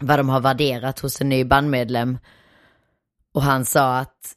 vad 0.00 0.18
de 0.18 0.28
har 0.28 0.40
värderat 0.40 0.98
hos 1.00 1.20
en 1.20 1.28
ny 1.28 1.44
bandmedlem. 1.44 2.18
Och 3.32 3.42
han 3.42 3.64
sa 3.64 3.98
att 3.98 4.34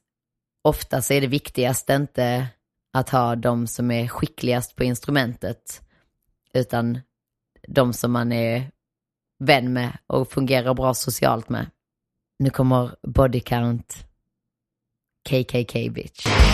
ofta 0.61 1.01
så 1.01 1.13
är 1.13 1.21
det 1.21 1.27
viktigaste 1.27 1.93
inte 1.93 2.47
att 2.93 3.09
ha 3.09 3.35
de 3.35 3.67
som 3.67 3.91
är 3.91 4.07
skickligast 4.07 4.75
på 4.75 4.83
instrumentet, 4.83 5.81
utan 6.53 6.99
de 7.67 7.93
som 7.93 8.11
man 8.11 8.31
är 8.31 8.71
vän 9.39 9.73
med 9.73 9.97
och 10.07 10.31
fungerar 10.31 10.73
bra 10.73 10.93
socialt 10.93 11.49
med. 11.49 11.69
Nu 12.39 12.49
kommer 12.49 12.95
Bodycount 13.01 14.05
KKK 15.29 15.89
bitch. 15.89 16.52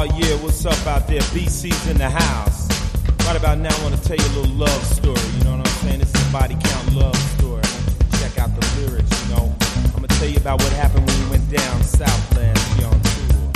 Oh 0.00 0.04
yeah, 0.16 0.34
what's 0.40 0.64
up 0.64 0.86
out 0.86 1.06
there? 1.08 1.20
BC's 1.36 1.86
in 1.86 1.98
the 1.98 2.08
house. 2.08 2.66
Right 3.26 3.36
about 3.36 3.58
now, 3.58 3.68
I 3.68 3.82
want 3.82 3.94
to 3.94 4.00
tell 4.00 4.16
you 4.16 4.24
a 4.32 4.34
little 4.40 4.56
love 4.56 4.82
story. 4.96 5.20
You 5.36 5.44
know 5.44 5.58
what 5.58 5.68
I'm 5.68 5.74
saying? 5.84 5.98
This 5.98 6.08
is 6.14 6.26
a 6.26 6.32
body 6.32 6.56
count 6.56 6.94
love 6.96 7.14
story. 7.36 7.60
Check 8.16 8.38
out 8.40 8.48
the 8.56 8.64
lyrics. 8.80 9.12
You 9.28 9.36
know, 9.36 9.54
I'm 9.92 10.00
gonna 10.00 10.08
tell 10.16 10.26
you 10.26 10.38
about 10.38 10.62
what 10.62 10.72
happened 10.72 11.04
when 11.06 11.20
we 11.20 11.36
went 11.36 11.50
down 11.52 11.84
south 11.84 12.34
last 12.34 12.64
year 12.80 12.88
on 12.88 12.96
tour. 12.96 13.52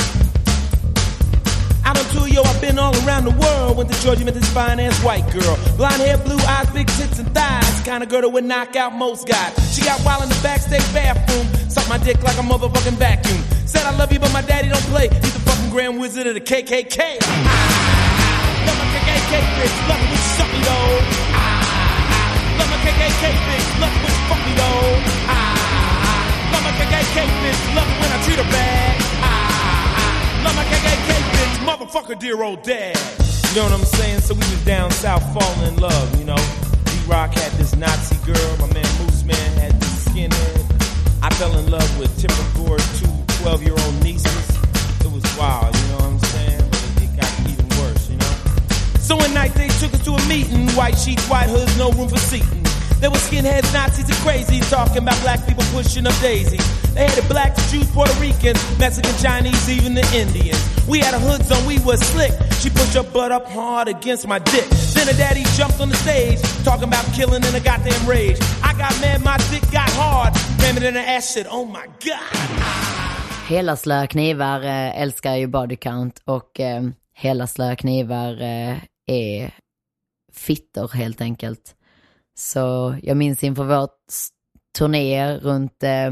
Out 1.87 1.97
on 1.97 2.05
tour, 2.13 2.29
yo, 2.29 2.43
I've 2.43 2.61
been 2.61 2.79
all 2.79 2.93
around 3.09 3.25
the 3.25 3.37
world. 3.41 3.79
Went 3.79 3.91
to 3.91 3.99
Georgia, 4.03 4.27
met 4.27 4.35
this 4.35 4.53
fine 4.53 4.79
ass 4.81 5.03
white 5.03 5.25
girl. 5.33 5.57
Blonde 5.79 6.03
hair, 6.03 6.19
blue 6.19 6.37
eyes, 6.45 6.69
big 6.77 6.89
tits 6.89 7.21
and 7.21 7.33
thighs. 7.33 7.81
Kind 7.89 8.03
of 8.03 8.11
girl 8.11 8.21
that 8.21 8.29
would 8.29 8.45
knock 8.45 8.77
out 8.77 8.93
most 8.93 9.27
guys. 9.27 9.57
She 9.75 9.81
got 9.81 9.97
wild 10.05 10.25
in 10.25 10.29
the 10.29 10.41
backstage 10.43 10.85
bathroom. 10.93 11.49
Sucked 11.71 11.89
my 11.89 11.97
dick 11.97 12.23
like 12.23 12.37
a 12.37 12.45
motherfucking 12.45 13.01
vacuum. 13.01 13.41
Said 13.65 13.87
I 13.87 13.97
love 13.97 14.13
you, 14.13 14.19
but 14.19 14.31
my 14.35 14.43
daddy 14.43 14.69
don't 14.69 14.85
play. 14.93 15.09
He's 15.09 15.44
grand 15.75 15.99
wizard 15.99 16.25
of 16.29 16.35
the 16.35 16.41
KKK. 16.41 17.19
Ah, 17.21 18.63
love 18.65 18.79
my 18.79 18.87
KKK 18.95 19.35
bitch, 19.59 19.75
love 19.91 19.99
it 20.07 20.23
suck 20.39 20.47
me 20.55 20.63
though. 20.63 21.03
Ah, 21.35 22.55
love 22.63 22.71
my 22.71 22.79
KKK 22.79 23.25
bitch, 23.43 23.69
love 23.83 23.91
it 23.91 24.15
fuck 24.31 24.39
me 24.47 24.55
though. 24.55 24.95
Ah, 25.27 26.55
love 26.55 26.63
my 26.63 26.71
KKK 26.79 27.27
bitch, 27.43 27.75
love 27.75 27.91
it 27.91 27.99
when 27.99 28.11
I 28.15 28.23
treat 28.23 28.39
her 28.39 28.51
bad. 28.55 28.95
Ah, 29.19 30.47
love 30.47 30.55
my 30.55 30.63
KKK 30.63 31.11
bitch, 31.35 31.55
motherfucker, 31.67 32.17
dear 32.21 32.41
old 32.41 32.63
dad. 32.63 32.95
You 33.51 33.57
know 33.57 33.65
what 33.65 33.73
I'm 33.73 33.85
saying? 33.99 34.21
So 34.21 34.35
we 34.35 34.47
was 34.47 34.65
down 34.65 34.93
south 34.93 35.27
falling 35.35 35.75
in 35.75 35.81
love, 35.81 36.17
you 36.21 36.25
know. 36.25 36.43
D-Rock 36.85 37.35
had 37.35 37.51
this 37.59 37.75
Nazi 37.75 38.15
girl, 38.25 38.57
my 38.61 38.73
man 38.73 38.87
Moose 39.03 39.25
Man 39.25 39.51
had 39.59 39.81
this 39.81 40.07
skinhead. 40.07 41.21
I 41.21 41.31
fell 41.31 41.59
in 41.59 41.69
love 41.69 41.99
with 41.99 42.17
Tipper 42.21 42.47
Gore's 42.55 43.01
two 43.01 43.11
12-year-old 43.43 44.05
nieces. 44.05 44.54
You 45.35 45.41
know 45.41 45.97
what 45.99 46.05
I'm 46.05 46.19
saying? 46.21 46.63
It, 47.03 47.17
got 47.19 47.51
even 47.51 47.67
worse, 47.81 48.09
you 48.09 48.17
know? 48.17 48.35
So 49.01 49.17
one 49.17 49.35
night 49.35 49.53
they 49.55 49.67
took 49.83 49.93
us 49.93 50.05
to 50.05 50.13
a 50.13 50.29
meeting. 50.29 50.69
White 50.77 50.97
sheets, 50.97 51.29
white 51.29 51.49
hoods, 51.51 51.77
no 51.77 51.91
room 51.91 52.09
for 52.09 52.19
seating. 52.19 52.63
There 53.01 53.11
were 53.11 53.19
skinheads, 53.19 53.73
Nazis, 53.75 54.07
and 54.07 54.17
crazies 54.23 54.71
talking 54.71 54.99
about 54.99 55.21
black 55.23 55.45
people 55.45 55.65
pushing 55.73 56.07
up 56.07 56.15
daisies. 56.21 56.63
They 56.95 57.07
had 57.07 57.21
the 57.21 57.29
blacks, 57.29 57.69
Jews, 57.71 57.91
Puerto 57.91 58.15
Ricans, 58.21 58.63
Mexican, 58.79 59.13
Chinese, 59.17 59.69
even 59.69 59.95
the 59.95 60.07
Indians. 60.15 60.63
We 60.87 61.01
had 61.01 61.15
a 61.15 61.19
hoods 61.19 61.51
on, 61.51 61.67
we 61.67 61.81
was 61.81 62.01
slick. 62.01 62.33
She 62.61 62.71
pushed 62.71 62.95
her 62.95 63.03
butt 63.03 63.33
up 63.33 63.49
hard 63.49 63.89
against 63.89 64.29
my 64.29 64.39
dick. 64.39 64.69
Then 64.95 65.09
her 65.09 65.19
daddy 65.19 65.43
jumped 65.57 65.81
on 65.81 65.89
the 65.89 65.97
stage, 65.97 66.41
talking 66.63 66.87
about 66.87 67.05
killing 67.13 67.43
in 67.43 67.55
a 67.55 67.61
goddamn 67.61 68.07
rage. 68.09 68.39
I 68.63 68.73
got 68.79 68.93
mad, 69.01 69.21
my 69.25 69.37
dick 69.51 69.69
got 69.73 69.91
hard. 69.91 70.33
Damn 70.59 70.77
it 70.77 70.85
in 70.85 70.95
her 70.95 71.01
ass 71.01 71.35
shit, 71.35 71.49
oh 71.51 71.65
my 71.65 71.89
god. 72.07 72.84
Hela 73.49 73.77
Slöa 73.77 74.07
Knivar 74.07 74.63
eh, 74.63 75.01
älskar 75.01 75.35
ju 75.37 75.47
body 75.47 75.77
count 75.77 76.23
och 76.25 76.61
eh, 76.61 76.83
hela 77.15 77.47
Slöa 77.47 77.77
Knivar 77.77 78.43
eh, 78.43 78.77
är 79.07 79.55
fittor 80.33 80.89
helt 80.89 81.21
enkelt. 81.21 81.77
Så 82.39 82.97
jag 83.03 83.17
minns 83.17 83.45
inför 83.45 83.65
vårt 83.65 83.99
turné 84.79 85.37
runt 85.37 85.83
eh, 85.83 86.11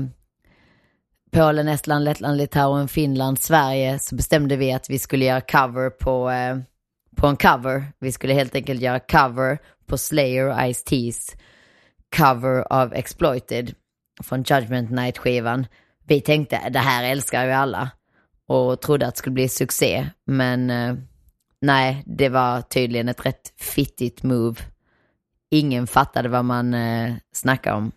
Polen, 1.31 1.69
Estland, 1.69 2.05
Lettland, 2.05 2.37
Litauen, 2.37 2.89
Finland, 2.89 3.39
Sverige 3.39 3.99
så 3.99 4.15
bestämde 4.15 4.57
vi 4.57 4.73
att 4.73 4.91
vi 4.91 4.99
skulle 4.99 5.25
göra 5.25 5.41
cover 5.41 5.91
på 5.91 6.31
eh, 6.31 6.59
på 7.17 7.27
en 7.27 7.37
cover. 7.37 7.85
Vi 7.99 8.13
skulle 8.13 8.35
helt 8.35 8.55
enkelt 8.55 8.81
göra 8.81 9.01
cover 9.01 9.59
på 9.87 9.99
Slayer 9.99 10.49
och 10.49 10.57
Ice-T's 10.57 11.37
cover 12.17 12.73
av 12.73 12.95
Exploited 12.95 13.75
från 14.23 14.43
Judgment 14.43 14.91
Night-skivan. 14.91 15.67
Vi 16.07 16.21
tänkte 16.21 16.69
det 16.71 16.79
här 16.79 17.05
älskar 17.05 17.45
ju 17.45 17.53
alla 17.53 17.91
och 18.47 18.81
trodde 18.81 19.07
att 19.07 19.15
det 19.15 19.19
skulle 19.19 19.35
bli 19.35 19.49
succé. 19.49 20.07
Men 20.25 20.71
eh, 20.71 20.95
nej, 21.61 22.03
det 22.07 22.29
var 22.29 22.61
tydligen 22.61 23.09
ett 23.09 23.27
rätt 23.27 23.53
fittigt 23.57 24.23
move. 24.23 24.61
Ingen 25.51 25.87
fattade 25.87 26.29
vad 26.29 26.45
man 26.45 26.75
eh, 26.75 27.15
snackade 27.33 27.77
om. 27.77 27.93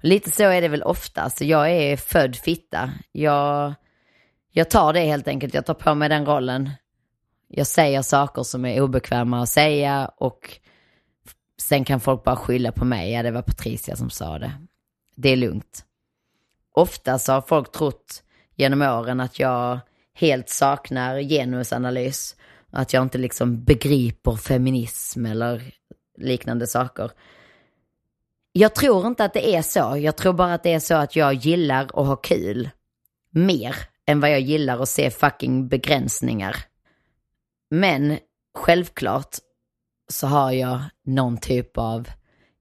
Lite 0.00 0.30
så 0.30 0.42
är 0.42 0.60
det 0.60 0.68
väl 0.68 0.82
ofta, 0.82 1.30
så 1.30 1.44
jag 1.44 1.70
är 1.70 1.96
född 1.96 2.36
fitta. 2.36 2.90
Jag, 3.12 3.74
jag 4.52 4.70
tar 4.70 4.92
det 4.92 5.00
helt 5.00 5.28
enkelt, 5.28 5.54
jag 5.54 5.66
tar 5.66 5.74
på 5.74 5.94
mig 5.94 6.08
den 6.08 6.26
rollen. 6.26 6.70
Jag 7.48 7.66
säger 7.66 8.02
saker 8.02 8.42
som 8.42 8.64
är 8.64 8.80
obekväma 8.80 9.42
att 9.42 9.48
säga 9.48 10.10
och 10.16 10.58
sen 11.60 11.84
kan 11.84 12.00
folk 12.00 12.24
bara 12.24 12.36
skylla 12.36 12.72
på 12.72 12.84
mig. 12.84 13.12
Ja, 13.12 13.22
det 13.22 13.30
var 13.30 13.42
Patricia 13.42 13.96
som 13.96 14.10
sa 14.10 14.38
det. 14.38 14.52
Det 15.16 15.28
är 15.28 15.36
lugnt. 15.36 15.84
Ofta 16.78 17.18
så 17.18 17.32
har 17.32 17.40
folk 17.40 17.72
trott 17.72 18.22
genom 18.56 18.82
åren 18.82 19.20
att 19.20 19.38
jag 19.38 19.80
helt 20.14 20.48
saknar 20.48 21.20
genusanalys. 21.20 22.36
Att 22.70 22.92
jag 22.92 23.02
inte 23.02 23.18
liksom 23.18 23.64
begriper 23.64 24.36
feminism 24.36 25.26
eller 25.26 25.74
liknande 26.18 26.66
saker. 26.66 27.10
Jag 28.52 28.74
tror 28.74 29.06
inte 29.06 29.24
att 29.24 29.32
det 29.34 29.54
är 29.56 29.62
så. 29.62 29.96
Jag 29.98 30.16
tror 30.16 30.32
bara 30.32 30.54
att 30.54 30.62
det 30.62 30.72
är 30.72 30.80
så 30.80 30.94
att 30.94 31.16
jag 31.16 31.34
gillar 31.34 31.84
att 31.84 32.06
ha 32.06 32.16
kul. 32.16 32.70
Mer 33.30 33.76
än 34.06 34.20
vad 34.20 34.30
jag 34.30 34.40
gillar 34.40 34.82
att 34.82 34.88
se 34.88 35.10
fucking 35.10 35.68
begränsningar. 35.68 36.56
Men 37.70 38.18
självklart 38.58 39.36
så 40.08 40.26
har 40.26 40.52
jag 40.52 40.80
någon 41.04 41.38
typ 41.38 41.78
av 41.78 42.08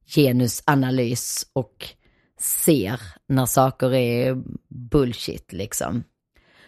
genusanalys 0.07 1.47
och 1.53 1.93
ser 2.39 3.01
när 3.27 3.45
saker 3.45 3.93
är 3.93 4.43
bullshit 4.67 5.53
liksom. 5.53 6.03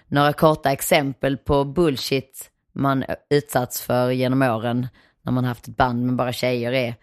Några 0.07 0.33
korta 0.33 0.71
exempel 0.71 1.37
på 1.37 1.65
bullshit 1.65 2.51
man 2.73 3.05
utsatts 3.29 3.81
för 3.81 4.11
genom 4.11 4.41
åren 4.41 4.87
när 5.21 5.31
man 5.31 5.45
haft 5.45 5.67
ett 5.67 5.77
band 5.77 6.05
med 6.05 6.15
bara 6.15 6.33
tjejer 6.33 6.71
är 6.71 6.95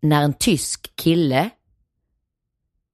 när 0.00 0.22
en 0.22 0.32
tysk 0.32 0.96
kille 0.96 1.50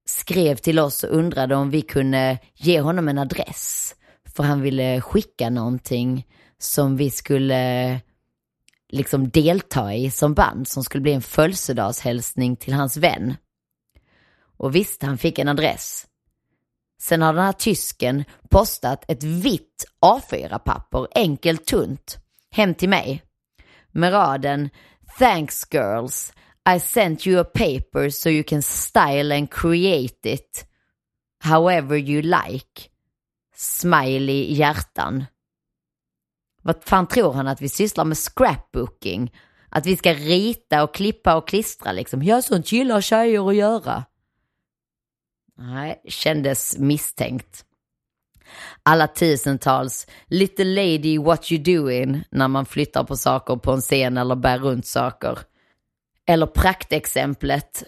skrev 0.05 0.55
till 0.55 0.79
oss 0.79 1.03
och 1.03 1.17
undrade 1.17 1.55
om 1.55 1.69
vi 1.69 1.81
kunde 1.81 2.37
ge 2.55 2.81
honom 2.81 3.07
en 3.07 3.17
adress. 3.17 3.95
För 4.35 4.43
han 4.43 4.61
ville 4.61 5.01
skicka 5.01 5.49
någonting 5.49 6.27
som 6.57 6.97
vi 6.97 7.11
skulle 7.11 8.01
liksom 8.89 9.29
delta 9.29 9.93
i 9.93 10.11
som 10.11 10.33
band, 10.33 10.67
som 10.67 10.83
skulle 10.83 11.01
bli 11.01 11.13
en 11.13 11.21
födelsedagshälsning 11.21 12.55
till 12.55 12.73
hans 12.73 12.97
vän. 12.97 13.35
Och 14.59 14.75
visst, 14.75 15.03
han 15.03 15.17
fick 15.17 15.39
en 15.39 15.47
adress. 15.47 16.07
Sen 17.01 17.21
har 17.21 17.33
den 17.33 17.43
här 17.43 17.53
tysken 17.53 18.23
postat 18.49 19.05
ett 19.07 19.23
vitt 19.23 19.85
A4-papper, 20.05 21.07
enkelt 21.15 21.65
tunt, 21.65 22.17
hem 22.51 22.75
till 22.75 22.89
mig. 22.89 23.23
Med 23.91 24.13
raden 24.13 24.69
Thanks 25.19 25.67
girls, 25.73 26.33
I 26.75 26.79
sent 26.79 27.27
you 27.27 27.41
a 27.41 27.43
paper 27.43 28.09
so 28.09 28.29
you 28.29 28.43
can 28.43 28.61
style 28.61 29.35
and 29.37 29.51
create 29.51 30.33
it 30.33 30.65
however 31.43 31.97
you 31.97 32.21
like. 32.21 32.89
Smiley 33.55 34.53
hjärtan. 34.53 35.25
Vad 36.61 36.83
fan 36.83 37.07
tror 37.07 37.33
han 37.33 37.47
att 37.47 37.61
vi 37.61 37.69
sysslar 37.69 38.05
med 38.05 38.17
scrapbooking? 38.17 39.33
Att 39.69 39.85
vi 39.85 39.97
ska 39.97 40.13
rita 40.13 40.83
och 40.83 40.93
klippa 40.93 41.35
och 41.35 41.47
klistra 41.47 41.91
liksom? 41.91 42.23
Ja, 42.23 42.41
sånt 42.41 42.71
gillar 42.71 43.01
tjejer 43.01 43.49
att 43.49 43.55
göra. 43.55 44.05
Nej, 45.61 46.01
kändes 46.07 46.77
misstänkt. 46.77 47.65
Alla 48.83 49.07
tusentals 49.07 50.07
“Little 50.27 50.65
lady 50.65 51.17
what 51.17 51.51
you 51.51 51.63
doing” 51.63 52.23
när 52.31 52.47
man 52.47 52.65
flyttar 52.65 53.03
på 53.03 53.17
saker 53.17 53.55
på 53.55 53.71
en 53.71 53.81
scen 53.81 54.17
eller 54.17 54.35
bär 54.35 54.59
runt 54.59 54.85
saker. 54.85 55.39
Eller 56.27 56.45
praktexemplet 56.45 57.83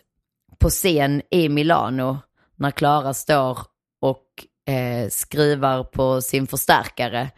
på 0.60 0.70
scen 0.70 1.22
i 1.32 1.50
Milano 1.50 2.18
när 2.56 2.72
Klara 2.72 3.14
står 3.14 3.60
och 4.02 4.26
eh, 4.74 5.10
skruvar 5.10 5.84
på 5.84 6.22
sin 6.22 6.48
förstärkare 6.48 7.32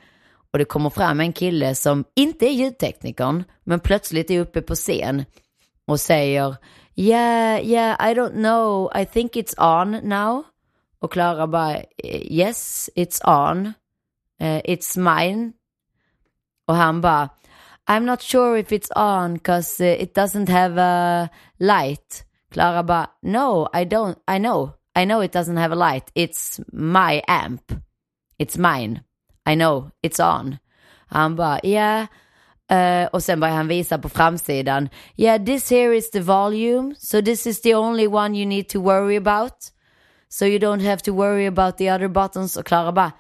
och 0.52 0.60
det 0.60 0.66
kommer 0.66 0.90
fram 0.90 1.20
en 1.20 1.34
kille 1.34 1.76
som 1.76 2.04
inte 2.16 2.46
är 2.46 2.52
ljudteknikern 2.52 3.44
men 3.64 3.80
plötsligt 3.80 4.32
är 4.32 4.40
uppe 4.40 4.62
på 4.62 4.76
scen 4.76 5.26
och 5.88 6.00
säger 6.00 6.56
Yeah, 6.96 7.58
yeah, 7.58 7.96
I 8.00 8.14
don't 8.14 8.36
know, 8.36 8.90
I 8.94 9.06
think 9.06 9.36
it's 9.36 9.56
on 9.58 10.02
now. 10.04 10.46
Och 11.00 11.12
Klara 11.12 11.48
bara 11.48 11.84
Yes, 12.30 12.90
it's 12.96 13.22
on. 13.22 13.74
Uh, 14.40 14.62
it's 14.66 14.98
mine. 14.98 15.54
Och 16.68 16.76
han 16.76 17.02
bara 17.02 17.30
I'm 17.88 18.06
not 18.06 18.22
sure 18.22 18.58
if 18.58 18.72
it's 18.72 18.92
on 18.96 19.40
cause 19.40 19.82
uh, 19.82 20.02
it 20.02 20.14
doesn't 20.14 20.50
have 20.50 20.78
a 20.78 21.30
light. 21.60 22.24
Klara 22.52 22.84
bara 22.84 23.10
No, 23.22 23.68
I 23.74 23.84
don't, 23.84 24.18
I 24.28 24.38
know. 24.38 24.74
I 24.96 25.06
know 25.06 25.22
it 25.22 25.32
doesn't 25.32 25.58
have 25.58 25.72
a 25.72 25.76
light. 25.76 26.12
It's 26.16 26.60
my 26.72 27.22
amp. 27.28 27.74
It's 28.40 28.58
mine. 28.58 29.04
I 29.46 29.56
know, 29.56 29.92
it's 30.02 30.20
on. 30.20 30.60
Han 31.08 31.36
bara, 31.36 31.60
yeah. 31.64 32.08
Uh, 32.74 33.06
och 33.06 33.24
sen 33.24 33.40
börjar 33.40 33.56
han 33.56 33.68
visa 33.68 33.98
på 33.98 34.10
framsidan. 34.10 34.90
Yeah, 35.18 35.46
this 35.46 35.72
here 35.72 35.98
is 35.98 36.12
the 36.12 36.20
volume. 36.20 36.96
So 36.98 37.22
this 37.22 37.48
is 37.48 37.62
the 37.62 37.76
only 37.76 38.08
one 38.08 38.38
you 38.38 38.46
need 38.46 38.70
to 38.70 38.80
worry 38.80 39.18
about. 39.18 39.54
So 40.30 40.46
you 40.46 40.60
don't 40.60 40.90
have 40.90 40.98
to 40.98 41.14
worry 41.14 41.48
about 41.48 41.78
the 41.78 41.92
other 41.92 42.08
buttons. 42.08 42.58
Och 42.58 42.66
Klara 42.66 42.92
bara, 42.92 43.12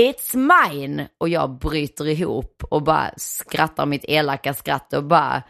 It's 0.00 0.36
mine! 0.36 1.08
Och 1.18 1.28
jag 1.28 1.58
bryter 1.58 2.08
ihop 2.08 2.64
och 2.70 2.82
bara 2.82 3.10
skrattar 3.16 3.86
mitt 3.86 4.04
elaka 4.08 4.54
skratt 4.54 4.92
och 4.92 5.04
bara, 5.04 5.42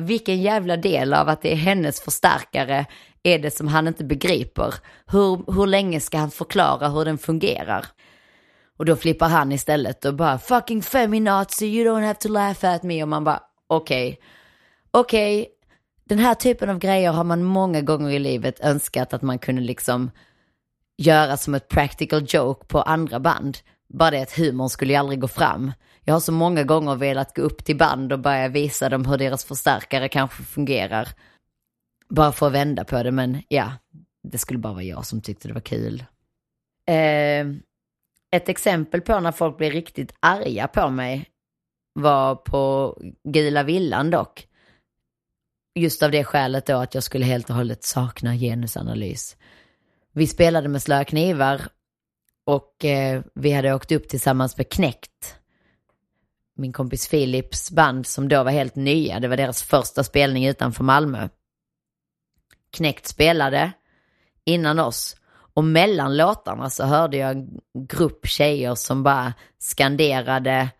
vilken 0.00 0.42
jävla 0.42 0.76
del 0.76 1.14
av 1.14 1.28
att 1.28 1.42
det 1.42 1.52
är 1.52 1.56
hennes 1.56 2.00
förstärkare 2.00 2.86
är 3.22 3.38
det 3.38 3.50
som 3.50 3.68
han 3.68 3.88
inte 3.88 4.04
begriper? 4.04 4.74
Hur, 5.06 5.52
hur 5.52 5.66
länge 5.66 6.00
ska 6.00 6.18
han 6.18 6.30
förklara 6.30 6.88
hur 6.88 7.04
den 7.04 7.18
fungerar? 7.18 7.86
Och 8.78 8.84
då 8.84 8.96
flippar 8.96 9.28
han 9.28 9.52
istället 9.52 10.04
och 10.04 10.14
bara 10.14 10.38
fucking 10.38 10.82
feminazi, 10.82 11.66
you 11.66 11.88
don't 11.88 12.06
have 12.06 12.18
to 12.18 12.28
laugh 12.28 12.64
at 12.64 12.82
me. 12.82 13.02
Och 13.02 13.08
man 13.08 13.24
bara 13.24 13.42
okej, 13.66 14.08
okay. 14.08 14.24
okej, 14.90 15.40
okay. 15.40 15.52
den 16.04 16.18
här 16.18 16.34
typen 16.34 16.70
av 16.70 16.78
grejer 16.78 17.12
har 17.12 17.24
man 17.24 17.44
många 17.44 17.80
gånger 17.80 18.10
i 18.10 18.18
livet 18.18 18.60
önskat 18.60 19.12
att 19.12 19.22
man 19.22 19.38
kunde 19.38 19.62
liksom 19.62 20.10
göra 20.96 21.36
som 21.36 21.54
ett 21.54 21.68
practical 21.68 22.24
joke 22.28 22.66
på 22.66 22.82
andra 22.82 23.20
band. 23.20 23.58
Bara 23.88 24.10
det 24.10 24.22
att 24.22 24.38
humorn 24.38 24.68
skulle 24.68 24.92
ju 24.92 24.98
aldrig 24.98 25.20
gå 25.20 25.28
fram. 25.28 25.72
Jag 26.04 26.14
har 26.14 26.20
så 26.20 26.32
många 26.32 26.64
gånger 26.64 26.94
velat 26.94 27.36
gå 27.36 27.42
upp 27.42 27.64
till 27.64 27.76
band 27.76 28.12
och 28.12 28.18
börja 28.18 28.48
visa 28.48 28.88
dem 28.88 29.04
hur 29.04 29.18
deras 29.18 29.44
förstärkare 29.44 30.08
kanske 30.08 30.42
fungerar. 30.42 31.08
Bara 32.08 32.32
för 32.32 32.46
att 32.46 32.52
vända 32.52 32.84
på 32.84 33.02
det, 33.02 33.10
men 33.10 33.42
ja, 33.48 33.72
det 34.22 34.38
skulle 34.38 34.58
bara 34.58 34.72
vara 34.72 34.82
jag 34.82 35.06
som 35.06 35.20
tyckte 35.20 35.48
det 35.48 35.54
var 35.54 35.60
kul. 35.60 36.04
Eh, 36.86 37.46
ett 38.30 38.48
exempel 38.48 39.00
på 39.00 39.20
när 39.20 39.32
folk 39.32 39.56
blir 39.56 39.70
riktigt 39.70 40.14
arga 40.20 40.68
på 40.68 40.90
mig 40.90 41.30
var 41.92 42.34
på 42.34 42.96
Gula 43.24 43.62
Villan 43.62 44.10
dock. 44.10 44.46
Just 45.74 46.02
av 46.02 46.10
det 46.10 46.24
skälet 46.24 46.66
då 46.66 46.76
att 46.76 46.94
jag 46.94 47.02
skulle 47.02 47.24
helt 47.24 47.50
och 47.50 47.56
hållet 47.56 47.84
sakna 47.84 48.36
genusanalys. 48.36 49.36
Vi 50.12 50.26
spelade 50.26 50.68
med 50.68 50.82
slöa 50.82 51.04
knivar 51.04 51.62
och 52.44 52.84
eh, 52.84 53.22
vi 53.34 53.52
hade 53.52 53.74
åkt 53.74 53.92
upp 53.92 54.08
tillsammans 54.08 54.56
med 54.56 54.68
Knäckt. 54.68 55.36
Min 56.56 56.72
kompis 56.72 57.08
Philips 57.08 57.70
band 57.70 58.06
som 58.06 58.28
då 58.28 58.42
var 58.42 58.50
helt 58.50 58.76
nya. 58.76 59.20
Det 59.20 59.28
var 59.28 59.36
deras 59.36 59.62
första 59.62 60.04
spelning 60.04 60.46
utanför 60.46 60.84
Malmö. 60.84 61.28
Knäckt 62.70 63.06
spelade 63.06 63.72
innan 64.44 64.78
oss 64.78 65.16
och 65.58 65.64
mellan 65.64 66.16
låtarna 66.16 66.70
så 66.70 66.84
hörde 66.84 67.16
jag 67.16 67.30
en 67.30 67.60
grupp 67.88 68.26
tjejer 68.26 68.74
som 68.74 69.02
bara 69.02 69.34
skanderade 69.58 70.70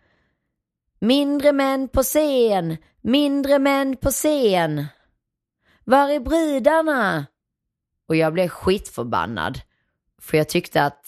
Mindre 1.01 1.53
män 1.53 1.89
på 1.89 2.03
scen, 2.03 2.77
mindre 3.01 3.59
män 3.59 3.97
på 3.97 4.11
scen. 4.11 4.87
Var 5.85 6.09
är 6.09 6.21
brudarna? 6.21 7.27
Och 8.09 8.17
jag 8.17 8.33
blev 8.33 8.49
skitförbannad. 8.49 9.61
För 10.21 10.39
jag 10.39 10.49
tyckte 10.49 10.85
att 10.85 11.07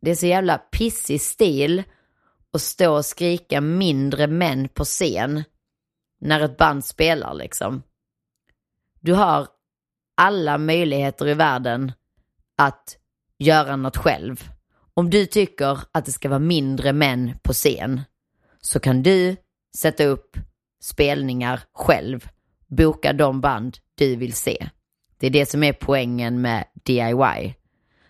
det 0.00 0.10
är 0.10 0.14
så 0.14 0.26
jävla 0.26 0.58
pissig 0.58 1.20
stil 1.20 1.82
att 2.52 2.62
stå 2.62 2.96
och 2.96 3.04
skrika 3.04 3.60
mindre 3.60 4.26
män 4.26 4.68
på 4.68 4.84
scen 4.84 5.44
när 6.20 6.40
ett 6.40 6.56
band 6.56 6.84
spelar 6.84 7.34
liksom. 7.34 7.82
Du 9.00 9.12
har 9.14 9.48
alla 10.16 10.58
möjligheter 10.58 11.28
i 11.28 11.34
världen 11.34 11.92
att 12.66 12.96
göra 13.38 13.76
något 13.76 13.96
själv. 13.96 14.50
Om 14.94 15.10
du 15.10 15.26
tycker 15.26 15.78
att 15.92 16.04
det 16.04 16.12
ska 16.12 16.28
vara 16.28 16.38
mindre 16.38 16.92
män 16.92 17.34
på 17.42 17.52
scen 17.52 18.00
så 18.60 18.80
kan 18.80 19.02
du 19.02 19.36
sätta 19.76 20.04
upp 20.04 20.36
spelningar 20.82 21.60
själv. 21.72 22.28
Boka 22.66 23.12
de 23.12 23.40
band 23.40 23.78
du 23.94 24.16
vill 24.16 24.32
se. 24.32 24.68
Det 25.18 25.26
är 25.26 25.30
det 25.30 25.46
som 25.46 25.62
är 25.62 25.72
poängen 25.72 26.40
med 26.40 26.64
DIY. 26.84 27.54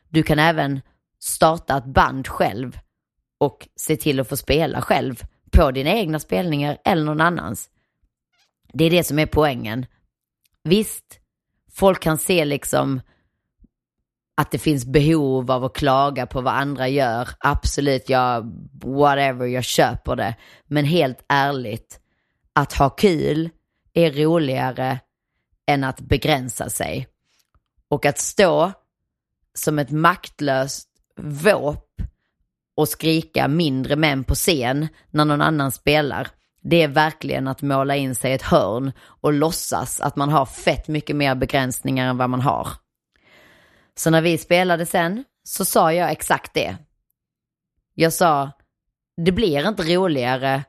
Du 0.08 0.22
kan 0.22 0.38
även 0.38 0.80
starta 1.18 1.78
ett 1.78 1.94
band 1.94 2.28
själv 2.28 2.78
och 3.38 3.68
se 3.76 3.96
till 3.96 4.20
att 4.20 4.28
få 4.28 4.36
spela 4.36 4.82
själv 4.82 5.22
på 5.50 5.70
dina 5.70 5.90
egna 5.90 6.18
spelningar 6.18 6.78
eller 6.84 7.04
någon 7.04 7.20
annans. 7.20 7.70
Det 8.72 8.84
är 8.84 8.90
det 8.90 9.04
som 9.04 9.18
är 9.18 9.26
poängen. 9.26 9.86
Visst, 10.64 11.20
folk 11.70 12.02
kan 12.02 12.18
se 12.18 12.44
liksom 12.44 13.00
att 14.34 14.50
det 14.50 14.58
finns 14.58 14.86
behov 14.86 15.50
av 15.50 15.64
att 15.64 15.74
klaga 15.74 16.26
på 16.26 16.40
vad 16.40 16.54
andra 16.54 16.88
gör. 16.88 17.28
Absolut, 17.38 18.08
jag, 18.08 18.52
whatever, 18.84 19.46
jag 19.46 19.64
köper 19.64 20.16
det. 20.16 20.34
Men 20.66 20.84
helt 20.84 21.24
ärligt, 21.28 22.00
att 22.52 22.72
ha 22.72 22.90
kul 22.90 23.50
är 23.92 24.12
roligare 24.12 24.98
än 25.66 25.84
att 25.84 26.00
begränsa 26.00 26.70
sig. 26.70 27.08
Och 27.88 28.06
att 28.06 28.18
stå 28.18 28.72
som 29.54 29.78
ett 29.78 29.90
maktlöst 29.90 30.88
våp 31.16 31.88
och 32.76 32.88
skrika 32.88 33.48
mindre 33.48 33.96
män 33.96 34.24
på 34.24 34.34
scen 34.34 34.88
när 35.10 35.24
någon 35.24 35.42
annan 35.42 35.72
spelar. 35.72 36.28
Det 36.62 36.82
är 36.82 36.88
verkligen 36.88 37.48
att 37.48 37.62
måla 37.62 37.96
in 37.96 38.14
sig 38.14 38.30
i 38.30 38.34
ett 38.34 38.42
hörn 38.42 38.92
och 39.20 39.32
låtsas 39.32 40.00
att 40.00 40.16
man 40.16 40.28
har 40.28 40.46
fett 40.46 40.88
mycket 40.88 41.16
mer 41.16 41.34
begränsningar 41.34 42.08
än 42.08 42.18
vad 42.18 42.30
man 42.30 42.40
har. 42.40 42.68
Så 43.94 44.10
när 44.10 44.22
vi 44.22 44.38
spelade 44.38 44.86
sen 44.86 45.24
så 45.44 45.64
sa 45.64 45.92
jag 45.92 46.10
exakt 46.10 46.54
det. 46.54 46.76
Jag 47.94 48.12
sa, 48.12 48.50
det 49.16 49.32
blir 49.32 49.68
inte 49.68 49.82
roligare 49.82 50.64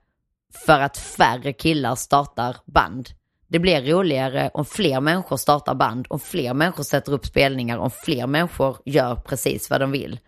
för 0.65 0.79
att 0.79 0.97
färre 0.97 1.53
killar 1.53 1.95
startar 1.95 2.57
band. 2.65 3.09
Det 3.47 3.59
blir 3.59 3.81
roligare 3.81 4.51
om 4.53 4.65
fler 4.65 5.01
människor 5.01 5.37
startar 5.37 5.75
band, 5.75 6.07
om 6.09 6.19
fler 6.19 6.53
människor 6.53 6.83
sätter 6.83 7.11
upp 7.11 7.25
spelningar, 7.25 7.77
om 7.77 7.91
fler 7.91 8.27
människor 8.27 8.77
gör 8.85 9.15
precis 9.15 9.69
vad 9.69 9.81
de 9.81 9.91
vill. 9.91 10.19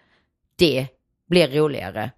Det 0.55 0.87
blir 1.29 1.47
roligare. 1.47 2.11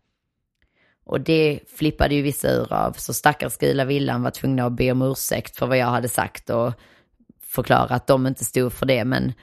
Och 1.05 1.21
det 1.21 1.59
flippade 1.77 2.15
ju 2.15 2.21
vissa 2.21 2.49
ur 2.49 2.73
av, 2.73 2.91
så 2.91 3.13
stackars 3.13 3.57
Gula 3.57 3.85
Villan 3.85 4.23
var 4.23 4.31
tvungna 4.31 4.65
att 4.65 4.73
be 4.73 4.91
om 4.91 5.01
ursäkt 5.01 5.55
för 5.55 5.67
vad 5.67 5.77
jag 5.77 5.87
hade 5.87 6.09
sagt 6.09 6.49
och 6.49 6.73
förklara 7.41 7.95
att 7.95 8.07
de 8.07 8.27
inte 8.27 8.45
stod 8.45 8.73
för 8.73 8.85
det. 8.85 9.05
Men 9.05 9.33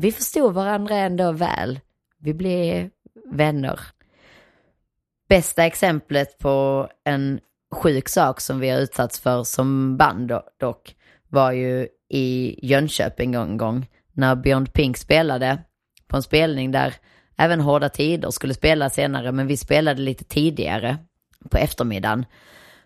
vi 0.00 0.12
förstod 0.12 0.54
varandra 0.54 0.96
ändå 0.96 1.32
väl. 1.32 1.80
Vi 2.18 2.34
blev 2.34 2.90
vänner. 3.32 3.80
Bästa 5.28 5.64
exemplet 5.64 6.38
på 6.38 6.88
en 7.04 7.40
sjuk 7.72 8.08
sak 8.08 8.40
som 8.40 8.60
vi 8.60 8.68
har 8.68 8.78
utsatts 8.78 9.20
för 9.20 9.44
som 9.44 9.96
band 9.96 10.32
dock 10.60 10.96
var 11.28 11.52
ju 11.52 11.88
i 12.08 12.58
Jönköping 12.66 13.34
en 13.34 13.56
gång 13.56 13.86
när 14.12 14.36
Beyond 14.36 14.72
Pink 14.72 14.96
spelade 14.96 15.58
på 16.08 16.16
en 16.16 16.22
spelning 16.22 16.72
där 16.72 16.94
även 17.36 17.60
Hårda 17.60 17.88
Tider 17.88 18.30
skulle 18.30 18.54
spela 18.54 18.90
senare 18.90 19.32
men 19.32 19.46
vi 19.46 19.56
spelade 19.56 20.02
lite 20.02 20.24
tidigare 20.24 20.98
på 21.50 21.58
eftermiddagen. 21.58 22.26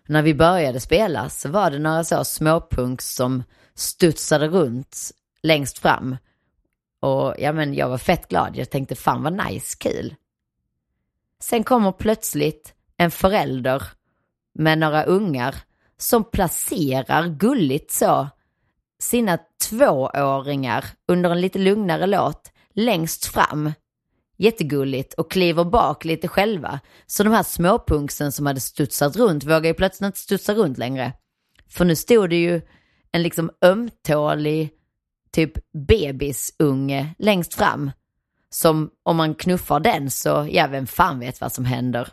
När 0.07 0.21
vi 0.21 0.33
började 0.33 0.79
spela 0.79 1.29
så 1.29 1.49
var 1.49 1.71
det 1.71 1.79
några 1.79 2.03
så 2.03 2.23
småpunks 2.23 3.15
som 3.15 3.43
studsade 3.75 4.47
runt 4.47 4.97
längst 5.43 5.79
fram. 5.79 6.15
Och 7.05 7.35
ja 7.37 7.53
men 7.53 7.73
jag 7.73 7.89
var 7.89 7.97
fett 7.97 8.27
glad. 8.27 8.57
Jag 8.57 8.69
tänkte 8.69 8.95
fan 8.95 9.23
vad 9.23 9.47
nice, 9.47 9.77
kul. 9.79 10.15
Sen 11.39 11.63
kommer 11.63 11.91
plötsligt 11.91 12.73
en 12.97 13.11
förälder 13.11 13.83
med 14.53 14.77
några 14.77 15.03
ungar 15.03 15.55
som 15.97 16.23
placerar 16.23 17.27
gulligt 17.27 17.91
så 17.91 18.27
sina 18.99 19.39
tvååringar 19.69 20.85
under 21.07 21.29
en 21.29 21.41
lite 21.41 21.59
lugnare 21.59 22.05
låt 22.05 22.51
längst 22.73 23.25
fram. 23.25 23.71
Jättegulligt 24.37 25.13
och 25.13 25.31
kliver 25.31 25.63
bak 25.63 26.05
lite 26.05 26.27
själva. 26.27 26.79
Så 27.05 27.23
de 27.23 27.29
här 27.29 27.43
småpunksen 27.43 28.31
som 28.31 28.45
hade 28.45 28.59
studsat 28.61 29.15
runt 29.15 29.43
vågar 29.43 29.65
ju 29.65 29.73
plötsligt 29.73 30.05
inte 30.05 30.19
studsa 30.19 30.53
runt 30.53 30.77
längre. 30.77 31.13
För 31.69 31.85
nu 31.85 31.95
stod 31.95 32.29
det 32.29 32.41
ju 32.41 32.61
en 33.11 33.23
liksom 33.23 33.51
ömtålig 33.61 34.71
typ 35.35 35.53
bebisunge 35.87 37.15
längst 37.17 37.53
fram. 37.53 37.91
Som 38.49 38.91
om 39.03 39.17
man 39.17 39.35
knuffar 39.35 39.79
den 39.79 40.11
så, 40.11 40.47
ja 40.51 40.67
vem 40.67 40.87
fan 40.87 41.19
vet 41.19 41.41
vad 41.41 41.51
som 41.51 41.65
händer. 41.65 42.07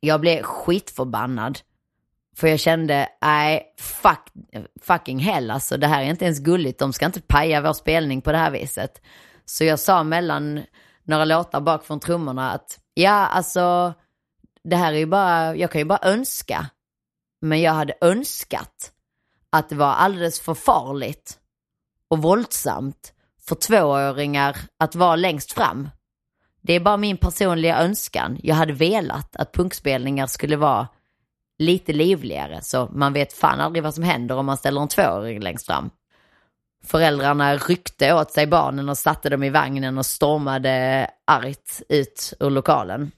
Jag 0.00 0.20
blev 0.20 0.42
skitförbannad. 0.42 1.58
För 2.36 2.48
jag 2.48 2.60
kände, 2.60 3.08
nej, 3.22 3.74
fuck, 3.78 4.32
fucking 4.82 5.18
hell 5.18 5.50
alltså. 5.50 5.76
Det 5.76 5.86
här 5.86 6.02
är 6.02 6.06
inte 6.06 6.24
ens 6.24 6.38
gulligt. 6.38 6.78
De 6.78 6.92
ska 6.92 7.06
inte 7.06 7.20
paja 7.20 7.60
vår 7.60 7.72
spelning 7.72 8.20
på 8.20 8.32
det 8.32 8.38
här 8.38 8.50
viset. 8.50 9.02
Så 9.44 9.64
jag 9.64 9.78
sa 9.78 10.04
mellan 10.04 10.60
några 11.04 11.24
låtar 11.24 11.60
bak 11.60 11.84
från 11.84 12.00
trummorna 12.00 12.52
att, 12.52 12.80
ja 12.94 13.26
alltså, 13.26 13.94
det 14.64 14.76
här 14.76 14.92
är 14.92 14.98
ju 14.98 15.06
bara, 15.06 15.56
jag 15.56 15.70
kan 15.70 15.80
ju 15.80 15.84
bara 15.84 16.00
önska. 16.02 16.66
Men 17.40 17.60
jag 17.60 17.72
hade 17.72 17.94
önskat 18.00 18.92
att 19.50 19.68
det 19.68 19.74
var 19.74 19.92
alldeles 19.92 20.40
för 20.40 20.54
farligt 20.54 21.38
och 22.12 22.22
våldsamt 22.22 23.12
för 23.40 23.54
tvååringar 23.54 24.56
att 24.78 24.94
vara 24.94 25.16
längst 25.16 25.52
fram. 25.52 25.88
Det 26.62 26.72
är 26.72 26.80
bara 26.80 26.96
min 26.96 27.16
personliga 27.16 27.78
önskan. 27.78 28.38
Jag 28.42 28.54
hade 28.54 28.72
velat 28.72 29.36
att 29.36 29.52
punkspelningar 29.52 30.26
skulle 30.26 30.56
vara 30.56 30.88
lite 31.58 31.92
livligare 31.92 32.60
så 32.62 32.88
man 32.92 33.12
vet 33.12 33.32
fan 33.32 33.60
aldrig 33.60 33.82
vad 33.82 33.94
som 33.94 34.04
händer 34.04 34.36
om 34.36 34.46
man 34.46 34.56
ställer 34.56 34.80
en 34.80 34.88
tvååring 34.88 35.40
längst 35.40 35.66
fram. 35.66 35.90
Föräldrarna 36.84 37.56
ryckte 37.56 38.14
åt 38.14 38.30
sig 38.30 38.46
barnen 38.46 38.88
och 38.88 38.98
satte 38.98 39.28
dem 39.28 39.42
i 39.42 39.50
vagnen 39.50 39.98
och 39.98 40.06
stormade 40.06 41.10
argt 41.26 41.82
ut 41.88 42.34
ur 42.40 42.50
lokalen. 42.50 43.10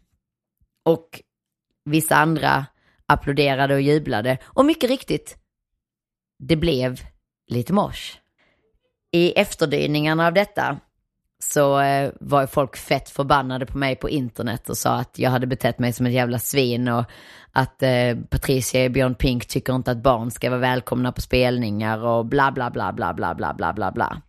Och 0.84 1.20
vissa 1.84 2.16
andra 2.16 2.66
applåderade 3.06 3.74
och 3.74 3.80
jublade. 3.80 4.38
Och 4.44 4.64
mycket 4.64 4.90
riktigt, 4.90 5.36
det 6.38 6.56
blev 6.56 7.00
lite 7.50 7.72
mosh. 7.72 8.23
I 9.14 9.32
efterdyningarna 9.36 10.26
av 10.26 10.32
detta 10.32 10.80
så 11.38 11.80
eh, 11.80 12.12
var 12.20 12.46
folk 12.46 12.76
fett 12.76 13.10
förbannade 13.10 13.66
på 13.66 13.78
mig 13.78 13.96
på 13.96 14.10
internet 14.10 14.70
och 14.70 14.76
sa 14.78 14.94
att 14.94 15.18
jag 15.18 15.30
hade 15.30 15.46
betett 15.46 15.78
mig 15.78 15.92
som 15.92 16.06
ett 16.06 16.12
jävla 16.12 16.38
svin 16.38 16.88
och 16.88 17.04
att 17.52 17.82
eh, 17.82 18.16
Patricia 18.30 18.84
i 18.84 18.88
Beyond 18.88 19.18
Pink 19.18 19.46
tycker 19.46 19.74
inte 19.74 19.90
att 19.90 20.02
barn 20.02 20.30
ska 20.30 20.50
vara 20.50 20.60
välkomna 20.60 21.12
på 21.12 21.20
spelningar 21.20 21.98
och 21.98 22.26
bla 22.26 22.52
bla 22.52 22.70
bla 22.70 22.92
bla 22.92 23.14
bla 23.14 23.34
bla 23.34 23.54
bla 23.54 23.72
bla 23.72 23.92
bla. 23.92 24.22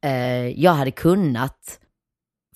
Eh, 0.00 0.48
jag 0.48 0.72
hade 0.72 0.90
kunnat 0.90 1.80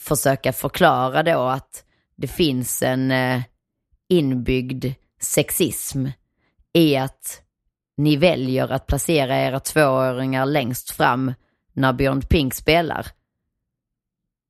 försöka 0.00 0.52
förklara 0.52 1.22
då 1.22 1.40
att 1.42 1.84
det 2.16 2.28
finns 2.28 2.82
en 2.82 3.10
eh, 3.10 3.42
inbyggd 4.08 4.86
sexism 5.20 6.06
i 6.72 6.96
att 6.96 7.45
ni 7.96 8.16
väljer 8.16 8.68
att 8.68 8.86
placera 8.86 9.36
era 9.36 9.60
tvååringar 9.60 10.46
längst 10.46 10.90
fram 10.90 11.34
när 11.72 11.92
Beyond 11.92 12.28
Pink 12.28 12.54
spelar. 12.54 13.06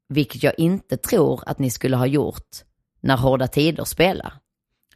Vilket 0.08 0.42
jag 0.42 0.58
inte 0.58 0.96
tror 0.96 1.42
att 1.46 1.58
ni 1.58 1.70
skulle 1.70 1.96
ha 1.96 2.06
gjort 2.06 2.56
när 3.00 3.16
Hårda 3.16 3.48
Tider 3.48 3.84
spelar. 3.84 4.32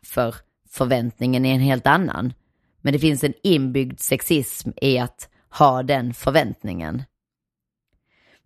För 0.02 0.34
förväntningen 0.68 1.46
är 1.46 1.54
en 1.54 1.60
helt 1.60 1.86
annan. 1.86 2.32
Men 2.80 2.92
det 2.92 2.98
finns 2.98 3.24
en 3.24 3.34
inbyggd 3.42 4.00
sexism 4.00 4.70
i 4.76 4.98
att 4.98 5.28
ha 5.50 5.82
den 5.82 6.14
förväntningen. 6.14 7.02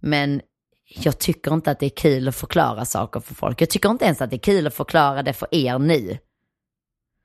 Men 0.01 0.41
jag 0.85 1.19
tycker 1.19 1.55
inte 1.55 1.71
att 1.71 1.79
det 1.79 1.87
är 1.87 1.97
kul 1.97 2.29
att 2.29 2.37
förklara 2.37 2.85
saker 2.85 3.21
för 3.21 3.35
folk. 3.35 3.61
Jag 3.61 3.71
tycker 3.71 3.91
inte 3.91 4.05
ens 4.05 4.23
att 4.23 4.31
det 4.31 4.37
är 4.37 4.39
kul 4.39 4.67
att 4.67 4.75
förklara 4.75 5.23
det 5.23 5.33
för 5.33 5.49
er 5.51 5.79
nu. 5.79 6.19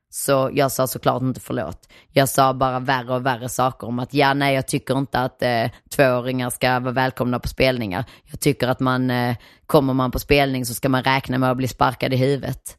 Så 0.09 0.49
jag 0.53 0.71
sa 0.71 0.87
såklart 0.87 1.21
inte 1.21 1.39
förlåt. 1.39 1.89
Jag 2.11 2.29
sa 2.29 2.53
bara 2.53 2.79
värre 2.79 3.15
och 3.15 3.25
värre 3.25 3.49
saker 3.49 3.87
om 3.87 3.99
att 3.99 4.13
ja, 4.13 4.33
nej, 4.33 4.55
jag 4.55 4.67
tycker 4.67 4.97
inte 4.97 5.19
att 5.19 5.41
eh, 5.41 5.71
tvååringar 5.89 6.49
ska 6.49 6.79
vara 6.79 6.93
välkomna 6.93 7.39
på 7.39 7.47
spelningar. 7.47 8.05
Jag 8.23 8.39
tycker 8.39 8.67
att 8.67 8.79
man, 8.79 9.11
eh, 9.11 9.35
kommer 9.65 9.93
man 9.93 10.11
på 10.11 10.19
spelning 10.19 10.65
så 10.65 10.73
ska 10.73 10.89
man 10.89 11.03
räkna 11.03 11.37
med 11.37 11.51
att 11.51 11.57
bli 11.57 11.67
sparkad 11.67 12.13
i 12.13 12.17
huvudet. 12.17 12.77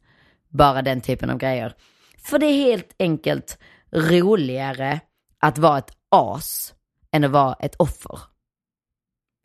Bara 0.49 0.83
den 0.83 1.01
typen 1.01 1.31
av 1.31 1.39
grejer. 1.39 1.75
För 2.19 2.39
det 2.39 2.47
är 2.47 2.63
helt 2.65 2.95
enkelt 2.99 3.59
roligare 3.93 5.01
att 5.41 5.59
vara 5.59 5.79
ett 5.79 5.93
as 6.09 6.75
än 7.13 7.25
att 7.25 7.31
vara 7.31 7.55
ett 7.55 7.77
offer. 7.77 8.19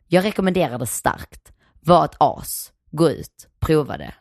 Jag 0.08 0.24
rekommenderar 0.24 0.78
det 0.78 0.86
starkt. 0.86 1.52
Var 1.80 2.04
ett 2.04 2.16
as. 2.20 2.72
Gå 2.90 3.10
ut. 3.10 3.48
Prova 3.60 3.96
det. 3.96 4.14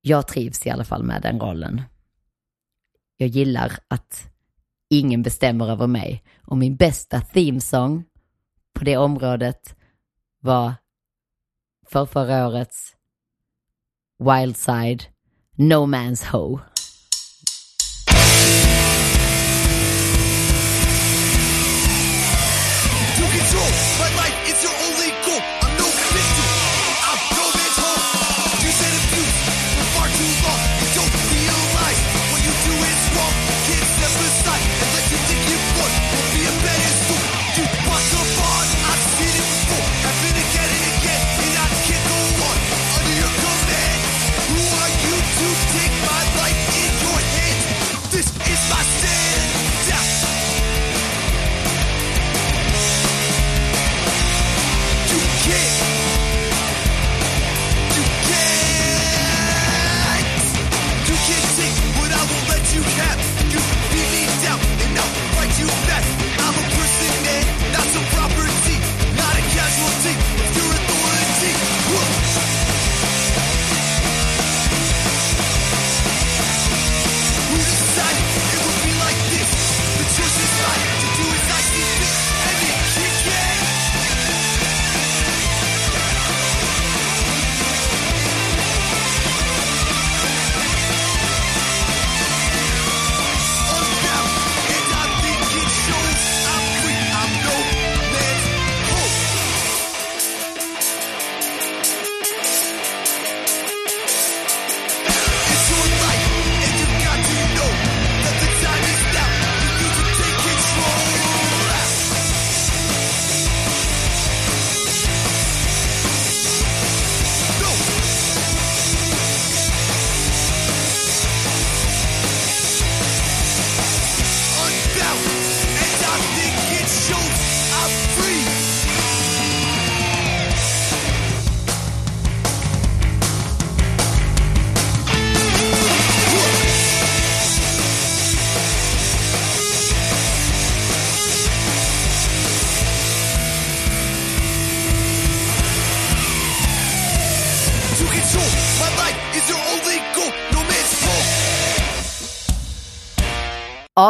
Jag 0.00 0.28
trivs 0.28 0.66
i 0.66 0.70
alla 0.70 0.84
fall 0.84 1.02
med 1.02 1.22
den 1.22 1.40
rollen. 1.40 1.82
Jag 3.22 3.28
gillar 3.28 3.72
att 3.88 4.30
ingen 4.90 5.22
bestämmer 5.22 5.70
över 5.70 5.86
mig. 5.86 6.24
Och 6.46 6.56
min 6.56 6.76
bästa 6.76 7.20
themesång 7.20 8.04
på 8.74 8.84
det 8.84 8.96
området 8.96 9.76
var 10.40 10.74
för 11.86 12.06
förra 12.06 12.48
årets 12.48 12.96
Wildside 14.18 15.02
No 15.56 15.86
Man's 15.86 16.32
Hoe. 16.32 16.60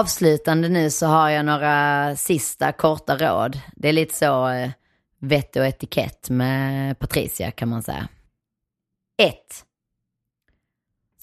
Avslutande 0.03 0.69
nu 0.69 0.91
så 0.91 1.07
har 1.07 1.31
jag 1.31 1.45
några 1.45 2.17
sista 2.17 2.73
korta 2.73 3.17
råd. 3.17 3.61
Det 3.77 3.89
är 3.89 3.93
lite 3.93 4.15
så 4.15 4.49
eh, 4.49 4.71
vett 5.19 5.57
och 5.57 5.67
etikett 5.67 6.31
med 6.31 6.99
Patricia 6.99 7.51
kan 7.51 7.69
man 7.69 7.83
säga. 7.83 8.09
1. 9.19 9.35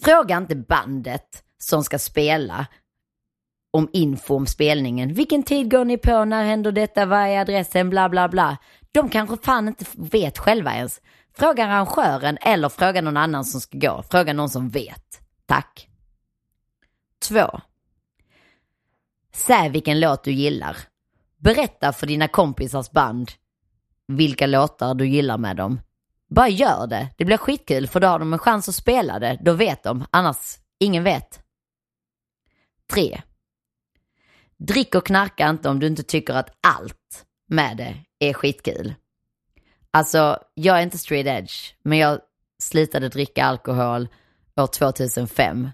Fråga 0.03 0.37
inte 0.37 0.55
bandet 0.55 1.43
som 1.57 1.83
ska 1.83 1.99
spela 1.99 2.67
om 3.71 3.89
info 3.93 4.35
om 4.35 4.47
spelningen. 4.47 5.13
Vilken 5.13 5.43
tid 5.43 5.71
går 5.71 5.85
ni 5.85 5.97
på? 5.97 6.25
När 6.25 6.43
händer 6.43 6.71
detta? 6.71 7.05
Vad 7.05 7.19
är 7.19 7.39
adressen? 7.39 7.89
Bla 7.89 8.09
bla 8.09 8.29
bla. 8.29 8.57
De 8.91 9.09
kanske 9.09 9.37
fan 9.37 9.67
inte 9.67 9.85
vet 9.95 10.37
själva 10.37 10.75
ens. 10.75 11.01
Fråga 11.37 11.65
arrangören 11.65 12.37
eller 12.41 12.69
fråga 12.69 13.01
någon 13.01 13.17
annan 13.17 13.45
som 13.45 13.61
ska 13.61 13.77
gå. 13.77 14.03
Fråga 14.11 14.33
någon 14.33 14.49
som 14.49 14.69
vet. 14.69 15.21
Tack. 15.45 15.89
2. 17.27 17.61
Säg 19.33 19.69
vilken 19.69 19.99
låt 19.99 20.23
du 20.23 20.31
gillar. 20.31 20.77
Berätta 21.37 21.93
för 21.93 22.07
dina 22.07 22.27
kompisars 22.27 22.91
band 22.91 23.31
vilka 24.07 24.47
låtar 24.47 24.93
du 24.93 25.07
gillar 25.07 25.37
med 25.37 25.55
dem. 25.55 25.81
Bara 26.29 26.47
gör 26.47 26.87
det. 26.87 27.09
Det 27.17 27.25
blir 27.25 27.37
skitkul 27.37 27.87
för 27.87 27.99
då 27.99 28.07
har 28.07 28.19
de 28.19 28.33
en 28.33 28.39
chans 28.39 28.69
att 28.69 28.75
spela 28.75 29.19
det. 29.19 29.39
Då 29.41 29.53
vet 29.53 29.83
de. 29.83 30.05
Annars, 30.11 30.57
ingen 30.79 31.03
vet. 31.03 31.43
3. 32.93 33.21
Drick 34.57 34.95
och 34.95 35.05
knarka 35.05 35.49
inte 35.49 35.69
om 35.69 35.79
du 35.79 35.87
inte 35.87 36.03
tycker 36.03 36.33
att 36.33 36.57
allt 36.67 37.25
med 37.47 37.77
det 37.77 37.95
är 38.19 38.33
skitkul. 38.33 38.95
Alltså, 39.91 40.39
jag 40.53 40.77
är 40.77 40.81
inte 40.81 40.97
straight 40.97 41.27
edge, 41.27 41.73
men 41.83 41.97
jag 41.97 42.19
slutade 42.61 43.09
dricka 43.09 43.45
alkohol 43.45 44.07
år 44.55 44.67
2005. 44.67 45.69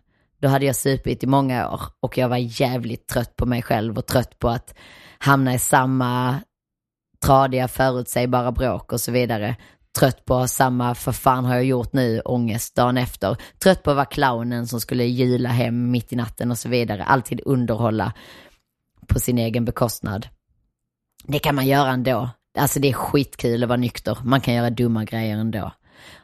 Då 0.45 0.49
hade 0.49 0.65
jag 0.65 0.76
supit 0.76 1.23
i 1.23 1.27
många 1.27 1.69
år 1.69 1.81
och 1.99 2.17
jag 2.17 2.30
var 2.30 2.38
jävligt 2.38 3.07
trött 3.07 3.35
på 3.35 3.45
mig 3.45 3.61
själv 3.61 3.97
och 3.97 4.05
trött 4.05 4.39
på 4.39 4.49
att 4.49 4.76
hamna 5.17 5.53
i 5.53 5.59
samma 5.59 6.39
tradiga 7.26 7.67
förutsägbara 7.67 8.51
bråk 8.51 8.93
och 8.93 9.01
så 9.01 9.11
vidare. 9.11 9.55
Trött 9.99 10.26
på 10.26 10.47
samma, 10.47 10.95
för 10.95 11.11
fan 11.11 11.45
har 11.45 11.55
jag 11.55 11.63
gjort 11.65 11.93
nu, 11.93 12.19
ångest 12.19 12.76
dagen 12.76 12.97
efter. 12.97 13.38
Trött 13.63 13.84
på 13.84 13.89
att 13.91 13.95
vara 13.95 14.05
clownen 14.05 14.67
som 14.67 14.81
skulle 14.81 15.03
jula 15.03 15.49
hem 15.49 15.91
mitt 15.91 16.13
i 16.13 16.15
natten 16.15 16.51
och 16.51 16.57
så 16.57 16.69
vidare. 16.69 17.03
Alltid 17.03 17.41
underhålla 17.45 18.13
på 19.07 19.19
sin 19.19 19.38
egen 19.38 19.65
bekostnad. 19.65 20.27
Det 21.23 21.39
kan 21.39 21.55
man 21.55 21.67
göra 21.67 21.89
ändå. 21.89 22.30
Alltså 22.57 22.80
det 22.80 22.89
är 22.89 22.93
skitkul 22.93 23.63
att 23.63 23.69
vara 23.69 23.77
nykter. 23.80 24.17
Man 24.23 24.41
kan 24.41 24.53
göra 24.53 24.69
dumma 24.69 25.05
grejer 25.05 25.38
ändå. 25.38 25.72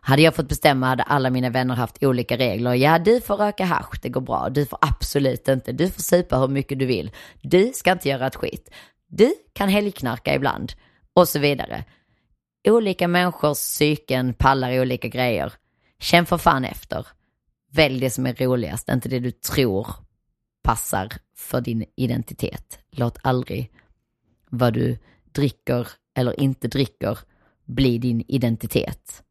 Hade 0.01 0.21
jag 0.21 0.35
fått 0.35 0.47
bestämma 0.47 0.87
hade 0.87 1.03
alla 1.03 1.29
mina 1.29 1.49
vänner 1.49 1.75
haft 1.75 2.03
olika 2.03 2.37
regler. 2.37 2.73
Ja, 2.73 2.99
du 2.99 3.21
får 3.21 3.37
röka 3.37 3.65
hasch, 3.65 3.99
det 4.01 4.09
går 4.09 4.21
bra. 4.21 4.49
Du 4.49 4.65
får 4.65 4.79
absolut 4.81 5.47
inte. 5.47 5.71
Du 5.71 5.89
får 5.89 6.01
supa 6.01 6.37
hur 6.37 6.47
mycket 6.47 6.79
du 6.79 6.85
vill. 6.85 7.11
Du 7.41 7.71
ska 7.73 7.91
inte 7.91 8.09
göra 8.09 8.27
ett 8.27 8.35
skit. 8.35 8.69
Du 9.07 9.33
kan 9.53 9.69
helgknarka 9.69 10.35
ibland. 10.35 10.73
Och 11.13 11.27
så 11.27 11.39
vidare. 11.39 11.83
Olika 12.67 13.07
människors 13.07 13.57
psyken 13.57 14.33
pallar 14.33 14.79
olika 14.81 15.07
grejer. 15.07 15.53
Känn 15.99 16.25
för 16.25 16.37
fan 16.37 16.65
efter. 16.65 17.07
Välj 17.71 17.99
det 17.99 18.09
som 18.09 18.25
är 18.25 18.33
roligast, 18.33 18.89
inte 18.89 19.09
det 19.09 19.19
du 19.19 19.31
tror 19.31 19.87
passar 20.63 21.13
för 21.35 21.61
din 21.61 21.85
identitet. 21.95 22.79
Låt 22.91 23.17
aldrig 23.21 23.71
vad 24.49 24.73
du 24.73 24.97
dricker 25.31 25.87
eller 26.15 26.39
inte 26.39 26.67
dricker 26.67 27.19
bli 27.65 27.97
din 27.97 28.23
identitet. 28.27 29.23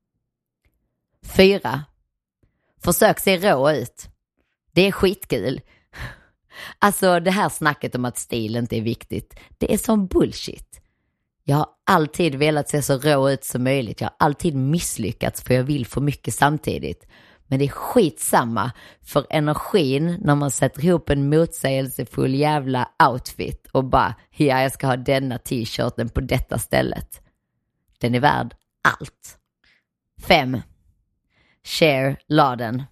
4. 1.26 1.84
Försök 2.84 3.18
se 3.18 3.52
rå 3.52 3.70
ut. 3.70 4.09
Det 4.72 4.86
är 4.86 4.92
skitkul. 4.92 5.60
Alltså 6.78 7.20
det 7.20 7.30
här 7.30 7.48
snacket 7.48 7.94
om 7.94 8.05
att 8.05 8.18
stil 8.18 8.56
inte 8.56 8.76
är 8.76 8.80
viktigt, 8.80 9.40
det 9.59 9.74
är 9.74 9.78
som 9.78 10.06
bullshit. 10.06 10.80
Jag 11.44 11.56
har 11.56 11.66
alltid 11.86 12.34
velat 12.34 12.68
se 12.68 12.82
så 12.82 12.98
rå 12.98 13.30
ut 13.30 13.44
som 13.44 13.64
möjligt. 13.64 14.01
Jag 14.01 14.09
har 14.09 14.16
alltid 14.18 14.56
misslyckats 14.56 15.42
för 15.42 15.55
jag 15.55 15.64
vill 15.64 15.86
för 15.86 16.01
mycket 16.01 16.34
samtidigt. 16.34 17.06
Men 17.47 17.59
det 17.59 17.64
är 17.64 17.68
skitsamma 17.68 18.72
för 19.02 19.26
energin 19.30 20.16
när 20.20 20.34
man 20.34 20.51
sätter 20.51 20.84
ihop 20.84 21.10
en 21.10 21.28
motsägelsefull 21.28 22.34
jävla 22.34 22.88
outfit 23.10 23.66
och 23.72 23.84
bara, 23.84 24.14
ja 24.36 24.62
jag 24.62 24.72
ska 24.72 24.86
ha 24.86 24.97
denna 24.97 25.38
t-shirten 25.38 26.09
på 26.09 26.20
detta 26.20 26.59
stället. 26.59 27.20
Den 27.98 28.14
är 28.14 28.20
värd 28.20 28.55
allt. 28.88 29.38
5. 30.22 30.60
Cher 31.65 32.16
la 32.27 32.57
den. 32.57 32.82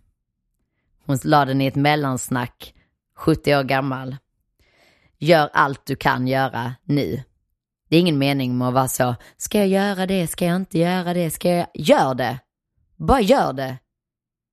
Hon 1.06 1.18
la 1.24 1.44
den 1.44 1.60
i 1.60 1.66
ett 1.66 1.74
mellansnack, 1.74 2.74
70 3.16 3.56
år 3.56 3.62
gammal. 3.62 4.16
Gör 5.18 5.50
allt 5.52 5.86
du 5.86 5.96
kan 5.96 6.28
göra 6.28 6.74
nu. 6.84 7.22
Det 7.88 7.96
är 7.96 8.00
ingen 8.00 8.18
mening 8.18 8.58
med 8.58 8.68
att 8.68 8.74
vara 8.74 8.88
så, 8.88 9.14
ska 9.36 9.58
jag 9.58 9.68
göra 9.68 10.06
det, 10.06 10.26
ska 10.26 10.44
jag 10.44 10.56
inte 10.56 10.78
göra 10.78 11.14
det, 11.14 11.30
ska 11.30 11.50
jag... 11.50 11.66
Gör 11.74 12.14
det! 12.14 12.38
Bara 12.96 13.20
gör 13.20 13.52
det! 13.52 13.78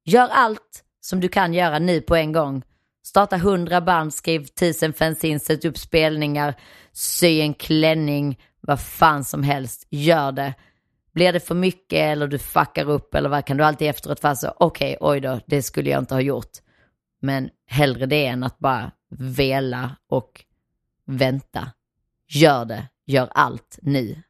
Gör 0.05 0.27
allt 0.27 0.83
som 1.01 1.19
du 1.19 1.27
kan 1.27 1.53
göra 1.53 1.79
nu 1.79 2.01
på 2.01 2.15
en 2.15 2.31
gång. 2.31 2.63
Starta 3.03 3.37
hundra 3.37 3.81
band, 3.81 4.13
skriv 4.13 4.45
tusen 4.45 4.93
fanzine, 4.93 5.39
sätt 5.39 5.65
upp 5.65 5.77
spelningar, 5.77 6.55
sy 6.91 7.39
en 7.41 7.53
klänning, 7.53 8.39
vad 8.61 8.79
fan 8.79 9.23
som 9.23 9.43
helst. 9.43 9.87
Gör 9.89 10.31
det. 10.31 10.53
Blir 11.15 11.33
det 11.33 11.39
för 11.39 11.55
mycket 11.55 11.99
eller 11.99 12.27
du 12.27 12.39
fuckar 12.39 12.89
upp 12.89 13.15
eller 13.15 13.29
vad 13.29 13.45
kan 13.45 13.57
du 13.57 13.63
alltid 13.63 13.89
efteråt 13.89 14.23
vara 14.23 14.35
så, 14.35 14.53
okej, 14.57 14.97
okay, 14.99 15.09
oj 15.09 15.19
då, 15.19 15.39
det 15.45 15.61
skulle 15.61 15.89
jag 15.89 16.01
inte 16.01 16.13
ha 16.13 16.21
gjort. 16.21 16.51
Men 17.21 17.49
hellre 17.65 18.05
det 18.05 18.25
än 18.25 18.43
att 18.43 18.59
bara 18.59 18.91
vela 19.09 19.95
och 20.09 20.45
vänta. 21.05 21.71
Gör 22.27 22.65
det, 22.65 22.87
gör 23.05 23.29
allt 23.31 23.79
nu. 23.81 24.21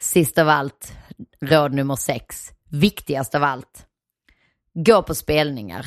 Sist 0.00 0.38
av 0.38 0.48
allt, 0.48 0.92
råd 1.40 1.72
nummer 1.72 1.96
sex, 1.96 2.50
viktigast 2.70 3.34
av 3.34 3.44
allt. 3.44 3.86
Gå 4.74 5.02
på 5.02 5.14
spelningar. 5.14 5.86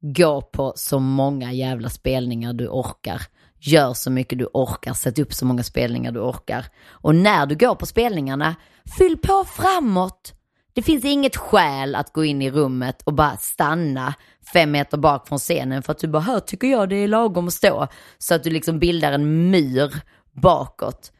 Gå 0.00 0.42
på 0.42 0.72
så 0.76 0.98
många 0.98 1.52
jävla 1.52 1.88
spelningar 1.88 2.52
du 2.52 2.68
orkar. 2.68 3.22
Gör 3.60 3.94
så 3.94 4.10
mycket 4.10 4.38
du 4.38 4.48
orkar, 4.52 4.94
sätt 4.94 5.18
upp 5.18 5.32
så 5.32 5.46
många 5.46 5.62
spelningar 5.62 6.12
du 6.12 6.20
orkar. 6.20 6.66
Och 6.90 7.14
när 7.14 7.46
du 7.46 7.54
går 7.56 7.74
på 7.74 7.86
spelningarna, 7.86 8.56
fyll 8.98 9.18
på 9.18 9.44
framåt. 9.44 10.34
Det 10.72 10.82
finns 10.82 11.04
inget 11.04 11.36
skäl 11.36 11.94
att 11.94 12.12
gå 12.12 12.24
in 12.24 12.42
i 12.42 12.50
rummet 12.50 13.02
och 13.04 13.14
bara 13.14 13.36
stanna 13.36 14.14
fem 14.52 14.70
meter 14.70 14.98
bak 14.98 15.28
från 15.28 15.38
scenen 15.38 15.82
för 15.82 15.92
att 15.92 15.98
du 15.98 16.08
bara, 16.08 16.22
här 16.22 16.40
tycker 16.40 16.68
jag 16.68 16.88
det 16.88 16.96
är 16.96 17.08
lagom 17.08 17.46
att 17.46 17.54
stå. 17.54 17.88
Så 18.18 18.34
att 18.34 18.44
du 18.44 18.50
liksom 18.50 18.78
bildar 18.78 19.12
en 19.12 19.50
mur 19.50 19.94
bakåt. 20.42 21.12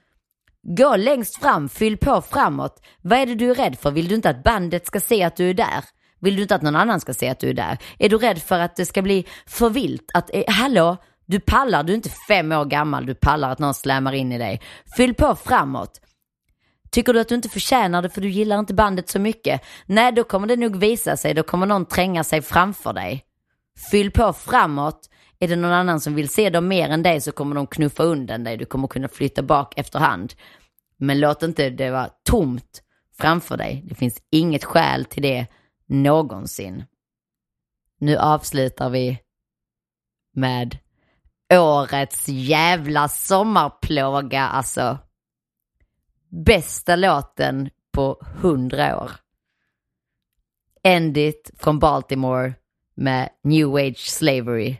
Gå 0.63 0.97
längst 0.97 1.37
fram, 1.37 1.69
fyll 1.69 1.97
på 1.97 2.23
framåt. 2.23 2.83
Vad 3.03 3.19
är 3.19 3.27
det 3.27 3.35
du 3.35 3.51
är 3.51 3.55
rädd 3.55 3.79
för? 3.79 3.91
Vill 3.91 4.09
du 4.09 4.15
inte 4.15 4.31
att 4.31 4.43
bandet 4.43 4.87
ska 4.87 5.01
se 5.01 5.23
att 5.23 5.37
du 5.37 5.51
är 5.51 5.55
där? 5.55 5.85
Vill 6.21 6.37
du 6.37 6.43
inte 6.43 6.55
att 6.55 6.63
någon 6.63 6.77
annan 6.77 7.01
ska 7.01 7.15
se 7.15 7.29
att 7.29 7.41
du 7.41 7.49
är 7.49 7.55
där? 7.55 7.79
Är 7.99 8.09
du 8.09 8.19
rädd 8.19 8.43
för 8.43 8.59
att 8.59 8.77
det 8.77 8.87
ska 8.87 9.03
bli 9.03 9.27
för 9.47 9.71
vilt? 9.71 10.11
Att, 10.15 10.31
eh, 10.33 10.45
hallå, 10.49 10.97
du 11.31 11.41
pallar, 11.41 11.83
du 11.83 11.93
är 11.93 11.97
inte 11.97 12.11
fem 12.29 12.53
år 12.53 12.65
gammal, 12.65 13.07
du 13.07 13.15
pallar 13.15 13.51
att 13.51 13.59
någon 13.59 13.75
slämmar 13.75 14.13
in 14.13 14.33
i 14.33 14.39
dig. 14.39 14.61
Fyll 14.97 15.15
på 15.15 15.35
framåt. 15.35 16.01
Tycker 16.91 17.13
du 17.13 17.21
att 17.21 17.29
du 17.29 17.35
inte 17.35 17.49
förtjänar 17.49 18.03
det 18.03 18.11
för 18.11 18.21
du 18.21 18.29
gillar 18.29 18.59
inte 18.59 18.75
bandet 18.75 19.09
så 19.09 19.19
mycket? 19.19 19.61
Nej, 19.87 20.13
då 20.13 20.25
kommer 20.25 20.47
det 20.47 20.57
nog 20.57 20.77
visa 20.77 21.17
sig, 21.17 21.35
då 21.35 21.43
kommer 21.43 21.67
någon 21.67 21.87
tränga 21.87 22.25
sig 22.25 22.43
framför 22.43 22.93
dig. 22.93 23.25
Fyll 23.91 24.11
på 24.11 24.33
framåt. 24.33 25.11
Är 25.39 25.49
det 25.49 25.57
någon 25.57 25.73
annan 25.73 26.01
som 26.01 26.15
vill 26.15 26.29
se 26.29 26.51
dem 26.51 26.69
mer 26.69 26.89
än 26.89 27.03
dig 27.03 27.21
så 27.21 27.33
kommer 27.33 27.55
de 27.55 27.67
knuffa 27.67 28.03
undan 28.03 28.45
dig. 28.45 28.57
Du 28.57 28.65
kommer 28.65 28.89
kunna 28.89 29.09
flytta 29.09 29.43
bak 29.43 29.75
efterhand. 29.77 30.35
Men 30.97 31.21
låt 31.21 31.43
inte 31.43 31.71
det 31.71 31.91
vara 31.91 32.09
tomt 32.25 32.83
framför 33.19 33.57
dig. 33.57 33.85
Det 33.89 33.95
finns 33.95 34.23
inget 34.31 34.65
skäl 34.65 35.05
till 35.05 35.23
det 35.23 35.47
någonsin. 35.87 36.85
Nu 37.99 38.17
avslutar 38.17 38.91
vi 38.91 39.19
med 40.35 40.79
årets 41.51 42.29
jävla 42.29 43.09
sommarplåga 43.09 44.43
alltså. 44.43 44.99
Bästa 46.29 46.97
låten 46.97 47.71
på 47.93 48.19
hundra 48.21 49.03
år. 49.03 49.11
End 50.83 51.17
it 51.17 51.51
från 51.59 51.79
Baltimore 51.79 52.55
med 52.95 53.29
New 53.45 53.75
Age 53.75 54.09
Slavery. 54.11 54.77